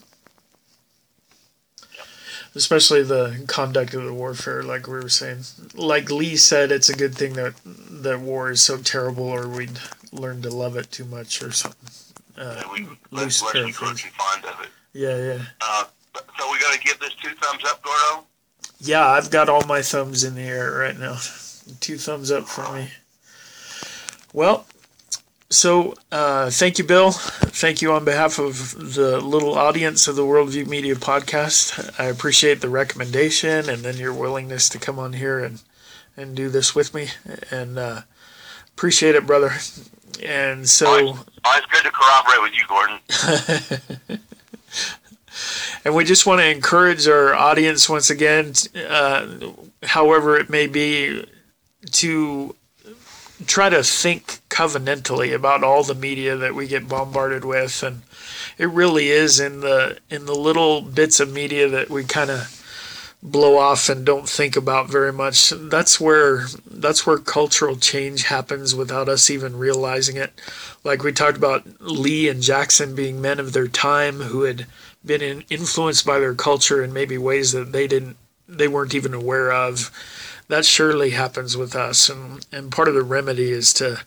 Especially 2.56 3.04
the 3.04 3.44
conduct 3.48 3.94
of 3.94 4.04
the 4.06 4.14
warfare, 4.14 4.64
like 4.64 4.88
we 4.88 4.94
were 4.94 5.10
saying. 5.10 5.42
Like 5.76 6.10
Lee 6.10 6.38
said, 6.38 6.72
it's 6.72 6.90
a 6.90 6.96
good 6.96 7.14
thing 7.14 7.34
that 7.34 7.54
that 7.66 8.20
war 8.22 8.50
is 8.50 8.62
so 8.62 8.78
terrible, 8.78 9.26
or 9.26 9.48
we'd 9.48 9.78
learn 10.12 10.42
to 10.44 10.50
love 10.50 10.76
it 10.78 10.90
too 10.90 11.06
much, 11.06 11.44
or 11.44 11.52
something. 11.52 11.90
Uh, 12.38 12.64
And 12.64 12.72
we, 12.72 12.98
loose 13.12 13.44
less, 13.44 13.54
less 13.56 13.78
paraphrase. 13.78 14.04
of 14.46 14.62
it. 14.64 14.70
Yeah, 14.94 15.18
yeah, 15.18 15.42
Uh, 15.62 15.84
so 16.40 16.52
we 16.52 16.60
got 16.60 16.74
to 16.74 16.80
give 16.80 17.00
this 17.00 17.14
two 17.16 17.34
thumbs 17.36 17.64
up, 17.66 17.82
Gordo? 17.84 18.26
yeah. 18.80 19.08
I've 19.08 19.32
got 19.32 19.50
all 19.50 19.66
my 19.66 19.82
thumbs 19.82 20.24
in 20.24 20.36
the 20.36 20.42
air 20.42 20.72
right 20.72 20.98
now. 20.98 21.18
Two 21.80 21.98
thumbs 21.98 22.32
up 22.32 22.48
for 22.48 22.72
me. 22.74 22.90
Well, 24.34 24.66
so 25.50 25.96
uh, 26.12 26.50
thank 26.50 26.78
you, 26.78 26.84
Bill. 26.84 27.12
Thank 27.12 27.82
you 27.82 27.92
on 27.94 28.04
behalf 28.06 28.38
of 28.40 28.94
the 28.96 29.20
little 29.22 29.58
audience 29.58 30.08
of 30.08 30.16
the 30.16 30.24
Worldview 30.24 30.68
Media 30.68 30.96
podcast. 30.96 32.00
I 32.00 32.06
appreciate 32.06 32.62
the 32.62 32.70
recommendation 32.70 33.70
and 33.70 33.84
then 33.84 33.98
your 33.98 34.14
willingness 34.14 34.70
to 34.70 34.80
come 34.80 35.00
on 35.00 35.14
here 35.14 35.40
and 35.40 35.62
and 36.18 36.36
do 36.36 36.50
this 36.50 36.74
with 36.74 36.96
me, 36.96 37.10
and 37.52 37.78
uh, 37.78 38.02
appreciate 38.74 39.14
it, 39.14 39.28
brother. 39.28 39.52
And 40.24 40.68
so. 40.68 40.88
Always, 40.88 41.24
always 41.46 41.66
good 41.72 41.84
to 41.84 41.92
corroborate 41.92 42.42
with 42.42 42.54
you, 42.56 42.64
Gordon. 42.68 44.20
And 45.88 45.96
we 45.96 46.04
just 46.04 46.26
want 46.26 46.42
to 46.42 46.50
encourage 46.50 47.08
our 47.08 47.34
audience 47.34 47.88
once 47.88 48.10
again, 48.10 48.52
uh, 48.90 49.26
however 49.84 50.38
it 50.38 50.50
may 50.50 50.68
be, 50.68 51.26
to 51.92 52.54
try 53.46 53.70
to 53.70 53.82
think 53.84 54.42
covenantally 54.50 55.34
about 55.34 55.64
all 55.64 55.84
the 55.84 55.96
media 55.96 56.36
that 56.36 56.54
we 56.54 56.68
get 56.68 56.90
bombarded 56.90 57.46
with, 57.46 57.82
and 57.84 58.02
it 58.58 58.68
really 58.68 59.08
is 59.08 59.40
in 59.40 59.62
the 59.62 59.98
in 60.10 60.26
the 60.26 60.36
little 60.36 60.82
bits 60.82 61.22
of 61.22 61.32
media 61.32 61.70
that 61.70 61.90
we 61.90 62.04
kind 62.04 62.32
of 62.32 62.54
blow 63.24 63.58
off 63.58 63.88
and 63.88 64.06
don't 64.06 64.28
think 64.28 64.58
about 64.58 64.90
very 64.90 65.14
much. 65.14 65.52
That's 65.52 66.02
where 66.02 66.48
that's 66.70 67.08
where 67.08 67.18
cultural 67.18 67.78
change 67.78 68.24
happens 68.24 68.76
without 68.76 69.08
us 69.08 69.30
even 69.30 69.58
realizing 69.58 70.18
it. 70.18 70.34
Like 70.84 71.02
we 71.02 71.14
talked 71.14 71.38
about 71.38 71.64
Lee 71.80 72.28
and 72.28 72.42
Jackson 72.42 72.94
being 72.94 73.22
men 73.22 73.40
of 73.40 73.54
their 73.54 73.70
time 73.70 74.16
who 74.16 74.42
had 74.42 74.66
been 75.06 75.22
in, 75.22 75.44
influenced 75.50 76.06
by 76.06 76.20
their 76.20 76.36
culture 76.36 76.84
in 76.84 76.94
maybe 76.94 77.18
ways 77.18 77.52
that 77.52 77.72
they 77.72 77.88
didn't 77.88 78.18
they 78.48 78.68
weren't 78.68 78.96
even 78.96 79.14
aware 79.14 79.52
of. 79.52 79.92
That 80.48 80.66
surely 80.66 81.10
happens 81.10 81.58
with 81.58 81.76
us, 81.76 82.10
and 82.10 82.46
and 82.52 82.72
part 82.72 82.88
of 82.88 82.94
the 82.94 83.04
remedy 83.04 83.52
is 83.52 83.74
to 83.74 84.02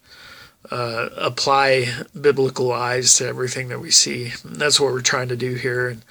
uh, 0.71 1.09
apply 1.17 1.87
biblical 2.19 2.73
eyes 2.73 3.15
to 3.15 3.27
everything 3.27 3.69
that 3.69 3.81
we 3.81 3.91
see. 3.91 4.33
And 4.45 4.57
that's 4.57 4.79
what 4.79 4.93
we're 4.93 5.01
trying 5.01 5.29
to 5.29 5.37
do 5.37 5.55
here. 5.55 5.89
And 5.89 6.03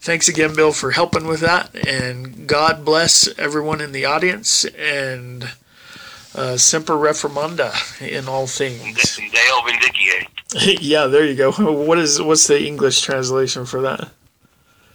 thanks 0.00 0.28
again, 0.28 0.54
Bill, 0.54 0.72
for 0.72 0.92
helping 0.92 1.26
with 1.26 1.40
that. 1.40 1.74
And 1.86 2.46
God 2.46 2.84
bless 2.84 3.28
everyone 3.38 3.80
in 3.80 3.92
the 3.92 4.04
audience. 4.04 4.64
And 4.64 5.52
uh, 6.34 6.56
semper 6.56 6.94
reformanda 6.94 7.72
in 8.02 8.28
all 8.28 8.46
things. 8.46 9.18
And 9.18 9.30
Deo 9.30 9.62
Vindice. 9.64 9.84
yeah, 10.80 11.06
there 11.06 11.24
you 11.24 11.34
go. 11.34 11.52
What 11.84 11.98
is 11.98 12.20
what's 12.20 12.46
the 12.46 12.64
English 12.64 13.00
translation 13.02 13.66
for 13.66 13.80
that? 13.82 14.10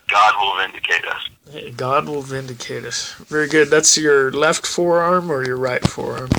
God 0.07 0.33
will 0.39 0.57
vindicate 0.57 1.05
us. 1.05 1.29
God 1.75 2.07
will 2.07 2.21
vindicate 2.21 2.85
us. 2.85 3.13
Very 3.13 3.47
good. 3.47 3.69
That's 3.69 3.97
your 3.97 4.31
left 4.31 4.67
forearm 4.67 5.31
or 5.31 5.43
your 5.45 5.57
right 5.57 5.85
forearm? 5.85 6.29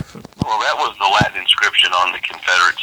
Well, 0.44 0.60
that 0.60 0.74
was 0.76 0.96
the 0.98 1.06
Latin 1.06 1.40
inscription 1.40 1.92
on 1.92 2.12
the 2.12 2.18
Confederate 2.20 2.78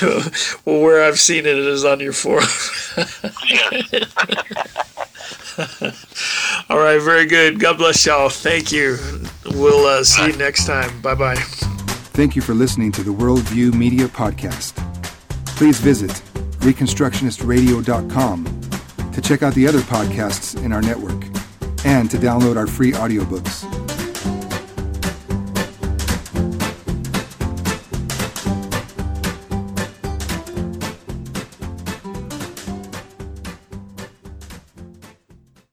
seal. 0.00 0.22
well, 0.66 0.80
where 0.82 1.04
I've 1.04 1.20
seen 1.20 1.46
it, 1.46 1.56
it 1.56 1.66
is 1.66 1.84
on 1.84 2.00
your 2.00 2.12
forearm. 2.12 2.48
yes. 3.46 4.04
All 6.68 6.78
right, 6.78 7.00
very 7.00 7.26
good. 7.26 7.60
God 7.60 7.78
bless 7.78 8.04
y'all. 8.06 8.28
Thank 8.28 8.70
you. 8.72 8.96
We'll 9.46 9.86
uh, 9.86 10.02
see 10.04 10.26
you 10.26 10.36
next 10.36 10.66
time. 10.66 11.00
Bye 11.02 11.14
bye. 11.14 11.36
Thank 12.14 12.36
you 12.36 12.42
for 12.42 12.54
listening 12.54 12.92
to 12.92 13.02
the 13.02 13.12
Worldview 13.12 13.74
Media 13.74 14.06
Podcast. 14.08 14.74
Please 15.56 15.78
visit 15.78 16.10
ReconstructionistRadio.com 16.60 18.67
to 19.20 19.28
check 19.28 19.42
out 19.42 19.52
the 19.54 19.66
other 19.66 19.80
podcasts 19.80 20.62
in 20.62 20.72
our 20.72 20.80
network 20.80 21.24
and 21.84 22.08
to 22.08 22.16
download 22.18 22.56
our 22.56 22.68
free 22.68 22.92
audiobooks. 22.92 23.87